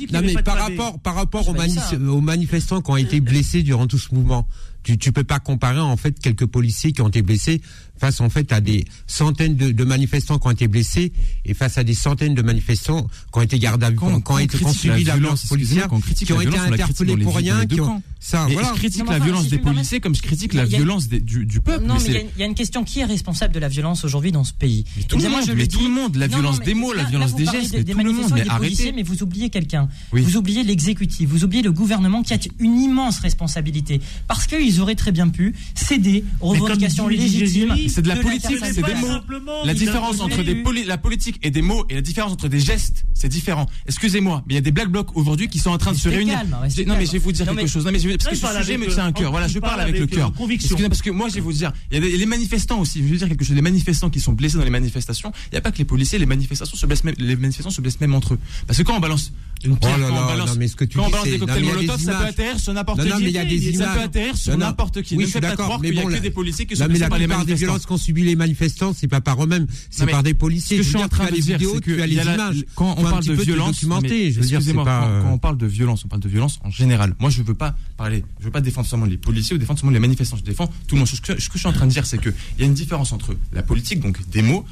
y 0.00 0.12
Non, 0.12 0.20
mais 0.24 0.42
par 0.42 0.58
rapport, 0.58 0.98
par 1.00 1.14
aux 2.08 2.20
manifestants 2.20 2.80
qui 2.80 2.90
ont 2.90 2.96
été 2.96 3.20
blessés 3.20 3.62
durant 3.62 3.86
tout 3.86 3.98
ce 3.98 4.14
mouvement, 4.14 4.46
tu, 4.82 4.96
tu 4.96 5.12
peux 5.12 5.24
pas 5.24 5.38
comparer 5.40 5.80
en 5.80 5.96
fait 5.96 6.18
quelques 6.18 6.46
policiers 6.46 6.92
qui 6.92 7.02
ont 7.02 7.08
été 7.08 7.22
blessés 7.22 7.60
face 8.00 8.20
en 8.20 8.30
fait 8.30 8.50
à 8.52 8.60
des 8.60 8.84
centaines 9.06 9.56
de, 9.56 9.72
de 9.72 9.84
manifestants 9.84 10.38
qui 10.38 10.46
ont 10.46 10.50
été 10.52 10.68
blessés 10.68 11.12
et 11.44 11.54
face 11.54 11.76
à 11.78 11.84
des 11.84 11.94
centaines 11.94 12.34
de 12.34 12.42
manifestants 12.42 13.06
qui 13.32 13.38
ont 13.38 13.42
été 13.42 13.58
gardés 13.58 13.86
à 13.86 13.90
vue, 13.90 13.96
qui 13.96 14.04
Quand- 14.24 14.34
ont 14.34 14.38
été 14.38 14.58
subi 14.72 15.04
la 15.04 15.16
violence, 15.16 15.44
policière, 15.46 15.88
qui 15.88 16.32
ont 16.32 16.40
été 16.40 16.56
interpellés 16.58 17.16
pour 17.18 17.36
rien, 17.36 17.66
qui 17.66 17.80
ont 17.80 18.02
ça, 18.18 18.46
Et 18.50 18.52
voilà. 18.52 18.68
je 18.74 18.78
critique 18.78 19.04
Non, 19.04 19.10
la 19.12 19.16
enfin, 19.16 19.24
violence 19.24 19.44
si 19.44 19.50
des 19.50 19.58
policiers 19.58 20.00
comme 20.00 20.14
je 20.14 20.20
critique 20.22 20.52
la 20.54 20.64
violence 20.66 21.08
des- 21.08 21.20
du, 21.20 21.46
du 21.46 21.60
peuple. 21.60 21.84
Non, 21.86 21.94
mais 21.94 22.00
mais 22.00 22.06
il 22.08 22.12
y, 22.12 22.16
a 22.16 22.20
une- 22.20 22.28
il 22.36 22.40
y 22.40 22.42
a 22.42 22.46
une 22.46 22.54
question 22.54 22.84
qui 22.84 23.00
est 23.00 23.04
responsable 23.04 23.54
de 23.54 23.58
la 23.60 23.68
violence 23.68 24.04
aujourd'hui 24.04 24.30
dans 24.32 24.44
ce 24.44 24.52
pays? 24.52 24.84
Mais 24.96 25.02
tout 25.04 25.16
le 25.18 25.28
monde, 25.28 25.40
je 25.46 25.52
mais 25.52 25.62
le 25.62 25.68
tout 25.68 25.78
dis. 25.78 25.84
le 25.84 25.90
monde, 25.90 26.16
la 26.16 26.28
Non, 26.28 26.34
violence 26.36 26.58
non, 26.58 26.64
des 26.64 26.74
mots, 26.74 26.92
la 26.92 27.04
violence 27.04 27.34
des 27.34 27.46
gestes, 27.46 27.70
des, 27.72 27.78
mais 27.78 27.84
des 27.84 27.92
tout 27.92 27.98
le 27.98 28.12
monde, 28.12 28.32
mais 28.34 28.48
arrêtez. 28.48 28.92
mais 28.92 29.02
vous 29.02 29.22
oubliez 29.22 29.48
quelqu'un. 29.50 29.88
Oui. 30.12 30.20
Vous 30.22 30.36
oubliez 30.36 30.62
l'exécutif, 30.64 31.28
vous 31.30 31.44
oubliez 31.44 31.62
le 31.62 31.72
gouvernement 31.72 32.22
qui 32.22 32.34
a 32.34 32.38
une 32.58 32.78
immense 32.80 33.20
responsabilité. 33.20 34.00
Parce 34.28 34.46
qu'ils 34.46 34.80
auraient 34.80 34.94
très 34.96 35.12
bien 35.12 35.28
pu 35.28 35.54
céder 35.74 36.24
aux 36.40 36.48
revendications 36.50 37.08
légitimes. 37.08 37.74
C'est 37.90 38.02
de 38.02 38.08
la 38.08 38.16
politique, 38.16 38.58
c'est 38.64 38.82
des 38.82 38.94
mots. 38.94 39.64
La 39.64 39.74
différence 39.74 40.20
entre 40.20 40.42
des 40.42 40.84
la 40.84 40.98
politique 40.98 41.38
et 41.42 41.50
des 41.50 41.62
mots 41.62 41.84
et 41.88 41.94
la 41.94 42.00
différence 42.00 42.32
entre 42.32 42.48
des 42.48 42.60
gestes, 42.60 43.04
c'est 43.14 43.28
différent. 43.28 43.66
Excusez-moi, 43.86 44.42
mais 44.46 44.54
il 44.54 44.56
y 44.56 44.58
a 44.58 44.62
des 44.62 44.70
black 44.70 44.88
blocs 44.88 45.16
aujourd'hui 45.16 45.48
qui 45.48 45.58
sont 45.58 45.70
en 45.70 45.78
train 45.78 45.92
de 45.92 45.96
se 45.96 46.08
réunir. 46.08 46.38
non, 46.86 46.96
mais 46.96 47.06
je 47.06 47.12
vais 47.12 47.18
vous 47.18 47.32
dire 47.32 47.46
quelque 47.46 47.66
chose. 47.66 47.84
Non, 47.84 47.92
mais 47.92 47.98
vais- 47.98 48.16
parce 48.16 48.30
que 48.30 48.36
ce 48.36 48.46
sujet 48.46 48.74
avec, 48.74 48.78
me 48.78 48.92
tient 48.94 49.06
à 49.06 49.12
cœur. 49.12 49.30
Voilà, 49.30 49.46
il 49.46 49.52
je 49.52 49.58
parle 49.58 49.80
avec 49.80 49.98
le 49.98 50.06
cœur. 50.06 50.32
parce 50.32 51.02
que 51.02 51.10
moi, 51.10 51.28
je 51.28 51.34
vais 51.34 51.40
vous 51.40 51.52
dire, 51.52 51.72
il 51.90 52.02
y 52.02 52.14
a 52.14 52.16
les 52.16 52.26
manifestants 52.26 52.80
aussi. 52.80 52.98
Je 53.02 53.08
veux 53.08 53.16
dire 53.16 53.28
quelque 53.28 53.44
chose. 53.44 53.56
Les 53.56 53.62
manifestants 53.62 54.10
qui 54.10 54.20
sont 54.20 54.32
blessés 54.32 54.58
dans 54.58 54.64
les 54.64 54.70
manifestations. 54.70 55.32
Il 55.46 55.54
n'y 55.54 55.58
a 55.58 55.60
pas 55.60 55.72
que 55.72 55.78
les 55.78 55.84
policiers. 55.84 56.18
Les 56.18 56.26
manifestations 56.26 56.76
se 56.76 56.86
blessent 56.86 57.04
même. 57.04 57.14
Les 57.18 57.36
manifestants 57.36 57.70
se 57.70 57.80
blessent 57.80 58.00
même 58.00 58.14
entre 58.14 58.34
eux. 58.34 58.38
Parce 58.66 58.78
que 58.78 58.82
quand 58.82 58.96
on 58.96 59.00
balance 59.00 59.32
une 59.64 59.76
pierre, 59.76 59.94
Oh 59.96 60.00
là 60.00 60.08
quand 60.08 60.22
on 60.22 60.26
balance, 60.26 60.48
non, 60.50 60.56
mais 60.58 60.68
ce 60.68 60.76
que 60.76 60.84
tu 60.84 60.96
quand 60.96 61.04
on 61.04 61.06
dis, 61.06 61.12
balance 61.12 61.26
c'est- 61.26 61.32
des 61.32 61.38
cocktails 61.38 61.62
il 61.64 61.66
Molotov, 61.68 62.00
ça 62.00 62.12
peut 62.14 62.24
atterrir 62.24 62.60
sur 62.60 62.72
n'importe 62.72 63.02
qui. 63.02 63.08
non, 63.08 63.16
mais 63.18 63.24
il 63.26 63.30
y 63.30 63.38
a 63.38 63.44
des 63.44 63.60
Ça 63.60 63.70
images. 63.70 63.94
peut 63.96 64.02
atterrir 64.02 64.36
sur 64.36 64.56
n'importe 64.58 65.02
qui. 65.02 65.14
Oui, 65.16 65.20
Ne 65.22 65.26
je 65.26 65.30
suis 65.32 65.40
d'accord, 65.40 65.78
mais 65.80 65.88
qu'il 65.90 65.98
y 65.98 66.00
a 66.00 66.04
que 66.04 66.22
des 66.22 66.30
policiers 66.30 66.66
qui 66.66 66.76
sont 66.76 66.86
mais 66.88 66.98
la 66.98 67.08
plupart 67.10 67.44
des 67.44 67.54
violences 67.54 67.86
qu'ont 67.86 67.96
subi 67.96 68.22
les 68.24 68.36
manifestants, 68.36 68.92
c'est 68.94 69.08
pas 69.08 69.20
par 69.20 69.42
eux-mêmes, 69.42 69.66
c'est 69.90 70.06
par 70.06 70.22
des 70.22 70.34
policiers. 70.34 70.76
Ce 70.78 70.82
que 70.82 70.84
je 70.84 70.96
suis 70.96 71.04
en 71.04 71.08
train 71.08 71.26
de 71.30 71.36
dire, 71.38 71.58
c'est 71.60 71.80
que 71.80 71.90
il 71.90 71.96
les 71.96 72.14
images. 72.22 72.64
quand 72.74 72.94
on 72.98 73.02
parle 73.02 73.24
de 73.24 73.34
violence, 73.34 73.84
excusez-moi, 73.84 74.84
quand, 74.84 75.08
euh, 75.08 75.22
on 75.26 75.38
parle 75.38 75.56
de 75.58 75.66
violence, 75.66 76.04
on 76.04 76.08
parle 76.08 76.22
de 76.22 76.28
violence 76.28 76.58
en 76.64 76.70
général. 76.70 77.14
Moi, 77.18 77.30
je 77.30 77.42
veux 77.42 77.54
pas 77.54 77.76
parler, 77.96 78.24
je 78.38 78.44
veux 78.46 78.50
pas 78.50 78.60
défendre 78.60 78.86
seulement 78.86 79.06
les 79.06 79.16
policiers 79.18 79.54
ou 79.56 79.58
défendre 79.58 79.78
seulement 79.80 79.92
les 79.92 80.00
manifestants. 80.00 80.36
Je 80.36 80.42
défends 80.44 80.66
tout 80.86 80.94
le 80.94 81.00
monde. 81.00 81.08
Ce 81.08 81.20
que, 81.20 81.38
je 81.38 81.58
suis 81.58 81.66
en 81.68 81.72
train 81.72 81.86
de 81.86 81.92
dire, 81.92 82.06
c'est 82.06 82.18
que 82.18 82.30
il 82.56 82.60
y 82.60 82.64
a 82.64 82.66
une 82.66 82.74
différence 82.74 83.12
entre 83.12 83.36
la 83.52 83.62
politique, 83.62 84.00
donc 84.00 84.16
des 84.30 84.42
mots. 84.42 84.64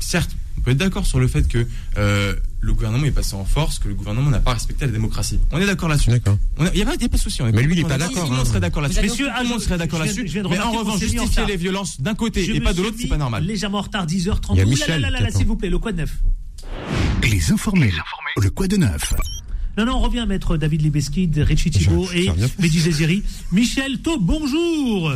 certes, 0.00 0.30
on 0.58 0.60
peut 0.60 0.70
être 0.72 0.78
d'accord 0.78 1.06
sur 1.06 1.18
le 1.18 1.26
fait 1.28 1.48
que 1.48 1.66
euh, 1.98 2.34
le 2.64 2.72
gouvernement 2.74 3.04
est 3.04 3.10
passé 3.10 3.34
en 3.34 3.44
force, 3.44 3.80
que 3.80 3.88
le 3.88 3.94
gouvernement 3.94 4.30
n'a 4.30 4.38
pas 4.38 4.52
respecté 4.54 4.86
la 4.86 4.92
démocratie. 4.92 5.40
On 5.50 5.58
est 5.58 5.66
d'accord 5.66 5.88
là-dessus. 5.88 6.10
D'accord. 6.10 6.38
Il 6.58 6.64
n'y 6.76 6.82
a, 6.82 6.86
pas- 6.86 6.94
y 6.94 7.04
a 7.04 7.08
pas 7.08 7.16
de 7.16 7.20
souci. 7.20 7.42
Mais 7.42 7.50
lui, 7.62 7.74
il 7.74 7.78
est 7.80 7.82
complètement 7.82 7.88
pas 7.88 7.98
d'accord, 7.98 8.24
Tout 8.24 8.30
le 8.30 8.36
monde 8.36 8.46
hein. 8.46 8.48
serait 8.48 8.60
d'accord 8.60 8.82
là-dessus. 8.82 9.00
Messieurs, 9.02 9.26
tout 9.36 9.42
le 9.42 9.48
monde 9.48 9.60
serait 9.60 9.78
d'accord 9.78 9.98
là-dessus. 9.98 10.30
Mais 10.48 10.58
en 10.60 10.70
revanche, 10.72 11.00
justifier 11.00 11.44
les 11.46 11.56
violences 11.56 12.00
d'un 12.00 12.14
côté 12.14 12.48
et 12.54 12.60
pas 12.60 12.72
de 12.72 12.82
l'autre, 12.82 12.96
c'est 13.00 13.08
pas 13.08 13.16
normal. 13.18 13.44
Légèrement 13.44 13.78
en 13.78 13.82
retard, 13.82 14.06
10h30. 14.06 14.52
Il 14.52 14.58
y 14.58 14.60
a 14.60 14.64
Ouh 14.64 14.66
là 14.66 14.70
Michel 14.70 15.00
là 15.00 15.10
là 15.10 15.10
là 15.10 15.16
qui 15.18 15.22
là, 15.24 15.28
attend. 15.30 15.38
s'il 15.38 15.46
vous 15.48 15.56
plaît, 15.56 15.70
le 15.70 15.78
quoi 15.80 15.90
de 15.92 15.96
neuf? 15.98 16.22
Les 17.24 17.50
informés. 17.52 17.92
Le 18.40 18.50
quoi 18.50 18.68
de 18.68 18.76
neuf 18.76 19.12
Non, 19.76 19.84
non, 19.84 19.94
on 19.96 20.00
revient, 20.00 20.24
maître 20.28 20.56
David 20.56 20.82
Libeskid, 20.82 21.36
Richie 21.38 21.70
Thibault 21.72 22.08
et. 22.14 22.30
Mehdi 22.60 22.78
Zeziri. 22.78 23.24
Michel 23.50 23.98
Taube, 24.02 24.22
bonjour 24.24 25.12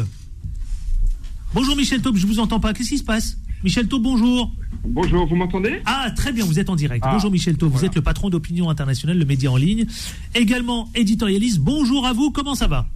Bonjour 1.55 1.77
Michel 1.77 2.03
Taube, 2.03 2.17
je 2.17 2.27
vous 2.27 2.41
entends 2.41 2.59
pas. 2.61 2.75
Qu'est-ce 2.75 2.89
qui 2.91 2.99
se 2.99 3.05
passe? 3.05 3.39
Michel 3.64 3.88
Taube, 3.88 4.03
bonjour. 4.03 4.53
Bonjour, 4.85 5.27
vous 5.27 5.37
m'entendez? 5.37 5.81
Ah, 5.85 6.11
très 6.14 6.33
bien, 6.33 6.45
vous 6.45 6.59
êtes 6.61 6.71
en 6.71 6.77
direct. 6.77 7.05
Ah, 7.07 7.12
bonjour 7.14 7.31
Michel 7.31 7.57
Taube, 7.57 7.73
vous 7.73 7.85
êtes 7.85 7.95
le 7.95 8.03
patron 8.03 8.31
d'Opinion 8.31 8.71
Internationale, 8.71 9.19
le 9.19 9.25
média 9.25 9.51
en 9.51 9.57
ligne. 9.57 9.87
Également 10.35 10.88
éditorialiste. 10.95 11.59
Bonjour 11.61 12.07
à 12.07 12.12
vous, 12.12 12.31
comment 12.31 12.55
ça 12.55 12.66
va? 12.69 12.87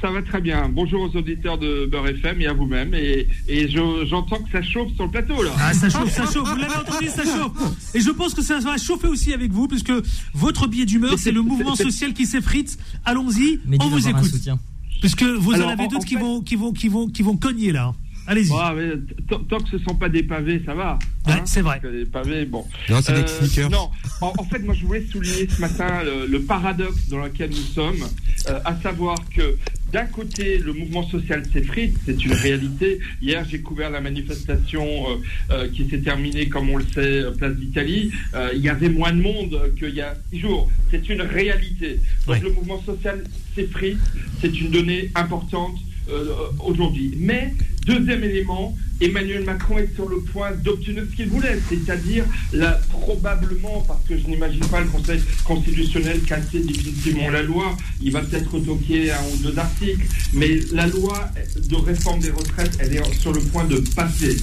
Ça 0.00 0.10
va 0.10 0.20
très 0.22 0.40
bien. 0.40 0.68
Bonjour 0.68 1.02
aux 1.02 1.16
auditeurs 1.16 1.58
de 1.58 1.86
Beurre 1.86 2.08
FM 2.08 2.40
et 2.40 2.46
à 2.46 2.52
vous-même. 2.52 2.92
Et, 2.94 3.28
et 3.48 3.68
je- 3.68 4.04
j'entends 4.08 4.36
que 4.38 4.50
ça 4.50 4.62
chauffe 4.62 4.92
sur 4.94 5.04
le 5.04 5.10
plateau 5.10 5.42
là. 5.42 5.50
Ah, 5.58 5.72
ça 5.72 5.88
chauffe, 5.88 6.10
ça 6.12 6.24
chauffe. 6.30 6.48
Vous 6.48 6.56
l'avez 6.56 6.74
entendu, 6.76 7.06
ça 7.08 7.24
chauffe. 7.24 7.94
Et 7.94 8.00
je 8.00 8.10
pense 8.10 8.34
que 8.34 8.42
ça 8.42 8.58
va 8.60 8.76
chauffer 8.78 9.08
aussi 9.08 9.32
avec 9.32 9.52
vous, 9.52 9.68
puisque 9.68 9.92
votre 10.34 10.66
billet 10.66 10.84
d'humeur, 10.86 11.18
c'est 11.18 11.32
le 11.32 11.42
mouvement 11.42 11.74
social 11.76 12.12
qui 12.14 12.26
s'effrite. 12.26 12.76
Allons-y, 13.04 13.60
on 13.80 13.88
vous 13.88 14.08
écoute. 14.08 14.24
soutien. 14.26 14.58
Puisque 15.00 15.22
vous 15.24 15.52
Alors, 15.54 15.68
en 15.68 15.72
avez 15.72 15.84
d'autres 15.88 15.96
en 16.04 16.08
qui, 16.08 16.16
vont, 16.16 16.40
qui, 16.40 16.56
vont, 16.56 16.72
qui, 16.72 16.88
vont, 16.88 17.06
qui 17.08 17.22
vont 17.22 17.36
cogner 17.36 17.70
là. 17.72 17.92
Allez-y. 18.26 18.50
Mais 18.76 18.92
tant 19.28 19.38
tant 19.40 19.58
que 19.60 19.68
ce 19.70 19.76
ne 19.76 19.82
sont 19.82 19.94
pas 19.94 20.08
des 20.08 20.22
pavés, 20.22 20.62
ça 20.66 20.74
va. 20.74 20.98
Ouais, 21.26 21.32
Hein 21.34 21.42
c'est 21.44 21.60
vrai. 21.62 21.80
Les 21.92 22.06
pavés, 22.06 22.44
bon. 22.44 22.64
Non, 22.88 23.00
c'est 23.02 23.12
Euh, 23.12 23.22
des 23.22 23.28
sneakers. 23.28 23.70
Non, 23.70 23.90
en, 24.20 24.32
en 24.38 24.44
fait, 24.44 24.60
moi, 24.60 24.74
je 24.74 24.84
voulais 24.86 25.04
souligner 25.06 25.48
ce 25.48 25.60
matin 25.60 26.02
le, 26.04 26.26
le 26.26 26.42
paradoxe 26.42 27.08
dans 27.08 27.18
lequel 27.24 27.50
nous 27.50 27.56
sommes, 27.56 28.04
euh, 28.48 28.60
à 28.64 28.76
savoir 28.80 29.16
que 29.30 29.56
d'un 29.92 30.04
côté, 30.06 30.58
le 30.58 30.72
mouvement 30.72 31.08
social 31.08 31.42
s'effrite, 31.52 31.96
c'est 32.04 32.24
une 32.24 32.32
réalité. 32.32 32.98
Hier, 33.22 33.44
j'ai 33.48 33.60
couvert 33.60 33.90
la 33.90 34.00
manifestation 34.00 34.84
euh, 35.10 35.16
euh, 35.50 35.68
qui 35.68 35.88
s'est 35.88 35.98
terminée, 36.00 36.48
comme 36.48 36.68
on 36.70 36.76
le 36.76 36.86
sait, 36.94 37.22
place 37.38 37.54
d'Italie. 37.56 38.10
Euh, 38.34 38.50
il 38.54 38.60
y 38.60 38.68
avait 38.68 38.88
moins 38.88 39.12
de 39.12 39.20
monde 39.22 39.72
qu'il 39.78 39.94
y 39.94 40.00
a 40.00 40.14
six 40.32 40.40
jours. 40.40 40.68
C'est 40.90 41.08
une 41.08 41.22
réalité. 41.22 42.00
Donc, 42.26 42.36
Ouais. 42.36 42.40
le 42.40 42.50
mouvement 42.52 42.82
social 42.84 43.22
s'effrite, 43.54 43.98
c'est 44.40 44.60
une 44.60 44.70
donnée 44.70 45.10
importante 45.14 45.76
euh, 46.08 46.28
aujourd'hui. 46.60 47.14
Mais, 47.18 47.52
deuxième 47.86 48.24
élément, 48.24 48.76
Emmanuel 49.00 49.44
Macron 49.44 49.78
est 49.78 49.94
sur 49.94 50.08
le 50.08 50.20
point 50.20 50.52
d'obtenir 50.52 51.04
ce 51.10 51.16
qu'il 51.16 51.28
voulait, 51.28 51.58
c'est-à-dire 51.68 52.24
la, 52.52 52.72
probablement, 52.90 53.84
parce 53.86 54.02
que 54.08 54.18
je 54.18 54.26
n'imagine 54.26 54.66
pas 54.66 54.80
le 54.80 54.88
Conseil 54.88 55.20
constitutionnel 55.44 56.20
casser 56.22 56.60
définitivement 56.60 57.28
la 57.30 57.42
loi, 57.42 57.76
il 58.02 58.12
va 58.12 58.20
peut-être 58.20 58.52
retoquer 58.54 59.12
un 59.12 59.22
ou 59.32 59.36
deux 59.42 59.58
articles, 59.58 60.06
mais 60.32 60.60
la 60.72 60.86
loi 60.86 61.30
de 61.68 61.76
réforme 61.76 62.20
des 62.20 62.30
retraites, 62.30 62.76
elle 62.80 62.94
est 62.94 63.14
sur 63.20 63.32
le 63.32 63.40
point 63.40 63.64
de 63.64 63.76
passer. 63.94 64.36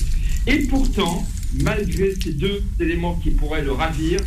Et 0.46 0.60
pourtant, 0.68 1.26
malgré 1.62 2.14
ces 2.22 2.34
deux 2.34 2.64
éléments 2.80 3.16
qui 3.24 3.32
pourraient 3.32 3.64
le 3.64 3.72
ravir, 3.72 4.20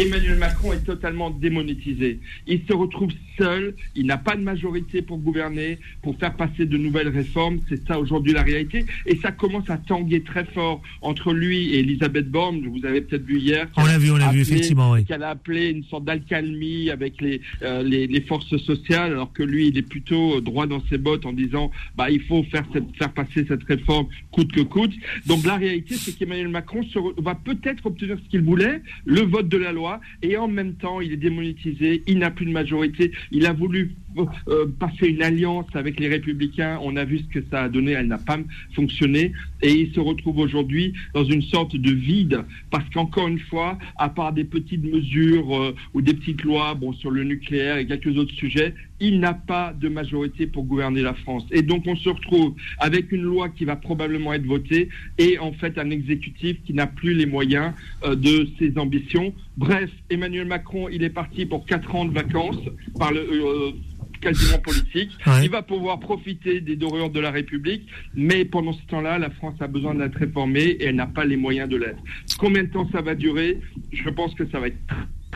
Emmanuel 0.00 0.38
Macron 0.38 0.72
est 0.72 0.84
totalement 0.84 1.30
démonétisé. 1.30 2.20
Il 2.46 2.60
se 2.66 2.72
retrouve 2.72 3.10
seul, 3.38 3.74
il 3.94 4.06
n'a 4.06 4.16
pas 4.16 4.36
de 4.36 4.42
majorité 4.42 5.02
pour 5.02 5.18
gouverner, 5.18 5.78
pour 6.02 6.16
faire 6.18 6.34
passer 6.36 6.64
de 6.66 6.76
nouvelles 6.78 7.08
réformes. 7.08 7.60
C'est 7.68 7.86
ça 7.86 7.98
aujourd'hui 8.00 8.32
la 8.32 8.42
réalité. 8.42 8.86
Et 9.06 9.16
ça 9.16 9.30
commence 9.32 9.68
à 9.68 9.76
tanguer 9.76 10.22
très 10.22 10.44
fort 10.46 10.80
entre 11.02 11.32
lui 11.34 11.74
et 11.74 11.80
Elisabeth 11.80 12.30
Borne. 12.30 12.60
Vous 12.66 12.86
avez 12.86 13.02
peut-être 13.02 13.24
vu 13.24 13.38
hier. 13.38 13.68
On 13.76 13.84
l'a 13.84 13.98
vu, 13.98 14.10
on 14.10 14.16
l'a 14.16 14.30
vu, 14.32 14.40
effectivement, 14.40 14.92
oui. 14.92 15.04
Qu'elle 15.04 15.22
a 15.22 15.30
appelé 15.30 15.68
une 15.70 15.84
sorte 15.84 16.04
d'alcalmie 16.04 16.88
avec 16.90 17.20
les, 17.20 17.40
euh, 17.62 17.82
les, 17.82 18.06
les 18.06 18.20
forces 18.22 18.56
sociales, 18.58 19.12
alors 19.12 19.32
que 19.32 19.42
lui, 19.42 19.68
il 19.68 19.76
est 19.76 19.82
plutôt 19.88 20.40
droit 20.40 20.66
dans 20.66 20.82
ses 20.88 20.98
bottes 20.98 21.26
en 21.26 21.32
disant 21.32 21.70
bah, 21.96 22.10
il 22.10 22.22
faut 22.22 22.42
faire, 22.44 22.64
cette- 22.72 22.96
faire 22.96 23.12
passer 23.12 23.44
cette 23.46 23.64
réforme 23.64 24.06
coûte 24.30 24.52
que 24.52 24.60
coûte. 24.62 24.92
Donc 25.26 25.44
la 25.44 25.56
réalité, 25.56 25.94
c'est 25.96 26.16
qu'Emmanuel 26.16 26.48
Macron 26.48 26.82
se 26.84 26.98
va 27.20 27.34
peut-être 27.34 27.84
obtenir 27.86 28.16
ce 28.24 28.30
qu'il 28.30 28.42
voulait, 28.42 28.80
le 29.04 29.20
vote 29.22 29.48
de 29.48 29.56
la 29.58 29.72
loi, 29.72 29.89
et 30.22 30.36
en 30.36 30.48
même 30.48 30.74
temps, 30.74 31.00
il 31.00 31.12
est 31.12 31.16
démonétisé, 31.16 32.02
il 32.06 32.18
n'a 32.18 32.30
plus 32.30 32.46
de 32.46 32.52
majorité. 32.52 33.12
Il 33.30 33.46
a 33.46 33.52
voulu 33.52 33.94
euh, 34.16 34.24
euh, 34.48 34.66
passer 34.78 35.08
une 35.08 35.22
alliance 35.22 35.66
avec 35.74 36.00
les 36.00 36.08
Républicains. 36.08 36.78
On 36.82 36.96
a 36.96 37.04
vu 37.04 37.18
ce 37.18 37.38
que 37.38 37.44
ça 37.50 37.64
a 37.64 37.68
donné, 37.68 37.92
elle 37.92 38.08
n'a 38.08 38.18
pas 38.18 38.38
fonctionné, 38.74 39.32
et 39.62 39.72
il 39.72 39.92
se 39.94 40.00
retrouve 40.00 40.38
aujourd'hui 40.38 40.92
dans 41.14 41.24
une 41.24 41.42
sorte 41.42 41.76
de 41.76 41.90
vide, 41.92 42.44
parce 42.70 42.88
qu'encore 42.90 43.28
une 43.28 43.38
fois, 43.38 43.78
à 43.96 44.08
part 44.08 44.32
des 44.32 44.44
petites 44.44 44.84
mesures 44.84 45.56
euh, 45.56 45.74
ou 45.94 46.02
des 46.02 46.14
petites 46.14 46.42
lois, 46.42 46.74
bon, 46.74 46.92
sur 46.92 47.10
le 47.10 47.24
nucléaire 47.24 47.76
et 47.76 47.86
quelques 47.86 48.16
autres 48.16 48.34
sujets, 48.34 48.74
il 49.00 49.18
n'a 49.18 49.34
pas 49.34 49.72
de 49.72 49.88
majorité 49.88 50.46
pour 50.46 50.64
gouverner 50.64 51.02
la 51.02 51.14
France. 51.14 51.44
Et 51.50 51.62
donc 51.62 51.84
on 51.86 51.96
se 51.96 52.08
retrouve 52.08 52.54
avec 52.78 53.12
une 53.12 53.22
loi 53.22 53.48
qui 53.48 53.64
va 53.64 53.76
probablement 53.76 54.32
être 54.34 54.44
votée 54.44 54.88
et 55.18 55.38
en 55.38 55.52
fait 55.52 55.78
un 55.78 55.90
exécutif 55.90 56.58
qui 56.64 56.74
n'a 56.74 56.86
plus 56.86 57.14
les 57.14 57.26
moyens 57.26 57.72
euh, 58.04 58.14
de 58.14 58.48
ses 58.58 58.76
ambitions. 58.78 59.32
Bref, 59.56 59.90
Emmanuel 60.10 60.46
Macron, 60.46 60.88
il 60.88 61.02
est 61.02 61.10
parti 61.10 61.46
pour 61.46 61.66
quatre 61.66 61.94
ans 61.94 62.04
de 62.04 62.12
vacances 62.12 62.56
euh, 63.00 63.72
quasiment 64.20 64.58
politique. 64.58 65.10
Ouais. 65.26 65.44
Il 65.44 65.50
va 65.50 65.62
pouvoir 65.62 65.98
profiter 66.00 66.60
des 66.60 66.76
dorures 66.76 67.10
de 67.10 67.20
la 67.20 67.30
République, 67.30 67.86
mais 68.14 68.44
pendant 68.44 68.72
ce 68.72 68.82
temps-là, 68.88 69.18
la 69.18 69.30
France 69.30 69.54
a 69.60 69.66
besoin 69.66 69.94
d'être 69.94 70.16
réformée 70.16 70.60
et 70.62 70.86
elle 70.86 70.96
n'a 70.96 71.06
pas 71.06 71.24
les 71.24 71.36
moyens 71.36 71.68
de 71.68 71.76
l'être. 71.76 72.02
Combien 72.38 72.64
de 72.64 72.68
temps 72.68 72.88
ça 72.92 73.00
va 73.00 73.14
durer? 73.14 73.60
Je 73.92 74.08
pense 74.10 74.34
que 74.34 74.48
ça 74.50 74.60
va 74.60 74.68
être 74.68 74.78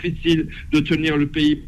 difficile 0.02 0.48
de 0.72 0.80
tenir 0.80 1.16
le 1.16 1.28
pays 1.28 1.62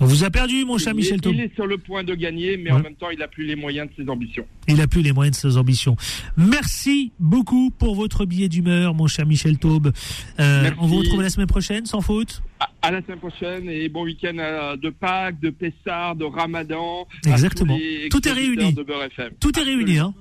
On 0.00 0.06
vous 0.06 0.24
a 0.24 0.30
perdu, 0.30 0.64
mon 0.64 0.78
cher 0.78 0.92
il, 0.92 0.96
Michel 0.96 1.16
est, 1.16 1.20
Taube. 1.20 1.34
il 1.34 1.40
est 1.40 1.54
sur 1.54 1.66
le 1.66 1.78
point 1.78 2.02
de 2.02 2.14
gagner, 2.14 2.56
mais 2.56 2.72
en 2.72 2.80
même 2.80 2.96
temps, 2.96 3.10
il 3.10 3.18
n'a 3.18 3.28
plus 3.28 3.44
les 3.46 3.54
moyens 3.54 3.88
de 3.88 4.02
ses 4.02 4.08
ambitions. 4.10 4.44
Il 4.66 4.76
n'a 4.76 4.86
plus 4.88 5.02
les 5.02 5.12
moyens 5.12 5.36
de 5.36 5.50
ses 5.50 5.56
ambitions. 5.56 5.96
Merci 6.36 7.12
beaucoup 7.20 7.70
pour 7.70 7.94
votre 7.94 8.24
billet 8.24 8.48
d'humeur, 8.48 8.94
mon 8.94 9.06
cher 9.06 9.26
Michel 9.26 9.58
Taube. 9.58 9.92
Euh, 10.40 10.70
on 10.80 10.86
vous 10.86 10.96
retrouve 10.96 11.22
la 11.22 11.30
semaine 11.30 11.46
prochaine, 11.46 11.86
sans 11.86 12.00
faute? 12.00 12.42
À, 12.82 12.90
la 12.90 13.02
semaine 13.02 13.18
prochaine 13.18 13.68
et 13.68 13.88
bon 13.88 14.04
week-end 14.04 14.34
de 14.34 14.90
Pâques, 14.90 15.40
de 15.40 15.50
Pessard, 15.50 16.16
de 16.16 16.24
Ramadan. 16.24 17.06
Exactement. 17.26 17.78
Tout 18.10 18.28
est 18.28 18.32
réuni. 18.32 18.72
De 18.72 18.82
Beurre 18.82 19.04
FM. 19.04 19.32
Tout 19.40 19.58
est 19.58 19.62
réuni, 19.62 19.98
hein. 19.98 20.14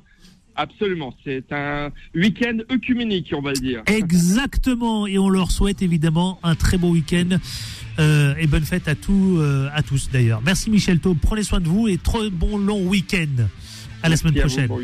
Absolument. 0.56 1.14
C'est 1.24 1.52
un 1.52 1.90
week-end 2.14 2.60
œcuménique, 2.72 3.34
on 3.36 3.42
va 3.42 3.52
le 3.52 3.60
dire. 3.60 3.84
Exactement. 3.88 5.08
Et 5.08 5.18
on 5.18 5.30
leur 5.30 5.52
souhaite 5.52 5.82
évidemment 5.82 6.40
un 6.44 6.56
très 6.56 6.78
beau 6.78 6.92
week-end. 6.92 7.38
Euh, 8.00 8.36
et 8.40 8.48
bonne 8.48 8.64
fête 8.64 8.88
à, 8.88 8.96
tous, 8.96 9.40
euh, 9.40 9.70
à 9.74 9.84
tous 9.84 10.10
d'ailleurs. 10.12 10.42
Merci 10.44 10.70
Michel 10.70 11.00
Taube. 11.00 11.18
Prenez 11.22 11.44
soin 11.44 11.60
de 11.60 11.68
vous 11.68 11.88
et 11.88 11.98
très 11.98 12.30
bon 12.30 12.58
long 12.58 12.88
week-end. 12.88 13.48
À 14.04 14.10
la 14.10 14.18
semaine 14.18 14.34
prochaine. 14.36 14.68
bon. 14.68 14.80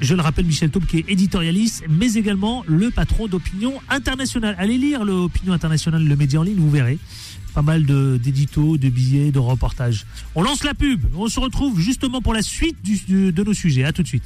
Je 0.00 0.14
le 0.14 0.22
rappelle, 0.22 0.46
Michel 0.46 0.70
Taube 0.70 0.86
qui 0.86 0.98
est 0.98 1.04
éditorialiste, 1.08 1.84
mais 1.88 2.14
également 2.14 2.64
le 2.66 2.90
patron 2.90 3.26
d'Opinion 3.26 3.74
Internationale. 3.90 4.54
Allez 4.58 4.78
lire 4.78 5.04
l'Opinion 5.04 5.52
Internationale, 5.52 6.04
le 6.04 6.16
média 6.16 6.40
en 6.40 6.44
ligne, 6.44 6.58
vous 6.58 6.70
verrez. 6.70 6.98
Pas 7.54 7.62
mal 7.62 7.84
de- 7.84 8.18
d'éditos, 8.22 8.76
de, 8.78 8.88
billets, 8.88 9.32
de 9.32 9.40
reportages. 9.40 10.06
On 10.36 10.42
lance 10.42 10.62
la 10.62 10.74
pub. 10.74 11.04
On 11.16 11.26
se 11.28 11.40
retrouve 11.40 11.80
justement 11.80 12.22
pour 12.22 12.32
la 12.32 12.42
suite 12.42 12.76
du- 12.82 13.32
de 13.32 13.42
nos 13.44 13.52
sujets. 13.54 13.82
À 13.84 13.92
tout 13.92 14.02
de 14.04 14.08
suite. 14.08 14.22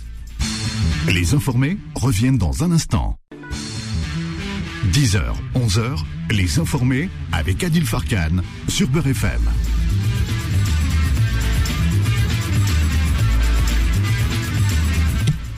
Les 1.08 1.34
informés 1.34 1.78
reviennent 1.94 2.38
dans 2.38 2.62
un 2.62 2.70
instant. 2.72 3.18
10h, 4.92 5.22
11h, 5.54 6.04
les 6.30 6.58
informés 6.58 7.08
avec 7.32 7.64
Adil 7.64 7.84
Farkan 7.86 8.42
sur 8.68 8.88
Beurre 8.88 9.08
FM. 9.08 9.40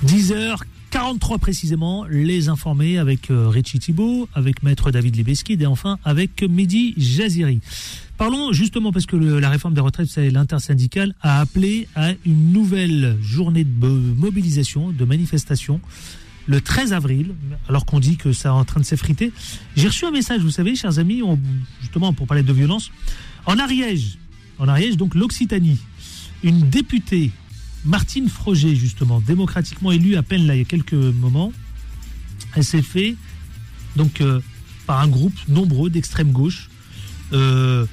10h43 0.04 1.38
précisément, 1.38 2.04
les 2.04 2.48
informés 2.48 2.98
avec 2.98 3.30
euh, 3.30 3.48
Richie 3.48 3.78
Thibault, 3.78 4.28
avec 4.35 4.62
Maître 4.62 4.90
David 4.90 5.16
Libeskid 5.16 5.62
et 5.62 5.66
enfin 5.66 5.98
avec 6.04 6.42
Mehdi 6.42 6.92
Jaziri. 6.98 7.61
Parlons 8.18 8.52
justement 8.52 8.92
parce 8.92 9.06
que 9.06 9.16
la 9.16 9.48
réforme 9.48 9.74
des 9.74 9.80
retraites, 9.80 10.09
c'est 10.09 10.30
l'intersyndicale, 10.30 11.14
a 11.22 11.40
appelé 11.40 11.88
à 11.94 12.11
une 12.26 12.52
nouvelle 12.52 13.16
journée 13.22 13.64
de 13.64 13.88
mobilisation, 13.88 14.90
de 14.90 15.04
manifestation, 15.04 15.80
le 16.46 16.61
13 16.61 16.92
avril, 16.92 17.35
alors 17.68 17.87
qu'on 17.87 18.00
dit 18.00 18.16
que 18.16 18.32
ça 18.32 18.50
est 18.50 18.52
en 18.52 18.64
train 18.64 18.80
de 18.80 18.87
s'effriter. 18.87 19.32
J'ai 19.76 19.88
reçu 19.88 20.04
un 20.04 20.11
message, 20.11 20.42
vous 20.42 20.50
savez, 20.50 20.76
chers 20.76 20.98
amis, 20.98 21.22
justement 21.80 22.12
pour 22.12 22.26
parler 22.26 22.42
de 22.42 22.52
violence, 22.52 22.90
en 23.46 23.59
Ariège, 23.59 24.18
en 24.59 24.68
Ariège, 24.68 24.96
donc 24.96 25.14
l'Occitanie, 25.14 25.78
une 26.42 26.68
députée 26.68 27.30
Martine 27.87 28.29
Froger, 28.29 28.75
justement, 28.75 29.20
démocratiquement 29.20 29.92
élue 29.92 30.16
à 30.16 30.22
peine 30.22 30.46
là 30.46 30.55
il 30.55 30.59
y 30.59 30.62
a 30.62 30.64
quelques 30.64 30.92
moments, 30.92 31.53
elle 32.55 32.64
s'est 32.64 32.83
fait 32.83 33.16
donc 33.94 34.20
euh, 34.20 34.40
par 34.87 35.01
un 35.01 35.09
groupe 35.09 35.35
nombreux 35.49 35.88
d'extrême 35.88 36.33
gauche. 36.33 36.68
Euh, 37.33 37.87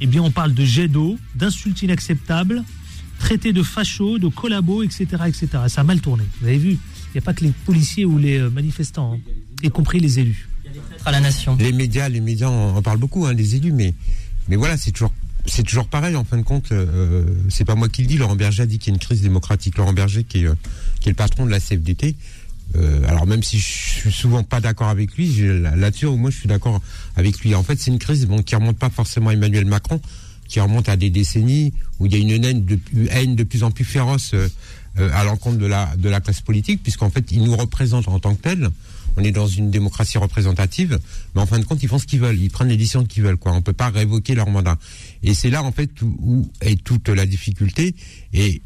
eh 0.00 0.06
bien, 0.06 0.22
on 0.22 0.30
parle 0.30 0.54
de 0.54 0.64
jet 0.64 0.88
d'eau, 0.88 1.18
d'insultes 1.34 1.82
inacceptables, 1.82 2.64
traités 3.18 3.52
de 3.52 3.62
fachos, 3.62 4.18
de 4.18 4.28
collabos, 4.28 4.82
etc., 4.82 5.06
etc. 5.26 5.48
Ça 5.68 5.82
a 5.82 5.84
mal 5.84 6.00
tourné. 6.00 6.24
Vous 6.40 6.46
avez 6.48 6.58
vu, 6.58 6.70
il 6.70 7.12
n'y 7.14 7.18
a 7.18 7.22
pas 7.22 7.34
que 7.34 7.44
les 7.44 7.52
policiers 7.64 8.04
ou 8.04 8.18
les 8.18 8.38
euh, 8.38 8.50
manifestants, 8.50 9.14
hein, 9.14 9.18
y 9.62 9.70
compris 9.70 10.00
les 10.00 10.18
élus. 10.18 10.48
à 11.04 11.12
la 11.12 11.20
nation. 11.20 11.56
Les 11.58 11.72
médias, 11.72 12.08
les 12.08 12.20
médias 12.20 12.48
en, 12.48 12.76
en 12.76 12.82
parlent 12.82 12.98
beaucoup, 12.98 13.26
hein, 13.26 13.32
les 13.32 13.56
élus, 13.56 13.72
mais, 13.72 13.94
mais 14.48 14.56
voilà, 14.56 14.76
c'est 14.76 14.90
toujours, 14.90 15.12
c'est 15.46 15.62
toujours 15.62 15.86
pareil. 15.86 16.16
En 16.16 16.24
fin 16.24 16.36
de 16.36 16.42
compte, 16.42 16.72
euh, 16.72 17.24
c'est 17.48 17.64
pas 17.64 17.74
moi 17.74 17.88
qui 17.88 18.02
le 18.02 18.08
dis. 18.08 18.16
Laurent 18.16 18.36
Berger 18.36 18.62
a 18.62 18.66
dit 18.66 18.78
qu'il 18.78 18.92
y 18.92 18.92
a 18.92 18.94
une 18.94 19.00
crise 19.00 19.22
démocratique. 19.22 19.76
Laurent 19.76 19.92
Berger, 19.92 20.24
qui 20.24 20.42
est, 20.42 20.46
euh, 20.46 20.54
le 21.06 21.14
patron 21.14 21.46
de 21.46 21.50
la 21.50 21.60
CFDT. 21.60 22.14
euh, 22.76 23.06
alors 23.08 23.26
même 23.26 23.42
si 23.42 23.58
je 23.58 23.66
suis 23.66 24.12
souvent 24.12 24.44
pas 24.44 24.60
d'accord 24.60 24.88
avec 24.88 25.16
lui, 25.16 25.34
là-dessus, 25.76 26.06
moi, 26.06 26.30
je 26.30 26.38
suis 26.38 26.48
d'accord 26.48 26.80
avec 27.16 27.40
lui. 27.40 27.54
En 27.54 27.62
fait, 27.62 27.78
c'est 27.78 27.90
une 27.90 27.98
crise 27.98 28.26
bon, 28.26 28.42
qui 28.42 28.54
remonte 28.54 28.78
pas 28.78 28.90
forcément 28.90 29.30
à 29.30 29.34
Emmanuel 29.34 29.64
Macron, 29.64 30.00
qui 30.48 30.60
remonte 30.60 30.88
à 30.88 30.96
des 30.96 31.10
décennies 31.10 31.72
où 31.98 32.06
il 32.06 32.12
y 32.12 32.16
a 32.16 32.18
une 32.18 32.44
haine 32.44 33.36
de, 33.36 33.44
plus 33.44 33.62
en 33.62 33.70
plus 33.70 33.84
féroce 33.84 34.34
à 34.96 35.24
l'encontre 35.24 35.58
de 35.58 35.66
la 35.66 35.94
de 35.96 36.08
la 36.08 36.20
classe 36.20 36.40
politique, 36.40 36.82
puisqu'en 36.82 37.10
fait, 37.10 37.32
ils 37.32 37.42
nous 37.42 37.56
représentent 37.56 38.08
en 38.08 38.18
tant 38.20 38.34
que 38.34 38.42
tels. 38.42 38.70
On 39.16 39.24
est 39.24 39.32
dans 39.32 39.46
une 39.46 39.70
démocratie 39.70 40.18
représentative, 40.18 40.98
mais 41.34 41.40
en 41.40 41.46
fin 41.46 41.58
de 41.58 41.64
compte, 41.64 41.82
ils 41.82 41.88
font 41.88 41.98
ce 41.98 42.06
qu'ils 42.06 42.20
veulent. 42.20 42.38
Ils 42.38 42.50
prennent 42.50 42.68
les 42.68 42.76
décisions 42.76 43.04
qu'ils 43.04 43.22
veulent. 43.22 43.36
Quoi. 43.36 43.52
On 43.52 43.62
peut 43.62 43.72
pas 43.72 43.90
révoquer 43.90 44.34
leur 44.34 44.48
mandat. 44.48 44.78
Et 45.22 45.34
c'est 45.34 45.50
là, 45.50 45.62
en 45.62 45.72
fait, 45.72 45.90
où, 46.02 46.48
est 46.60 46.82
toute 46.82 47.08
la 47.08 47.26
difficulté. 47.26 47.94
Et 48.32 48.62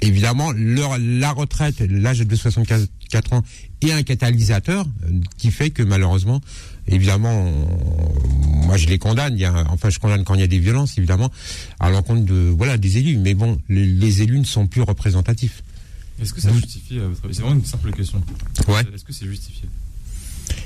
évidemment, 0.00 0.52
la 0.56 1.32
retraite, 1.32 1.80
l'âge 1.80 2.20
de 2.20 2.36
64 2.36 3.32
ans, 3.32 3.42
est 3.82 3.92
un 3.92 4.02
catalyseur 4.02 4.60
euh, 4.68 5.20
qui 5.38 5.50
fait 5.50 5.70
que 5.70 5.82
malheureusement, 5.82 6.40
évidemment, 6.86 7.50
moi 8.44 8.76
je 8.76 8.86
les 8.86 8.98
condamne. 8.98 9.38
Enfin, 9.70 9.88
je 9.88 9.98
condamne 9.98 10.24
quand 10.24 10.34
il 10.34 10.40
y 10.40 10.44
a 10.44 10.48
des 10.48 10.58
violences, 10.58 10.98
évidemment, 10.98 11.30
à 11.78 11.90
l'encontre 11.90 12.24
de 12.24 12.52
voilà 12.56 12.76
des 12.76 12.98
élus. 12.98 13.16
Mais 13.16 13.34
bon, 13.34 13.58
les 13.68 14.22
élus 14.22 14.38
ne 14.38 14.44
sont 14.44 14.66
plus 14.66 14.82
représentatifs. 14.82 15.62
Est-ce 16.20 16.34
que 16.34 16.40
ça 16.40 16.52
justifie 16.52 16.98
avis 16.98 17.14
C'est 17.32 17.40
vraiment 17.42 17.54
une 17.56 17.64
simple 17.64 17.90
question. 17.92 18.22
Ouais. 18.68 18.82
Est-ce 18.94 19.04
que 19.04 19.12
c'est 19.12 19.26
justifié? 19.26 19.68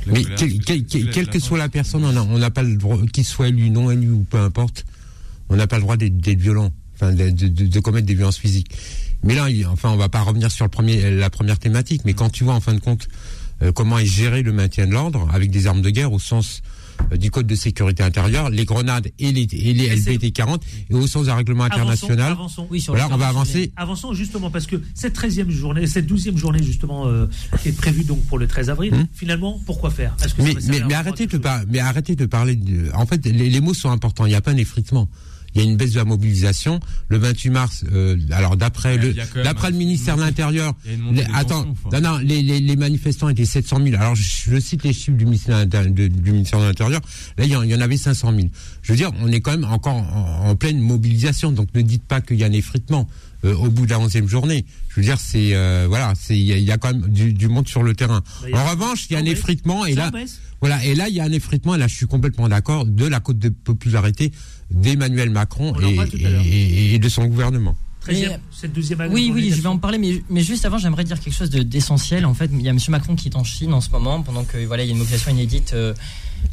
La 0.07 0.13
Mais 0.15 0.23
colère, 0.23 0.39
quel- 0.39 0.59
quel- 0.65 0.85
quel- 0.85 1.11
quelle 1.11 1.29
que 1.29 1.39
soit 1.39 1.59
la 1.59 1.69
personne, 1.69 2.05
on 2.05 2.39
n'a 2.39 2.51
pas 2.51 2.63
le 2.63 2.77
droit, 2.77 2.99
qu'il 3.13 3.25
soit 3.25 3.49
élu, 3.49 3.71
non 3.71 3.91
élu 3.91 4.11
ou 4.11 4.25
peu 4.29 4.39
importe, 4.39 4.85
on 5.49 5.57
n'a 5.57 5.67
pas 5.67 5.77
le 5.77 5.83
droit 5.83 5.97
d'être 5.97 6.41
violent, 6.41 6.71
enfin 6.95 7.13
de, 7.13 7.31
de- 7.31 7.49
de- 7.49 7.67
de 7.67 7.81
commettre 7.81 8.07
des 8.07 8.15
violences 8.15 8.39
physiques. 8.39 8.71
Mais 9.23 9.35
là, 9.35 9.47
enfin, 9.71 9.91
on 9.91 9.97
va 9.97 10.09
pas 10.09 10.23
revenir 10.23 10.51
sur 10.51 10.65
le 10.65 10.71
premier, 10.71 11.11
la 11.11 11.31
première 11.31 11.59
thématique, 11.59 12.03
mais 12.05 12.15
quand 12.15 12.31
tu 12.31 12.45
vois 12.45 12.55
en 12.55 12.61
fin 12.61 12.75
de 12.75 12.81
compte 12.81 13.09
euh, 13.63 13.71
comment 13.73 13.99
est 13.99 14.07
géré 14.07 14.43
le 14.43 14.53
maintien 14.53 14.87
de 14.87 14.93
l'ordre 14.93 15.29
avec 15.33 15.51
des 15.51 15.67
armes 15.67 15.81
de 15.83 15.91
guerre 15.91 16.13
au 16.13 16.19
sens 16.19 16.61
euh, 16.67 16.71
du 17.19 17.31
code 17.31 17.47
de 17.47 17.55
sécurité 17.55 18.03
intérieure, 18.03 18.51
les 18.51 18.65
grenades 18.65 19.09
et 19.19 19.33
les, 19.33 19.43
et 19.53 19.73
les 19.75 19.95
LBT 19.97 20.33
40 20.33 20.63
et 20.91 20.95
au 20.95 21.07
sens 21.07 21.27
d'un 21.27 21.35
règlement 21.35 21.65
international. 21.65 22.33
Avançons, 22.33 22.63
avançons. 22.63 22.67
Oui, 22.71 22.81
sur 22.81 22.93
Voilà, 22.95 23.09
le 23.09 23.15
on 23.15 23.19
va 23.19 23.29
avancer. 23.29 23.73
Avançons 23.77 24.13
justement 24.15 24.51
parce 24.51 24.67
que 24.67 24.77
cette 24.95 25.15
13e 25.19 25.51
journée, 25.51 25.87
cette 25.87 26.07
12e 26.11 26.37
journée 26.37 26.63
justement 26.63 27.07
euh, 27.07 27.27
qui 27.63 27.69
est 27.69 27.73
prévue 27.77 28.05
donc 28.05 28.23
pour 28.25 28.39
le 28.39 28.47
13 28.47 28.71
avril, 28.71 28.95
Hmm. 28.95 29.07
finalement, 29.13 29.61
pourquoi 29.67 29.91
faire? 29.91 30.15
Que 30.17 30.43
Mais, 30.87 30.95
arrêtez 30.95 31.27
de 31.27 31.39
par- 31.39 31.63
mais 31.69 31.79
arrêtez 31.81 32.17
de 32.17 32.27
parler 32.27 32.55
de. 32.57 32.91
En 32.95 33.07
fait, 33.07 33.25
les, 33.27 33.49
les 33.51 33.61
mots 33.61 33.75
sont 33.75 33.91
importants. 33.91 34.27
Il 34.27 34.31
n'y 34.31 34.35
a 34.35 34.41
pas 34.41 34.51
un 34.53 34.57
effritement. 34.57 35.09
Il 35.55 35.63
y 35.63 35.65
a 35.67 35.69
une 35.71 35.77
baisse 35.77 35.93
de 35.93 35.99
la 35.99 36.05
mobilisation. 36.05 36.81
Le 37.09 37.19
28 37.19 37.51
mars, 37.51 37.85
euh, 37.93 38.17
alors 38.33 38.57
d'après 38.57 38.97
le 38.97 39.15
d'après 39.45 39.71
le 39.71 39.77
ministère 39.77 40.17
de 40.17 40.23
l'Intérieur, 40.23 40.75
attends, 41.35 41.65
non 41.93 42.01
non, 42.01 42.19
les, 42.19 42.43
les, 42.43 42.61
les 42.61 42.77
manifestants 42.77 43.29
étaient 43.29 43.45
700 43.45 43.79
000. 43.85 43.97
Alors 44.01 44.15
je, 44.15 44.23
je 44.51 44.59
cite 44.61 44.83
les 44.85 44.93
chiffres 44.93 45.17
du 45.17 45.25
ministère 45.27 45.67
de, 45.67 45.89
de- 45.89 46.09
du 46.09 46.33
ministère 46.33 46.61
de 46.61 46.65
l'Intérieur. 46.67 47.01
Là, 47.39 47.45
il 47.45 47.51
y, 47.51 47.57
en, 47.57 47.63
il 47.63 47.71
y 47.71 47.75
en 47.75 47.81
avait 47.81 47.97
500 47.97 48.33
000. 48.35 48.49
Je 48.83 48.93
veux 48.93 48.97
dire, 48.97 49.11
on 49.21 49.31
est 49.31 49.41
quand 49.41 49.53
même 49.53 49.65
encore 49.65 49.95
en, 49.95 50.49
en 50.51 50.57
pleine 50.57 50.81
mobilisation. 50.81 51.53
Donc 51.53 51.69
ne 51.75 51.83
dites 51.83 52.05
pas 52.05 52.21
qu'il 52.21 52.37
y 52.37 52.45
a 52.45 52.47
un 52.47 52.53
effritement. 52.53 53.09
euh, 53.45 53.55
au 53.57 53.69
bout 53.69 53.85
de 53.85 53.91
la 53.91 53.99
11e 53.99 54.27
journée, 54.27 54.65
je 54.89 54.97
veux 55.01 55.03
dire, 55.07 55.21
c'est 55.21 55.51
euh, 55.55 55.85
voilà, 55.87 56.15
c'est 56.19 56.35
il 56.39 56.47
y, 56.47 56.53
a- 56.55 56.57
il 56.57 56.65
y 56.65 56.73
a 56.73 56.79
quand 56.79 56.93
même 56.95 57.09
du, 57.11 57.35
du 57.35 57.49
monde 57.49 57.69
sur 57.69 57.83
le 57.83 57.95
terrain. 57.95 58.23
Bah, 58.51 58.59
En 58.65 58.71
revanche, 58.71 59.07
il 59.11 59.13
y 59.13 59.17
a 59.17 59.19
un 59.19 59.23
baisse. 59.23 59.33
effritement 59.35 59.85
et 59.85 59.93
Ça 59.95 60.05
là, 60.07 60.11
baisse. 60.11 60.41
Voilà, 60.65 60.83
et 60.83 60.95
là, 60.95 61.11
il 61.11 61.15
y 61.15 61.21
a 61.21 61.25
un 61.25 61.33
effritement, 61.33 61.75
et 61.75 61.79
là, 61.79 61.87
je 61.89 61.95
suis 61.95 62.07
complètement 62.07 62.49
d'accord, 62.49 62.87
de 62.87 63.05
la 63.05 63.21
cote 63.21 63.39
de 63.39 63.51
popularité 63.51 64.33
d'Emmanuel 64.71 65.29
Macron 65.29 65.75
et, 65.79 66.99
de 66.99 67.09
son 67.11 67.27
gouvernement. 67.27 67.77
13e, 68.01 68.29
Mais- 68.29 68.41
cette 68.51 68.73
deuxième 68.73 69.03
année. 69.03 69.13
Oui, 69.13 69.31
oui, 69.35 69.53
je 69.55 69.61
vais 69.61 69.69
en 69.69 69.77
parler, 69.77 69.99
mais, 69.99 70.23
mais 70.31 70.41
juste 70.43 70.65
avant, 70.65 70.79
j'aimerais 70.79 71.05
dire 71.05 71.21
quelque 71.21 71.35
chose 71.35 71.51
de- 71.51 71.63
d'essentiel. 71.63 72.25
En 72.25 72.33
fait, 72.33 72.51
il 72.51 72.63
y 72.63 72.69
a 72.69 72.71
M. 72.71 72.79
Macron 72.89 73.15
qui 73.15 73.29
est 73.29 73.37
en 73.37 73.45
Chine 73.45 73.75
en 73.75 73.83
ce 73.83 73.91
moment, 73.91 74.23
pendant 74.23 74.45
que 74.45 74.57
voilà, 74.65 74.85
il 74.85 74.87
y 74.87 74.89
a 74.89 74.93
une 74.93 74.99
mobilisation 74.99 75.31
inédite 75.33 75.73
euh, 75.75 75.93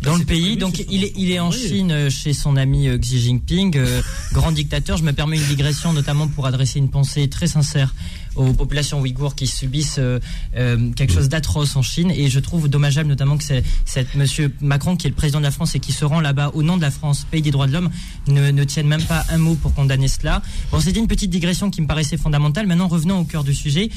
dans 0.02 0.18
le 0.18 0.26
pays. 0.26 0.58
Donc, 0.58 0.84
il 0.90 1.04
est, 1.06 1.14
il 1.16 1.32
est 1.32 1.40
en 1.40 1.50
Oui. 1.52 1.58
Chine 1.58 1.92
euh, 1.92 2.10
chez 2.10 2.34
son 2.34 2.58
ami 2.58 2.90
euh, 2.90 2.98
Xi 2.98 3.18
Jinping, 3.20 3.78
euh, 3.78 4.02
grand 4.34 4.52
dictateur. 4.52 4.98
Je 4.98 5.04
me 5.04 5.14
permets 5.14 5.38
une 5.38 5.46
digression, 5.48 5.94
notamment 5.94 6.28
pour 6.28 6.46
adresser 6.48 6.80
une 6.80 6.90
pensée 6.90 7.30
très 7.30 7.48
sincère 7.48 7.96
aux 8.36 8.54
populations 8.54 9.02
ouïghours 9.02 9.36
qui 9.36 9.48
subissent 9.48 9.98
euh, 10.00 10.20
euh, 10.56 10.92
quelque 10.94 11.14
chose 11.14 11.30
d'atroce 11.30 11.76
en 11.76 11.82
Chine. 11.82 12.12
Et 12.12 12.30
je 12.30 12.40
trouve 12.40 12.68
dommageable, 12.68 13.10
notamment, 13.10 13.38
que 13.38 13.44
cette 13.86 14.16
Monsieur 14.16 14.54
Macron, 14.62 14.96
qui 14.96 15.08
est 15.08 15.10
le 15.10 15.16
président 15.16 15.40
de 15.40 15.44
la 15.44 15.52
France 15.52 15.76
et 15.76 15.80
qui 15.80 15.92
se 15.92 16.06
rend 16.06 16.22
là-bas 16.22 16.52
au 16.54 16.64
nom 16.64 16.78
de 16.78 16.82
la 16.82 16.92
France, 16.92 17.26
pays 17.30 17.42
des 17.42 17.52
droits 17.52 17.68
de 17.68 17.74
l'homme, 17.74 17.90
ne, 18.28 18.52
ne 18.52 18.64
tienne 18.64 18.88
même 18.88 19.04
pas 19.04 19.26
un 19.30 19.38
mot 19.38 19.56
pour 19.56 19.74
condamner 19.74 20.08
cela. 20.08 20.42
Bon, 20.72 20.80
c'était 20.80 21.00
une 21.00 21.08
petite 21.08 21.30
digression 21.30 21.70
qui 21.70 21.82
me 21.82 21.88
paraissait 21.88 22.18
fondamentale. 22.18 22.68
Maintenant, 22.68 22.88
revenons 22.88 23.20
au 23.20 23.26
cœur 23.26 23.44
du 23.44 23.54
sujet. 23.54 23.90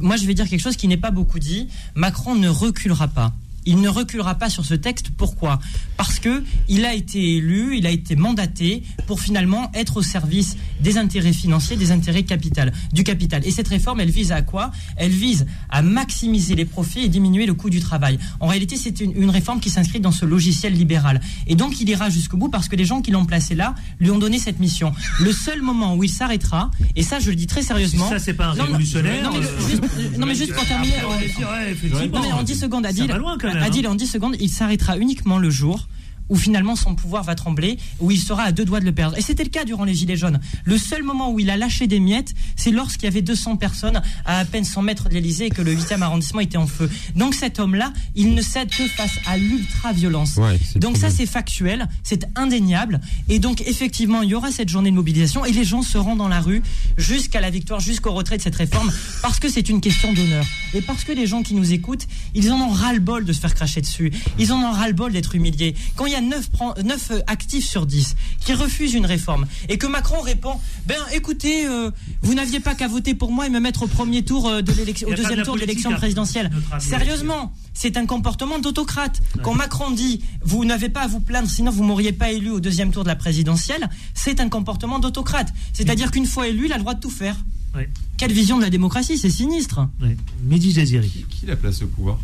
Moi, 0.00 0.16
je 0.16 0.24
vais 0.26 0.34
dire 0.34 0.48
quelque 0.48 0.62
chose 0.62 0.76
qui 0.76 0.88
n'est 0.88 0.96
pas 0.96 1.10
beaucoup 1.10 1.38
dit. 1.38 1.68
Macron 1.94 2.34
ne 2.34 2.48
reculera 2.48 3.08
pas. 3.08 3.32
Il 3.66 3.80
ne 3.80 3.88
reculera 3.88 4.34
pas 4.36 4.48
sur 4.50 4.64
ce 4.64 4.74
texte. 4.74 5.10
Pourquoi? 5.16 5.58
Parce 5.96 6.18
que 6.18 6.42
il 6.68 6.84
a 6.84 6.94
été 6.94 7.36
élu, 7.36 7.76
il 7.76 7.86
a 7.86 7.90
été 7.90 8.16
mandaté 8.16 8.82
pour 9.06 9.20
finalement 9.20 9.70
être 9.74 9.98
au 9.98 10.02
service 10.02 10.56
des 10.80 10.96
intérêts 10.98 11.32
financiers, 11.32 11.76
des 11.76 11.90
intérêts 11.92 12.22
capital, 12.22 12.72
du 12.92 13.04
capital. 13.04 13.46
Et 13.46 13.50
cette 13.50 13.68
réforme, 13.68 14.00
elle 14.00 14.10
vise 14.10 14.32
à 14.32 14.42
quoi? 14.42 14.70
Elle 14.96 15.10
vise 15.10 15.46
à 15.68 15.82
maximiser 15.82 16.54
les 16.54 16.64
profits 16.64 17.00
et 17.00 17.08
diminuer 17.08 17.46
le 17.46 17.54
coût 17.54 17.70
du 17.70 17.80
travail. 17.80 18.18
En 18.40 18.46
réalité, 18.46 18.76
c'est 18.76 19.00
une, 19.00 19.12
une 19.20 19.30
réforme 19.30 19.60
qui 19.60 19.70
s'inscrit 19.70 20.00
dans 20.00 20.12
ce 20.12 20.24
logiciel 20.24 20.72
libéral. 20.72 21.20
Et 21.46 21.54
donc, 21.54 21.80
il 21.80 21.88
ira 21.88 22.08
jusqu'au 22.10 22.36
bout 22.36 22.48
parce 22.48 22.68
que 22.68 22.76
les 22.76 22.84
gens 22.84 23.02
qui 23.02 23.10
l'ont 23.10 23.26
placé 23.26 23.54
là 23.54 23.74
lui 23.98 24.10
ont 24.10 24.18
donné 24.18 24.38
cette 24.38 24.58
mission. 24.60 24.92
Le 25.20 25.32
seul 25.32 25.60
moment 25.62 25.96
où 25.96 26.04
il 26.04 26.10
s'arrêtera, 26.10 26.70
et 26.96 27.02
ça, 27.02 27.18
je 27.20 27.28
le 27.30 27.36
dis 27.36 27.46
très 27.46 27.62
sérieusement. 27.62 28.08
Ça, 28.08 28.18
c'est 28.18 28.34
pas 28.34 28.46
un 28.48 28.54
Non, 28.54 28.64
révolutionnaire. 28.64 29.22
non, 29.24 29.38
mais 29.38 29.44
euh, 29.46 29.68
juste, 29.68 30.18
non, 30.18 30.26
mais 30.26 30.34
juste 30.34 30.54
pour 30.54 30.64
terminer. 30.66 30.94
Après, 30.96 31.06
on. 31.44 32.06
Non, 32.16 32.22
mais 32.22 32.32
en 32.32 32.42
10 32.42 32.54
secondes, 32.58 32.86
Adil, 32.86 33.06
Ça 33.06 33.12
va 33.12 33.18
loin, 33.18 33.36
quand 33.38 33.48
même, 33.48 33.49
Adil, 33.56 33.86
en 33.86 33.94
10 33.94 34.06
secondes, 34.06 34.36
il 34.40 34.48
s'arrêtera 34.48 34.96
uniquement 34.96 35.38
le 35.38 35.50
jour 35.50 35.88
où 36.30 36.36
finalement 36.36 36.76
son 36.76 36.94
pouvoir 36.94 37.22
va 37.22 37.34
trembler, 37.34 37.78
où 38.00 38.10
il 38.10 38.18
sera 38.18 38.44
à 38.44 38.52
deux 38.52 38.64
doigts 38.64 38.80
de 38.80 38.86
le 38.86 38.92
perdre. 38.92 39.16
Et 39.18 39.22
c'était 39.22 39.44
le 39.44 39.50
cas 39.50 39.64
durant 39.64 39.84
les 39.84 39.94
Gilets 39.94 40.16
jaunes. 40.16 40.40
Le 40.64 40.78
seul 40.78 41.02
moment 41.02 41.30
où 41.30 41.38
il 41.38 41.50
a 41.50 41.56
lâché 41.56 41.86
des 41.86 42.00
miettes, 42.00 42.32
c'est 42.56 42.70
lorsqu'il 42.70 43.04
y 43.04 43.08
avait 43.08 43.22
200 43.22 43.56
personnes 43.56 44.02
à 44.24 44.40
à 44.40 44.44
peine 44.46 44.64
100 44.64 44.82
mètres 44.82 45.08
de 45.08 45.14
l'Elysée 45.14 45.46
et 45.46 45.50
que 45.50 45.60
le 45.60 45.74
8e 45.74 46.00
arrondissement 46.00 46.40
était 46.40 46.56
en 46.56 46.66
feu. 46.66 46.90
Donc 47.14 47.34
cet 47.34 47.60
homme-là, 47.60 47.92
il 48.14 48.34
ne 48.34 48.40
cède 48.40 48.70
que 48.70 48.86
face 48.86 49.18
à 49.26 49.36
l'ultra-violence. 49.36 50.36
Ouais, 50.36 50.58
donc 50.76 50.96
ça, 50.96 51.10
c'est 51.10 51.26
factuel, 51.26 51.88
c'est 52.02 52.26
indéniable. 52.36 53.00
Et 53.28 53.38
donc 53.38 53.60
effectivement, 53.66 54.22
il 54.22 54.30
y 54.30 54.34
aura 54.34 54.50
cette 54.50 54.70
journée 54.70 54.90
de 54.90 54.96
mobilisation 54.96 55.44
et 55.44 55.52
les 55.52 55.64
gens 55.64 55.82
seront 55.82 56.16
dans 56.16 56.28
la 56.28 56.40
rue 56.40 56.62
jusqu'à 56.96 57.40
la 57.40 57.50
victoire, 57.50 57.80
jusqu'au 57.80 58.12
retrait 58.12 58.38
de 58.38 58.42
cette 58.42 58.56
réforme, 58.56 58.90
parce 59.20 59.38
que 59.40 59.50
c'est 59.50 59.68
une 59.68 59.82
question 59.82 60.12
d'honneur. 60.12 60.46
Et 60.72 60.80
parce 60.80 61.04
que 61.04 61.12
les 61.12 61.26
gens 61.26 61.42
qui 61.42 61.54
nous 61.54 61.72
écoutent, 61.72 62.06
ils 62.34 62.50
en 62.50 62.60
ont 62.60 62.70
ras-le-bol 62.70 63.24
de 63.24 63.32
se 63.32 63.40
faire 63.40 63.54
cracher 63.54 63.82
dessus. 63.82 64.10
Ils 64.38 64.52
en 64.52 64.62
ont 64.62 64.72
ras-le-bol 64.72 65.12
d'être 65.12 65.34
humiliés. 65.34 65.74
Quand 65.96 66.06
il 66.06 66.12
y 66.12 66.16
a 66.16 66.19
9, 66.20 67.22
actifs 67.26 67.66
sur 67.68 67.86
10 67.86 68.16
qui 68.40 68.52
refusent 68.54 68.94
une 68.94 69.06
réforme 69.06 69.46
et 69.68 69.78
que 69.78 69.86
Macron 69.86 70.20
répond, 70.20 70.54
ben 70.86 70.96
écoutez, 71.12 71.66
euh, 71.66 71.90
vous 72.22 72.34
n'aviez 72.34 72.60
pas 72.60 72.74
qu'à 72.74 72.88
voter 72.88 73.14
pour 73.14 73.32
moi 73.32 73.46
et 73.46 73.50
me 73.50 73.60
mettre 73.60 73.82
au 73.82 73.86
premier 73.86 74.24
tour 74.24 74.48
euh, 74.48 74.62
de 74.62 74.72
l'élection, 74.72 75.08
au 75.08 75.12
de 75.12 75.16
deuxième 75.16 75.42
tour 75.42 75.54
de 75.54 75.60
l'élection 75.60 75.90
à 75.90 75.96
présidentielle. 75.96 76.50
Sérieusement, 76.78 77.52
c'est 77.74 77.96
un 77.96 78.06
comportement 78.06 78.58
d'autocrate. 78.58 79.20
Quand 79.42 79.54
Macron 79.54 79.90
dit 79.90 80.22
vous 80.42 80.64
n'avez 80.64 80.88
pas 80.88 81.02
à 81.02 81.06
vous 81.06 81.20
plaindre, 81.20 81.48
sinon 81.48 81.70
vous 81.70 81.84
m'auriez 81.84 82.12
pas 82.12 82.30
élu 82.30 82.50
au 82.50 82.60
deuxième 82.60 82.90
tour 82.90 83.04
de 83.04 83.08
la 83.08 83.16
présidentielle, 83.16 83.88
c'est 84.14 84.40
un 84.40 84.48
comportement 84.48 84.98
d'autocrate. 84.98 85.52
C'est-à-dire 85.72 86.10
qu'une 86.10 86.26
fois 86.26 86.48
élu, 86.48 86.66
il 86.66 86.72
a 86.72 86.76
le 86.76 86.82
droit 86.82 86.94
de 86.94 87.00
tout 87.00 87.10
faire. 87.10 87.36
Ouais. 87.74 87.88
Quelle 88.16 88.32
vision 88.32 88.58
de 88.58 88.62
la 88.62 88.70
démocratie, 88.70 89.16
c'est 89.16 89.30
sinistre. 89.30 89.88
Ouais. 90.02 90.16
Mehdi 90.44 90.72
Jaziri. 90.72 91.08
Qui, 91.08 91.24
qui 91.24 91.46
l'a 91.46 91.56
placé 91.56 91.84
au 91.84 91.88
pouvoir? 91.88 92.18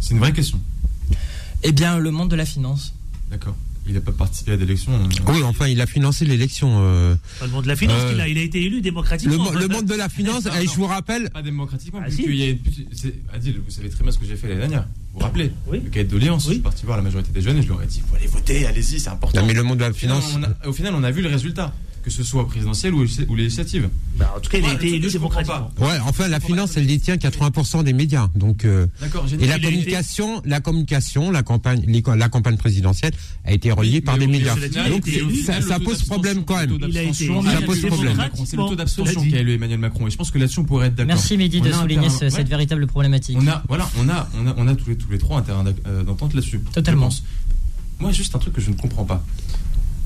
C'est 0.00 0.14
une 0.14 0.18
vraie 0.18 0.32
question. 0.32 0.60
Eh 1.62 1.72
bien, 1.72 1.98
le 1.98 2.10
monde 2.10 2.28
de 2.28 2.36
la 2.36 2.44
finance. 2.44 2.92
D'accord. 3.32 3.56
Il 3.84 3.94
n'a 3.94 4.00
pas 4.00 4.12
participé 4.12 4.52
à 4.52 4.56
l'élection. 4.56 4.92
euh, 4.92 5.32
Oui, 5.32 5.42
enfin, 5.42 5.66
il 5.66 5.80
a 5.80 5.86
financé 5.86 6.24
l'élection. 6.24 6.76
euh, 6.84 7.16
Pas 7.40 7.46
le 7.46 7.50
monde 7.52 7.64
de 7.64 7.68
la 7.68 7.74
finance, 7.74 8.00
Euh, 8.02 8.12
il, 8.14 8.20
a, 8.20 8.28
il 8.28 8.38
a 8.38 8.42
été 8.42 8.60
élu 8.62 8.76
le, 8.76 8.80
démocratiquement. 8.80 9.42
mo- 9.42 9.58
le 9.58 9.66
monde 9.66 9.86
de 9.86 9.94
la 9.94 10.08
finance, 10.08 10.44
Non, 10.46 10.52
non. 10.54 10.60
je 10.60 10.76
vous 10.76 10.86
rappelle, 10.86 11.30
Pas 11.30 11.42
démocratiquement, 11.42 11.98
Ah, 12.00 12.04
puisqu'il 12.06 12.26
si. 12.30 12.36
y 12.36 12.42
a 12.44 12.50
une 12.50 12.58
Adil, 13.34 13.58
vous 13.64 13.70
savez 13.72 13.88
très 13.90 14.04
bien 14.04 14.12
ce 14.12 14.18
que 14.18 14.24
j'ai 14.26 14.36
fait 14.36 14.46
l'année 14.46 14.60
dernière. 14.60 14.84
Vous 15.12 15.18
vous 15.18 15.24
rappelez 15.24 15.50
Oui. 15.66 15.80
Le 15.82 15.90
cahier 15.90 16.04
de 16.04 16.10
doléances. 16.10 16.44
Oui. 16.44 16.50
Je 16.50 16.54
suis 16.54 16.62
parti 16.62 16.84
voir 16.86 16.96
la 16.96 17.02
majorité 17.02 17.32
des 17.32 17.40
jeunes 17.42 17.58
et 17.58 17.62
je 17.62 17.68
leur 17.68 17.82
ai 17.82 17.86
dit 17.86 18.00
faut 18.08 18.14
aller 18.14 18.28
voter, 18.28 18.66
allez-y, 18.66 19.00
c'est 19.00 19.08
important. 19.10 19.40
non, 19.40 19.46
mais 19.48 19.52
le 19.54 19.64
monde 19.64 19.78
de 19.78 19.82
la 19.82 19.90
Au 19.90 19.94
final, 19.94 20.20
finance, 20.22 20.38
on 20.38 20.66
a- 20.66 20.68
au 20.68 20.72
final, 20.72 20.94
on 20.94 21.02
a 21.02 21.10
vu 21.10 21.20
le 21.22 21.28
résultat, 21.28 21.74
que 22.02 22.10
ce 22.10 22.22
soit 22.22 22.42
au 22.42 22.46
présidentiel 22.46 22.94
ou, 22.94 23.04
ou 23.28 23.34
législative. 23.36 23.88
Bah, 24.16 24.34
en 24.36 24.40
tout 24.40 24.50
cas, 24.50 24.58
il 24.58 24.64
a 24.64 24.74
été 24.74 24.94
élu 24.94 25.08
démocratiquement. 25.10 25.70
ouais, 25.80 25.98
enfin, 26.04 26.28
la 26.28 26.40
finance, 26.40 26.76
elle 26.76 26.86
détient 26.86 27.16
80% 27.16 27.84
des 27.84 27.92
médias. 27.92 28.28
Donc, 28.34 28.64
euh, 28.64 28.86
et 29.38 29.46
la 29.46 29.56
été- 29.56 29.66
communication, 29.66 30.42
la 30.44 30.60
communication, 30.60 31.30
la 31.30 31.42
campagne, 31.42 31.82
les- 31.86 32.02
la 32.16 32.28
campagne 32.28 32.56
présidentielle 32.56 33.12
a 33.44 33.52
été 33.52 33.70
reliée 33.72 34.00
par 34.00 34.16
Mais 34.16 34.26
des 34.26 34.32
médias. 34.32 34.54
Donc, 34.88 35.08
ça, 35.62 35.78
pose 35.80 36.02
problème 36.02 36.44
quand 36.44 36.56
même. 36.56 36.76
Il 36.88 36.98
a 36.98 37.02
été 37.02 37.26
Ça 37.26 37.62
pose 37.64 37.80
problème. 37.86 38.18
C'est 38.44 38.56
le 38.56 38.62
taux 38.68 38.76
d'abstention 38.76 39.22
dit. 39.22 39.28
qui 39.30 39.36
a 39.36 39.40
élu 39.40 39.54
Emmanuel 39.54 39.78
Macron. 39.78 40.06
Et 40.06 40.10
je 40.10 40.16
pense 40.16 40.30
que 40.30 40.38
là-dessus, 40.38 40.60
on 40.60 40.64
pourrait 40.64 40.88
être 40.88 40.94
d'accord. 40.96 41.08
Merci 41.14 41.36
Mehdi 41.36 41.60
de 41.60 41.72
souligner 41.72 42.08
ce- 42.10 42.24
ouais. 42.24 42.30
cette 42.30 42.48
véritable 42.48 42.86
problématique. 42.86 43.36
On 43.40 43.46
a, 43.46 43.62
voilà, 43.68 43.88
on 43.98 44.08
a, 44.08 44.28
on 44.40 44.46
a, 44.48 44.54
on 44.56 44.66
a 44.68 44.74
tous 44.74 44.90
les, 44.90 44.96
tous 44.96 45.10
les 45.10 45.18
trois 45.18 45.38
un 45.38 45.42
terrain 45.42 45.64
euh, 45.86 46.02
d'entente 46.02 46.34
là-dessus. 46.34 46.60
Totalement. 46.72 47.10
Moi, 48.00 48.10
juste 48.12 48.34
un 48.34 48.38
truc 48.38 48.54
que 48.54 48.60
je 48.60 48.70
ne 48.70 48.74
comprends 48.74 49.04
pas. 49.04 49.24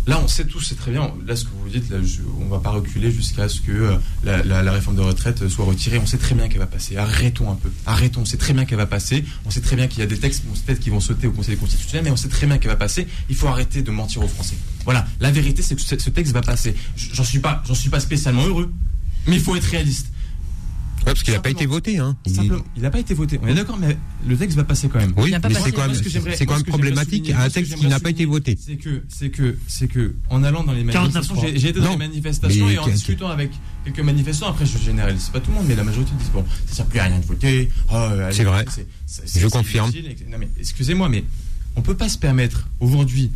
Là, 0.06 0.20
on 0.22 0.28
sait 0.28 0.44
tous, 0.44 0.60
c'est 0.60 0.76
très 0.76 0.92
bien. 0.92 1.12
Là, 1.26 1.34
ce 1.34 1.44
que 1.44 1.50
vous 1.60 1.68
dites, 1.68 1.90
là, 1.90 1.98
je- 2.00 2.20
on 2.40 2.46
va 2.46 2.60
pas 2.60 2.70
reculer 2.70 3.10
jusqu'à 3.10 3.48
ce 3.48 3.60
que 3.60 3.72
euh, 3.72 3.96
la, 4.44 4.70
réforme 4.72 4.94
de 4.96 5.00
retraite 5.00 5.42
euh, 5.42 5.48
soit 5.48 5.64
retirée. 5.64 5.98
On 5.98 6.06
sait 6.06 6.16
très 6.18 6.36
bien 6.36 6.48
qu'elle 6.48 6.60
va 6.60 6.66
passer. 6.66 6.96
Arrêtons 6.96 7.50
un 7.50 7.56
peu. 7.56 7.70
Arrêtons. 7.86 8.20
On 8.20 8.24
sait 8.24 8.36
très 8.36 8.52
bien 8.52 8.64
qu'elle 8.66 8.78
va 8.78 8.86
passer. 8.86 9.24
On 9.44 9.50
sait 9.50 9.60
très 9.60 9.74
bien 9.74 9.88
qu'il 9.88 9.98
y 9.98 10.02
a 10.02 10.06
des 10.06 10.18
textes, 10.18 10.44
peut-être 10.64 10.78
qui 10.78 10.90
vont 10.90 11.00
sauter 11.00 11.26
au 11.26 11.32
Conseil 11.32 11.56
constitutionnel, 11.56 12.04
mais 12.04 12.10
on 12.10 12.16
sait 12.16 12.28
très 12.28 12.46
bien 12.46 12.58
qu'elle 12.58 12.70
va 12.70 12.76
passer. 12.76 13.08
Il 13.28 13.34
faut 13.34 13.48
arrêter 13.48 13.82
de 13.82 13.90
mentir 13.90 14.22
aux 14.22 14.28
Français. 14.28 14.54
Voilà. 14.84 15.06
La 15.18 15.32
vérité, 15.32 15.60
c'est 15.62 15.74
que 15.74 15.82
ce 15.82 16.10
texte 16.10 16.32
va 16.32 16.42
passer. 16.42 16.76
J'en 16.96 17.24
suis 17.24 17.40
pas, 17.40 17.62
j'en 17.66 17.74
suis 17.74 17.90
pas 17.90 17.98
spécialement 18.00 18.46
heureux, 18.46 18.72
mais 19.26 19.34
il 19.36 19.42
faut 19.42 19.56
être 19.56 19.64
réaliste. 19.64 20.12
Ouais, 21.06 21.12
parce 21.12 21.22
qu'il 21.22 21.34
n'a 21.34 21.40
pas 21.40 21.50
été 21.50 21.66
voté. 21.66 21.98
Hein. 21.98 22.16
Il- 22.26 22.34
Simplement, 22.34 22.64
il 22.74 22.82
n'a 22.82 22.90
pas 22.90 22.98
été 22.98 23.14
voté. 23.14 23.38
On 23.40 23.46
est 23.46 23.54
d'accord, 23.54 23.78
mais 23.78 23.96
le 24.26 24.36
texte 24.36 24.56
va 24.56 24.64
passer 24.64 24.88
quand 24.88 24.98
même. 24.98 25.12
Oui, 25.16 25.30
mais 25.30 25.54
c'est 25.54 25.70
quand 25.70 25.86
même, 25.86 25.94
c'est 26.34 26.46
quand 26.46 26.64
problématique. 26.66 27.30
Un 27.30 27.48
texte 27.48 27.76
qui 27.76 27.86
n'a 27.86 28.00
pas 28.00 28.10
été 28.10 28.24
voté. 28.24 28.58
C'est 28.60 28.76
que, 28.76 29.02
c'est 29.08 29.30
que, 29.30 29.56
c'est 29.68 29.86
que, 29.86 30.14
en 30.30 30.42
allant 30.42 30.64
dans 30.64 30.72
les 30.72 30.84
49 30.84 31.14
manifestations, 31.14 31.58
j'ai 31.60 31.68
été 31.68 31.78
dans 31.78 31.84
Non. 31.86 31.90
les 31.92 31.96
manifestations 32.08 32.66
Mais 32.66 32.74
et 32.74 32.78
en 32.78 32.88
discutant 32.88 33.28
avec 33.28 33.50
quelques 33.84 34.00
manifestants, 34.00 34.48
après 34.48 34.66
je 34.66 34.78
généralise 34.78 35.28
pas 35.28 35.38
tout 35.38 35.50
le 35.50 35.56
monde, 35.58 35.66
mais 35.68 35.76
la 35.76 35.84
majorité 35.84 36.10
disent 36.18 36.30
bon, 36.30 36.44
ça 36.66 36.74
sert 36.74 36.86
plus 36.86 36.98
à 36.98 37.04
rien 37.04 37.18
de 37.20 37.24
voter. 37.24 37.68
Oh, 37.92 38.08
C'est 38.32 38.42
vrai. 38.44 38.64
c'est- 38.68 38.86
c'est- 39.06 39.26
Je 39.40 39.46
c'est 39.46 39.50
confirme. 39.50 39.92
excusez-moi, 40.58 41.08
mais 41.08 41.24
on 41.76 41.82
peut 41.82 41.94
pas 41.96 42.08
se 42.08 42.18
permettre 42.18 42.68
aujourd'hui 42.80 43.30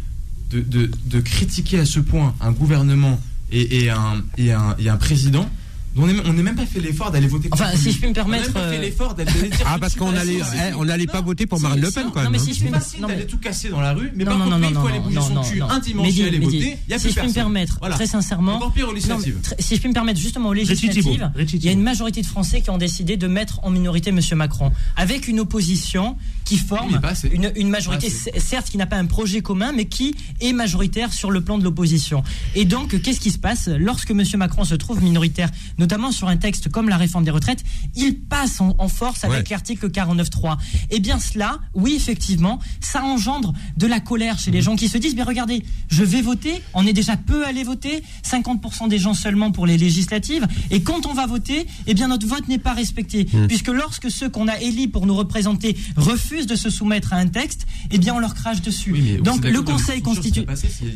de, 0.50 0.60
de, 0.60 0.90
de 1.06 1.20
critiquer 1.20 1.78
à 1.78 1.84
ce 1.84 2.00
point 2.00 2.34
un 2.40 2.50
gouvernement 2.50 3.20
et, 3.52 3.84
et 3.84 3.90
un, 3.90 4.22
et, 4.38 4.52
un, 4.52 4.74
et 4.78 4.88
un 4.88 4.96
président. 4.96 5.48
On 5.97 6.07
n'est 6.07 6.20
on 6.24 6.32
n'est 6.32 6.43
même 6.45 6.55
pas 6.55 6.66
fait 6.66 6.78
l'effort 6.80 7.11
d'aller 7.11 7.26
voter. 7.26 7.49
Enfin, 7.51 7.70
si 7.76 7.91
je 7.91 7.99
puis 7.99 8.07
me 8.07 8.07
On 8.07 8.09
n'a 8.11 8.14
permettre, 8.14 8.45
même 8.45 8.53
pas 8.53 8.70
fait 8.70 8.76
euh, 8.78 8.80
l'effort 8.80 9.14
d'aller 9.14 9.32
dire 9.32 9.51
Ah, 9.66 9.76
parce 9.80 9.97
qu'on 9.97 10.14
allait, 10.14 10.38
eh, 10.38 10.74
on 10.74 10.84
n'allait 10.84 11.07
pas 11.07 11.18
Non. 11.20 11.26
voter 11.26 11.47
pour 11.47 11.61
Marine 11.61 11.80
Le 11.82 11.91
Pen 11.91 12.05
non, 12.05 12.11
quand 12.12 12.22
même. 12.22 12.30
mais 12.30 12.38
hein. 12.38 12.43
si 12.45 12.51
je 12.51 12.59
C'est 12.59 12.64
puis 12.66 12.70
me- 12.72 12.78
facile 12.78 13.01
non, 13.01 13.09
mais- 13.09 13.14
d'aller 13.14 13.26
tout 13.26 13.38
casser 13.38 13.68
dans 13.70 13.80
la 13.80 13.93
rue, 13.93 14.12
mais 14.14 14.22
Non, 14.24 14.30
par 14.30 14.38
non, 14.38 14.45
contre, 14.45 14.59
non, 14.61 14.68
il 14.68 14.74
non, 14.74 14.80
faut 14.82 14.86
aller 14.86 14.99
non, 14.99 15.05
bouger 15.05 15.16
non, 15.16 15.22
son 15.26 15.34
non, 15.34 15.43
cul 15.43 15.59
non. 15.59 15.68
un 15.68 15.78
dimanche 15.80 16.18
et 16.18 16.24
aller 16.28 16.38
voter. 16.38 16.76
Il 16.86 16.91
y 16.91 16.95
a 16.95 16.99
si 16.99 17.07
plus 17.09 17.14
je 17.14 17.18
puis 17.20 17.28
me 17.28 17.34
permettre, 17.34 17.76
Voilà. 17.80 17.97
très 17.97 18.07
sincèrement, 18.07 18.55
Encore 18.57 18.72
pire 18.72 18.84
aux 18.84 18.86
Non, 18.88 18.93
mais 18.93 19.01
législatives. 19.01 19.38
tr- 19.43 19.55
si 19.59 19.74
je 19.74 19.80
puis 19.80 19.88
me 19.88 19.95
permettre, 19.95 20.20
justement, 20.20 20.51
aux 20.51 20.53
législatives, 20.53 21.18
il 21.55 21.64
y 21.64 21.68
a 21.68 21.72
une 21.72 21.82
majorité 21.82 22.22
de 22.22 22.26
Français 22.26 22.61
qui 22.61 22.70
ont 22.70 22.78
décidé 22.78 23.16
de 23.16 23.26
mettre 23.26 23.59
en 23.64 23.70
minorité 23.70 24.11
M. 24.11 24.20
Macron, 24.36 24.70
avec 24.97 25.26
une 25.26 25.41
opposition 25.41 26.16
qui 26.45 26.57
forme 26.57 27.01
mais 27.03 27.30
une, 27.32 27.53
une 27.57 27.68
majorité, 27.68 28.11
certes, 28.11 28.70
qui 28.70 28.76
n'a 28.76 28.86
pas 28.86 28.97
un 28.97 29.07
projet 29.07 29.41
commun, 29.41 29.72
mais 29.74 29.86
qui 29.86 30.14
est 30.41 30.53
majoritaire 30.53 31.12
sur 31.12 31.30
le 31.30 31.41
plan 31.41 31.59
de 31.59 31.64
l'opposition. 31.64 32.22
Et 32.55 32.64
donc, 32.64 33.01
qu'est-ce 33.03 33.20
qui 33.20 33.30
se 33.30 33.38
passe 33.38 33.68
lorsque 33.68 34.11
M. 34.11 34.22
Macron 34.36 34.64
se 34.64 34.74
trouve 34.74 35.03
minoritaire, 35.03 35.51
notamment 35.81 36.12
sur 36.12 36.28
un 36.28 36.37
texte 36.37 36.68
comme 36.68 36.89
la 36.89 36.97
réforme 36.97 37.24
des 37.24 37.31
retraites 37.33 37.64
Il 37.97 38.14
passe 38.20 38.61
en, 38.61 38.74
en 38.78 38.87
force 38.89 39.24
avec 39.24 39.39
Ouais. 39.41 39.45
l'article 39.51 39.89
49.3. 39.91 40.57
Eh 40.91 41.01
bien, 41.01 41.18
cela, 41.18 41.59
oui, 41.74 41.95
effectivement, 41.97 42.61
ça 42.81 43.03
engendre 43.03 43.53
de 43.76 43.87
la 43.87 43.99
colère 44.01 44.39
chez 44.39 44.51
Mhm. 44.51 44.57
les 44.57 44.62
gens 44.62 44.76
qui 44.76 44.89
se 44.89 44.99
disent, 44.99 45.14
mais 45.16 45.22
regardez, 45.24 45.64
je 45.89 46.05
vais 46.05 46.22
voter, 46.22 46.62
on 46.74 46.87
est 46.87 46.93
déjà 46.93 47.16
peu 47.16 47.45
allé 47.47 47.64
voter, 47.64 48.03
50% 48.22 48.87
des 48.89 48.99
gens 48.99 49.14
seulement 49.14 49.51
pour 49.51 49.66
les 49.66 49.76
législatives, 49.78 50.47
et 50.70 50.83
quand 50.83 51.07
on 51.07 51.14
va 51.14 51.26
voter, 51.26 51.66
eh 51.87 51.95
bien, 51.95 52.09
notre 52.09 52.26
vote 52.26 52.47
n'est 52.49 52.59
pas 52.59 52.74
respecté. 52.74 53.26
Mhm. 53.33 53.49
Puisque 53.49 53.68
lorsque 53.68 54.11
ceux 54.11 54.28
qu'on 54.28 54.47
a 54.49 54.59
élus 54.61 54.89
pour 54.89 55.07
nous 55.07 55.14
représenter 55.16 55.76
refusent 55.97 56.47
de 56.47 56.57
se 56.57 56.70
soumettre 56.70 57.12
à 57.12 57.16
un 57.16 57.26
texte, 57.26 57.66
eh 57.91 57.99
bien, 57.99 58.14
on 58.14 58.18
leur 58.20 58.35
crache 58.35 58.61
dessus. 58.61 58.93
Oui, 58.93 59.18
Donc, 59.22 59.45
le 59.45 59.62
Conseil 59.62 60.03
constitue. 60.03 60.45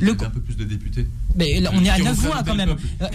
le 0.00 0.12
un 0.12 0.30
peu 0.30 0.40
plus 0.40 0.56
de 0.56 0.64
députés. 0.64 1.06
Mais 1.36 1.60
là, 1.60 1.70
on 1.74 1.84
est 1.84 1.88
à 1.90 1.96
Qui 1.96 2.02
9 2.04 2.16
voix 2.16 2.42
quand 2.46 2.54
même. 2.54 2.76
Euh, 3.02 3.08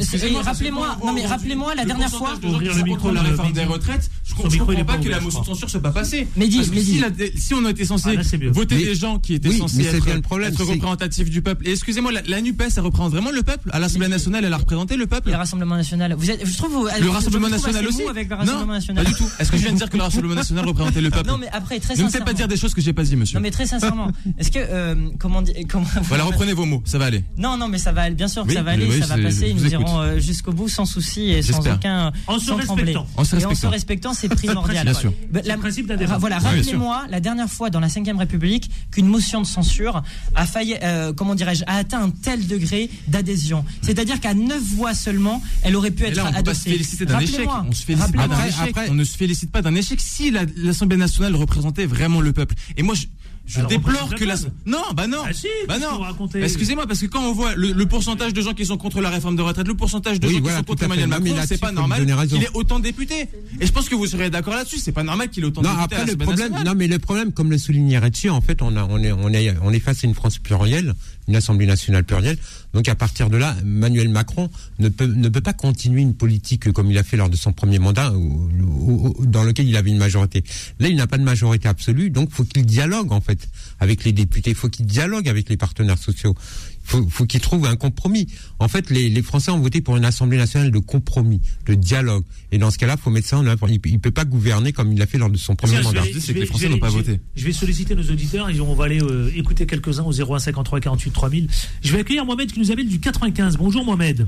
Rappelez-moi, 0.43 0.97
non 1.05 1.13
mais 1.13 1.25
rappelez-moi 1.59 1.75
la 1.75 1.85
dernière 1.85 2.09
fois. 2.09 2.33
Ouvrir 2.43 2.75
le 2.75 2.83
micro 2.83 3.09
contre 3.09 3.15
la 3.15 3.21
réforme 3.21 3.53
des 3.53 3.65
retraites, 3.65 4.09
je 4.49 4.55
est 4.55 4.59
comprends 4.59 4.85
pas 4.85 4.97
que 4.97 5.09
la 5.09 5.19
motion 5.19 5.41
de 5.41 5.45
censure 5.45 5.69
soit 5.69 5.81
pas 5.81 5.91
passée. 5.91 6.27
Parce 6.35 6.45
que 6.47 6.75
Mehdi. 6.75 6.83
si, 6.85 6.99
la- 6.99 7.07
si 7.35 7.53
on 7.53 7.67
était 7.67 7.85
censé 7.85 8.15
Ah, 8.17 8.23
c'est 8.23 8.37
voter 8.47 8.75
Mais- 8.75 8.85
des 8.85 8.95
gens 8.95 9.19
qui 9.19 9.33
étaient 9.33 9.49
oui, 9.49 9.57
censés 9.57 9.77
mais 9.77 9.83
c'est 9.83 9.97
être, 9.97 10.05
bien 10.05 10.15
le 10.15 10.21
problème, 10.21 10.51
être 10.53 10.63
c'est- 10.63 10.71
représentatifs 10.71 11.29
du 11.29 11.41
peuple. 11.41 11.67
Et 11.67 11.71
excusez-moi, 11.71 12.11
la, 12.11 12.21
la 12.27 12.41
NUPES, 12.41 12.63
elle 12.77 12.83
représente 12.83 13.11
vraiment 13.11 13.31
le 13.31 13.43
peuple? 13.43 13.69
À 13.73 13.79
l'Assemblée 13.79 14.07
nationale, 14.07 14.45
elle 14.45 14.53
a 14.53 14.57
représenté 14.57 14.95
le 14.95 15.07
peuple? 15.07 15.29
Et 15.29 15.31
le 15.31 15.37
Rassemblement 15.37 15.75
National. 15.75 16.13
Vous 16.17 16.29
êtes, 16.31 16.45
je 16.45 16.57
trouve 16.57 16.71
vous, 16.71 16.85
Le 16.87 17.05
vous 17.05 17.11
Rassemblement 17.11 17.49
national 17.49 17.87
aussi? 17.87 18.03
avec 18.03 18.29
le 18.29 18.35
Non, 18.35 18.41
Rassemblement 18.41 18.73
National? 18.73 19.03
pas 19.03 19.09
du 19.09 19.15
tout. 19.17 19.27
Est-ce 19.39 19.51
que 19.51 19.57
je 19.57 19.63
viens 19.63 19.71
de 19.73 19.77
dire 19.77 19.89
que 19.89 19.97
le 19.97 20.03
Rassemblement 20.03 20.35
national 20.35 20.65
représentait 20.67 21.01
le 21.01 21.09
peuple? 21.11 21.27
Non 21.27 21.37
mais 21.37 21.47
après 21.51 21.79
très 21.79 21.95
Ne 21.95 21.99
me 21.99 22.05
sincèrement. 22.05 22.11
faites 22.11 22.25
pas 22.25 22.33
dire 22.33 22.47
des 22.47 22.57
choses 22.57 22.73
que 22.73 22.81
j'ai 22.81 22.93
pas 22.93 23.03
dit, 23.03 23.15
monsieur. 23.15 23.37
Non 23.37 23.41
mais 23.41 23.51
très 23.51 23.65
sincèrement, 23.65 24.11
est-ce 24.37 24.51
que 24.51 24.59
euh, 24.59 24.95
comment 25.19 25.41
dire 25.41 25.55
comment 25.69 25.85
Voilà, 26.03 26.23
reprenez 26.23 26.53
vos 26.53 26.65
mots, 26.65 26.81
ça 26.85 26.97
va 26.97 27.05
aller. 27.05 27.23
Non 27.37 27.57
non 27.57 27.67
mais 27.67 27.77
ça 27.77 27.91
va 27.91 28.03
aller, 28.03 28.15
bien 28.15 28.27
sûr 28.27 28.45
que 28.45 28.53
ça 28.53 28.61
va 28.63 28.71
aller, 28.71 28.89
ça 29.01 29.07
va 29.07 29.15
c'est- 29.15 29.21
passer, 29.23 29.49
je 29.49 29.53
nous 29.63 29.71
irons 29.71 29.99
euh, 29.99 30.19
jusqu'au 30.19 30.51
bout 30.51 30.69
sans 30.69 30.85
souci 30.85 31.29
et 31.31 31.41
sans 31.41 31.59
aucun 31.67 32.11
En 32.27 32.39
se 32.39 32.51
respectant. 32.51 33.07
En 33.17 33.23
se 33.23 33.29
se 33.31 33.35
respectant. 33.35 33.69
respectant, 33.69 34.13
c'est 34.29 34.35
primordial. 34.47 34.83
Bien 34.85 34.93
sûr. 34.93 35.13
Bah, 35.31 35.41
la- 35.45 35.57
principe. 35.57 35.91
Voilà, 36.19 36.37
Oui, 36.37 36.41
bien 36.43 36.51
rappelez-moi 36.51 37.05
la 37.09 37.19
dernière 37.19 37.49
fois 37.49 37.69
dans 37.69 37.79
la 37.79 37.87
Ve 37.87 38.17
République 38.17 38.69
qu'une 38.91 39.07
motion 39.07 39.41
de 39.41 39.45
censure 39.47 40.03
a 40.35 40.45
failli, 40.45 40.75
euh, 40.83 41.13
comment 41.13 41.35
dirais-je, 41.35 41.63
a 41.67 41.75
atteint 41.75 42.01
un 42.03 42.09
tel 42.09 42.47
degré 42.47 42.89
d'adhésion. 43.07 43.65
C'est-à-dire 43.81 44.19
qu'à 44.19 44.33
neuf 44.33 44.61
voix 44.61 44.93
seulement, 44.93 45.41
elle 45.63 45.75
aurait 45.75 45.91
pu 45.91 46.03
être 46.05 46.15
là, 46.15 46.23
on 46.23 46.27
peut 46.27 46.43
pas 46.43 46.53
se 46.53 46.61
adoptée. 46.61 46.71
féliciter 46.71 47.05
d'un 47.05 47.19
échec. 47.19 47.47
On 47.67 47.71
se 47.71 47.83
félicite 47.83 48.15
pas 48.15 48.27
d'un 48.27 48.35
Rappelez-moi. 48.35 48.47
échec. 48.63 48.77
Après- 48.77 48.89
On 48.89 48.95
ne 48.95 49.03
se 49.03 49.17
félicite 49.17 49.51
pas 49.51 49.61
d'un 49.61 49.75
échec 49.75 49.99
si 50.01 50.31
la- 50.31 50.45
l'Assemblée 50.55 50.97
nationale 50.97 51.35
représentait 51.35 51.85
vraiment 51.85 52.21
le 52.21 52.33
peuple. 52.33 52.55
Et 52.77 52.83
moi, 52.83 52.95
je, 52.95 53.05
je 53.49 53.61
déplore 53.65 54.13
que 54.15 54.23
la. 54.25 54.35
Non, 54.65 54.83
bah 54.95 55.07
non. 55.07 55.23
Ah 55.25 55.33
si, 55.33 55.47
bah 55.67 55.79
non. 55.79 55.99
Bah, 55.99 56.39
Excusez-moi, 56.41 56.85
parce 56.85 56.99
que 56.99 57.07
quand 57.07 57.23
on 57.23 57.33
voit 57.33 57.55
le, 57.55 57.71
le 57.71 57.85
pourcentage 57.87 58.33
de 58.33 58.41
gens 58.41 58.53
qui 58.53 58.65
sont 58.65 58.77
contre 58.77 59.01
la 59.01 59.09
réforme 59.09 59.35
de 59.35 59.41
retraite, 59.41 59.67
le 59.67 59.73
pourcentage 59.73 60.19
de 60.19 60.27
Oui, 60.27 60.35
gens 60.35 60.39
voilà, 60.41 60.57
qui 60.57 60.59
sont 60.59 60.65
contre. 60.65 60.83
Emmanuel 60.83 61.07
Macron, 61.07 61.35
c'est 61.47 61.59
pas 61.59 61.71
normal 61.71 62.05
qu'il 62.27 62.43
ait 62.43 62.49
autant 62.53 62.77
de 62.79 62.83
députés. 62.83 63.27
Et 63.59 63.65
je 63.65 63.71
pense 63.71 63.89
que 63.89 63.95
vous 63.95 64.05
serez 64.05 64.29
d'accord 64.29 64.53
là-dessus. 64.53 64.77
C'est 64.77 64.91
pas 64.91 65.03
normal 65.03 65.29
qu'il 65.29 65.43
ait 65.43 65.47
autant 65.47 65.61
de 65.61 65.67
députés. 65.67 65.81
à 65.81 65.99
après 65.99 66.11
le 66.11 66.17
problème, 66.17 66.51
nationale. 66.51 66.65
non 66.65 66.75
mais 66.75 66.87
le 66.87 66.99
problème, 66.99 67.31
comme 67.31 67.49
le 67.49 67.57
soulignait 67.57 67.97
Retzi, 67.97 68.29
en 68.29 68.41
fait, 68.41 68.61
on 68.61 68.75
a, 68.77 68.83
on 68.83 68.99
est, 69.01 69.11
on 69.11 69.29
est, 69.29 69.55
on 69.63 69.71
est 69.73 69.79
face 69.79 70.03
à 70.03 70.07
une 70.07 70.13
France 70.13 70.37
plurielle, 70.37 70.93
une 71.27 71.35
Assemblée 71.35 71.65
nationale 71.65 72.03
plurielle. 72.03 72.37
Donc 72.73 72.87
à 72.87 72.95
partir 72.95 73.29
de 73.29 73.37
là, 73.37 73.55
Emmanuel 73.61 74.09
Macron 74.09 74.49
ne 74.79 74.89
peut, 74.89 75.05
ne 75.07 75.27
peut 75.29 75.41
pas 75.41 75.53
continuer 75.53 76.01
une 76.01 76.13
politique 76.13 76.71
comme 76.71 76.91
il 76.91 76.97
a 76.97 77.03
fait 77.03 77.17
lors 77.17 77.29
de 77.29 77.35
son 77.35 77.51
premier 77.51 77.79
mandat, 77.79 78.11
où- 78.13 78.49
où- 78.61 79.13
où- 79.19 79.25
dans 79.25 79.43
lequel 79.43 79.67
il 79.67 79.75
avait 79.75 79.89
une 79.89 79.97
majorité. 79.97 80.43
Là, 80.79 80.87
il 80.89 80.95
n'a 80.95 81.07
pas 81.07 81.17
de 81.17 81.23
majorité 81.23 81.67
absolue, 81.67 82.09
donc 82.09 82.29
faut 82.31 82.43
qu'il 82.43 82.65
dialogue 82.65 83.11
en 83.11 83.21
fait 83.21 83.49
avec 83.79 84.03
les 84.03 84.11
députés. 84.11 84.53
Faut 84.53 84.69
qu'il 84.69 84.85
dialogue 84.85 85.27
avec 85.27 85.49
les 85.49 85.57
partenaires 85.57 85.97
sociaux. 85.97 86.35
Faut, 86.83 87.07
faut 87.07 87.27
qu'il 87.27 87.39
trouve 87.39 87.67
un 87.67 87.75
compromis. 87.75 88.25
En 88.57 88.67
fait, 88.67 88.89
les, 88.89 89.09
les 89.09 89.21
Français 89.21 89.51
ont 89.51 89.59
voté 89.59 89.79
pour 89.79 89.95
une 89.95 90.05
Assemblée 90.05 90.37
nationale 90.37 90.71
de 90.71 90.79
compromis, 90.79 91.39
de 91.67 91.75
dialogue. 91.75 92.23
Et 92.51 92.57
dans 92.57 92.71
ce 92.71 92.79
cas-là, 92.79 92.97
faut 92.97 93.11
mettre 93.11 93.27
ça 93.27 93.37
en 93.37 93.45
œuvre. 93.45 93.69
Il, 93.69 93.79
il 93.85 93.99
peut 93.99 94.09
pas 94.09 94.25
gouverner 94.25 94.73
comme 94.73 94.91
il 94.91 94.97
l'a 94.97 95.05
fait 95.05 95.19
lors 95.19 95.29
de 95.29 95.37
son 95.37 95.55
premier 95.55 95.81
mandat. 95.83 96.01
vais- 96.01 96.07
Je 96.07 96.13
dis, 96.13 96.21
c'est 96.21 96.27
je 96.27 96.31
que 96.31 96.33
vais- 96.33 96.39
les 96.39 96.45
Français 96.47 96.63
je 96.63 96.67
vais- 96.69 96.73
n'ont 96.73 96.79
pas 96.79 96.89
je 96.89 96.95
vais- 96.97 97.01
voté. 97.03 97.19
Je 97.35 97.45
vais 97.45 97.53
solliciter 97.53 97.93
nos 97.95 98.01
auditeurs 98.09 98.49
et 98.49 98.59
on 98.59 98.73
va 98.73 98.85
aller 98.85 99.03
euh, 99.03 99.29
écouter 99.35 99.67
quelques-uns 99.67 100.03
au 100.03 100.11
01 100.13 100.39
53 100.39 100.79
48 100.79 101.11
3000. 101.11 101.47
Je 101.83 101.91
vais 101.93 101.99
accueillir 101.99 102.25
Mohamed 102.25 102.51
qui 102.59 102.65
nous 102.65 102.71
appelle 102.73 102.89
du 102.89 102.99
95. 102.99 103.57
Bonjour 103.57 103.85
Mohamed. 103.85 104.27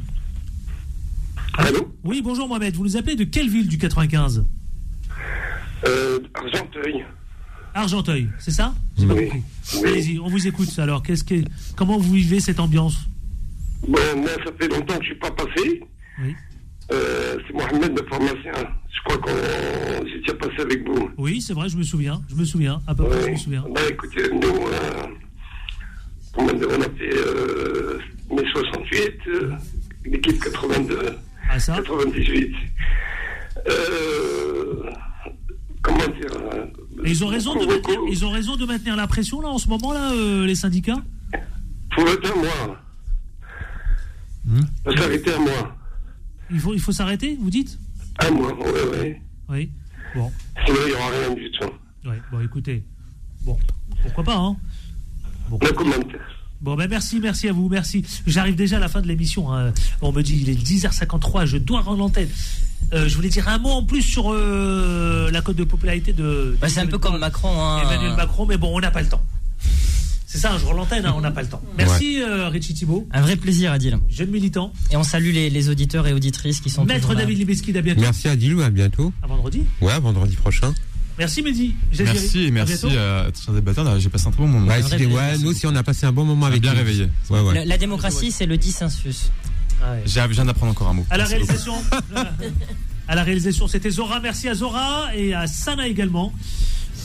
Allô 1.58 1.94
Oui, 2.06 2.22
bonjour 2.24 2.48
Mohamed. 2.48 2.74
Vous 2.76 2.84
nous 2.84 2.96
appelez 2.96 3.18
de 3.18 3.26
quelle 3.26 3.50
ville 3.50 3.68
du 3.68 3.78
95 3.78 4.46
euh, 5.86 6.20
Argenteuil. 6.34 7.06
Argenteuil, 7.74 8.30
c'est 8.40 8.52
ça 8.52 8.74
Oui. 9.00 9.30
Allez-y, 9.84 10.20
on 10.20 10.30
vous 10.30 10.48
écoute. 10.48 10.70
Alors, 10.80 11.04
qu'est-ce 11.04 11.26
que, 11.26 11.44
comment 11.76 11.98
vous 11.98 12.14
vivez 12.14 12.40
cette 12.40 12.62
ambiance 12.62 12.96
Bon, 13.86 14.00
moi, 14.16 14.30
ça 14.46 14.52
fait 14.58 14.70
longtemps 14.70 14.98
que 14.98 15.04
je 15.04 15.08
suis 15.08 15.20
pas 15.20 15.32
passé. 15.32 15.82
Oui. 16.22 16.36
Euh, 16.94 17.38
c'est 17.46 17.54
Mohamed, 17.54 18.00
le 18.00 18.08
pharmacien. 18.08 18.54
Je 18.94 19.02
crois 19.04 19.18
qu'on 19.18 20.08
j'ai 20.08 20.20
déjà 20.20 20.36
passé 20.36 20.62
avec 20.62 20.88
vous. 20.88 21.10
Oui, 21.18 21.42
c'est 21.42 21.54
vrai, 21.54 21.68
je 21.68 21.76
me 21.76 21.84
souviens. 21.84 22.22
Je 22.30 22.36
me 22.36 22.46
souviens. 22.46 22.82
À 22.88 22.96
peu 22.96 23.06
près, 23.06 23.24
je 23.26 23.32
me 23.32 23.38
souviens. 23.38 23.66
Bah, 23.74 23.82
écoutez, 23.90 24.30
nous, 24.32 24.48
euh, 24.48 25.08
on 26.38 26.48
a 26.48 26.52
on 26.54 26.82
a 26.82 26.90
fait 26.98 27.14
euh, 27.14 28.00
mai 28.32 28.44
68, 28.52 29.12
euh, 29.28 29.52
l'équipe 30.06 30.42
82, 30.44 31.18
Ah 31.50 31.60
ça 31.60 31.76
98. 31.76 32.54
Euh, 33.70 34.84
comment 35.82 35.98
dire 36.08 36.32
euh, 36.54 36.66
ils 37.06 37.24
ont 37.24 37.28
raison 37.28 37.54
de 37.56 37.66
maintenir, 37.66 37.96
faut- 38.00 38.08
ils 38.10 38.26
ont 38.26 38.30
raison 38.32 38.56
de 38.56 38.66
maintenir 38.66 38.96
la 38.96 39.08
pression 39.08 39.42
là 39.42 39.50
en 39.50 39.58
ce 39.58 39.68
moment 39.68 39.94
là, 39.94 40.12
euh, 40.14 40.46
les 40.46 40.56
syndicats? 40.56 41.02
faut 41.94 42.06
voter 42.06 42.30
un 42.32 42.36
mois. 42.36 42.78
Hmm. 44.46 44.62
Faut 44.86 44.96
s'arrêter 44.98 45.34
un 45.34 45.40
mois. 45.40 45.78
Il 46.50 46.60
faut, 46.60 46.74
il 46.74 46.80
faut 46.80 46.92
s'arrêter, 46.92 47.38
vous 47.40 47.50
dites? 47.50 47.78
Un 48.20 48.32
mois, 48.32 48.54
oui, 48.60 48.72
oui. 49.02 49.16
Oui. 49.50 49.70
Bon. 50.16 50.32
Sinon, 50.66 50.80
il 50.86 50.90
n'y 50.90 50.94
aura 50.94 51.10
rien 51.10 51.36
du 51.36 51.52
tout. 51.52 51.70
Oui. 52.06 52.16
Bon, 52.32 52.40
écoutez. 52.42 52.84
Bon, 53.44 53.58
pourquoi 54.02 54.24
pas 54.24 54.36
hein. 54.38 54.56
Bon. 55.50 55.60
Le 55.62 55.72
commentaire. 55.74 56.41
Bon, 56.62 56.76
ben 56.76 56.88
merci, 56.88 57.20
merci 57.20 57.48
à 57.50 57.54
vous, 57.54 57.70
merci. 57.70 58.04
J'arrive 58.28 58.56
déjà 58.56 58.78
à 58.78 58.80
la 58.80 58.88
fin 58.88 59.02
de 59.02 59.08
l'émission. 59.08 59.52
hein. 59.54 59.74
On 60.02 60.12
me 60.12 60.22
dit 60.22 60.38
il 60.42 60.50
est 60.50 60.54
10h53, 60.62 61.46
je 61.46 61.58
dois 61.58 61.82
rendre 61.82 61.98
l'antenne. 61.98 62.30
Euh, 62.94 63.08
je 63.08 63.16
voulais 63.16 63.30
dire 63.30 63.48
un 63.48 63.58
mot 63.58 63.70
en 63.70 63.84
plus 63.84 64.02
sur 64.02 64.32
euh, 64.32 65.32
la 65.32 65.42
cote 65.42 65.56
de 65.56 65.64
popularité 65.64 66.14
de. 66.14 66.56
Bah, 66.62 66.68
c'est 66.70 66.80
un 66.82 66.88
peu 66.88 66.98
comme 66.98 67.18
Macron. 67.18 67.50
Hein. 67.60 67.82
Emmanuel 67.84 68.16
Macron, 68.16 68.46
mais 68.46 68.58
bon, 68.58 68.76
on 68.76 68.80
n'a 68.80 68.92
pas 68.92 69.02
le 69.02 69.08
temps. 69.10 69.22
C'est 70.28 70.38
ça, 70.38 70.58
je 70.58 70.66
rends 70.66 70.74
l'antenne, 70.74 71.06
hein, 71.06 71.14
on 71.18 71.22
n'a 71.22 71.32
pas 71.32 71.42
le 71.42 71.50
temps. 71.50 71.62
Merci 71.78 72.22
euh, 72.22 72.48
Richie 72.48 72.74
Thibault, 72.74 73.06
Un 73.12 73.20
vrai 73.22 73.36
plaisir, 73.36 73.72
Adil. 73.74 73.98
jeune 74.10 74.30
militant. 74.30 74.72
Et 74.90 74.96
on 74.96 75.04
salue 75.04 75.34
les, 75.34 75.50
les 75.50 75.68
auditeurs 75.70 76.08
et 76.08 76.14
auditrices 76.14 76.62
qui 76.62 76.70
sont 76.70 76.86
Maître. 76.86 77.14
David 77.16 77.38
Libeski, 77.38 77.78
à 77.78 77.82
bientôt. 77.82 78.00
Merci 78.02 78.30
Adilou, 78.30 78.62
à 78.62 78.70
bientôt. 78.70 79.12
À 79.24 79.28
vendredi. 79.28 79.64
Ouais, 79.82 80.00
vendredi 80.00 80.36
prochain. 80.38 80.74
Merci 81.22 81.44
Mehdi. 81.44 81.76
Merci 82.00 82.40
et 82.40 82.48
à 82.48 82.52
merci 82.52 82.74
à 82.98 83.28
tous 83.32 83.52
les 83.52 83.60
débatteurs. 83.60 84.00
J'ai 84.00 84.10
passé 84.10 84.26
un 84.28 84.32
très 84.32 84.42
bon 84.42 84.48
moment. 84.48 84.66
Ouais, 84.68 84.82
ouais, 85.06 85.38
nous 85.38 85.50
aussi 85.52 85.68
on 85.68 85.76
a 85.76 85.84
passé 85.84 86.08
un 86.08 86.12
bon 86.12 86.26
moment 86.26 86.48
avec 86.48 86.64
bien 86.64 86.72
vous. 86.72 86.78
réveillé. 86.78 87.10
Ouais, 87.30 87.42
ouais. 87.42 87.54
La, 87.54 87.66
la 87.66 87.78
démocratie, 87.78 88.32
c'est 88.32 88.48
le 88.48 88.58
dissensus. 88.58 89.30
Ouais. 89.84 90.02
J'ai- 90.08 90.28
viens 90.30 90.46
d'apprendre 90.46 90.72
encore 90.72 90.88
un 90.90 90.94
mot. 90.94 91.06
À 91.12 91.18
la 91.18 91.26
réalisation, 91.26 91.76
à 93.08 93.14
la 93.16 93.24
réalisation, 93.24 93.68
c'était 93.68 93.92
Zora. 93.92 94.20
Merci 94.20 94.50
à 94.50 94.56
Zora 94.56 95.16
et 95.16 95.36
à 95.36 95.46
Sana 95.46 95.88
également. 95.88 96.34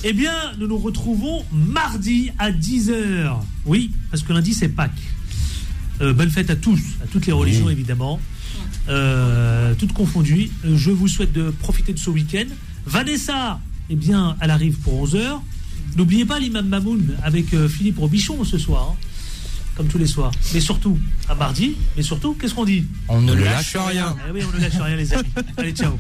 Eh 0.03 0.15
bien, 0.15 0.33
nous 0.59 0.67
nous 0.67 0.79
retrouvons 0.79 1.45
mardi 1.53 2.31
à 2.39 2.51
10h. 2.53 3.37
Oui, 3.67 3.93
parce 4.11 4.23
que 4.23 4.33
lundi 4.33 4.55
c'est 4.55 4.69
Pâques. 4.69 4.93
Euh, 6.01 6.15
bonne 6.15 6.31
fête 6.31 6.49
à 6.49 6.57
tous, 6.57 6.81
à 7.05 7.07
toutes 7.07 7.27
les 7.27 7.33
religions 7.35 7.69
évidemment, 7.69 8.19
euh, 8.89 9.75
toutes 9.79 9.93
confondues. 9.93 10.51
Je 10.65 10.91
vous 10.91 11.07
souhaite 11.09 11.33
de 11.35 11.51
profiter 11.51 11.93
de 11.93 11.99
ce 11.99 12.09
week-end. 12.09 12.47
Vanessa, 12.87 13.61
eh 13.91 13.95
bien, 13.97 14.37
elle 14.41 14.51
arrive 14.51 14.77
pour 14.79 15.07
11h. 15.07 15.41
N'oubliez 15.97 16.25
pas 16.25 16.39
l'imam 16.39 16.67
Mamoun 16.69 17.17
avec 17.23 17.55
euh, 17.55 17.69
Philippe 17.69 17.99
Robichon 17.99 18.45
ce 18.45 18.59
soir, 18.59 18.91
hein, 18.93 18.97
comme 19.77 19.87
tous 19.87 19.99
les 19.99 20.07
soirs. 20.07 20.33
Mais 20.55 20.61
surtout, 20.61 20.99
à 21.29 21.35
mardi, 21.35 21.77
mais 21.97 22.03
surtout, 22.03 22.35
qu'est-ce 22.35 22.55
qu'on 22.55 22.65
dit? 22.65 22.85
On 23.09 23.21
ne 23.23 23.33
lâche 23.35 23.75
lâche 23.75 23.87
rien. 23.89 24.17
eh 24.29 24.33
oui, 24.33 24.41
on 24.53 24.57
ne 24.57 24.61
lâche 24.63 24.79
rien, 24.81 24.97
les 24.97 25.13
amis. 25.15 25.29
Allez, 25.57 25.73
ciao. 25.73 25.93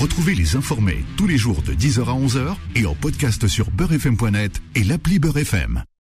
Retrouvez 0.00 0.34
les 0.34 0.56
informés 0.56 1.04
tous 1.16 1.26
les 1.26 1.36
jours 1.36 1.62
de 1.62 1.72
10h 1.74 2.00
à 2.00 2.14
11h 2.18 2.54
et 2.76 2.86
en 2.86 2.94
podcast 2.94 3.46
sur 3.48 3.70
beurrefm.net 3.70 4.62
et 4.74 4.84
l'appli 4.84 5.18
Beurrefm. 5.18 5.82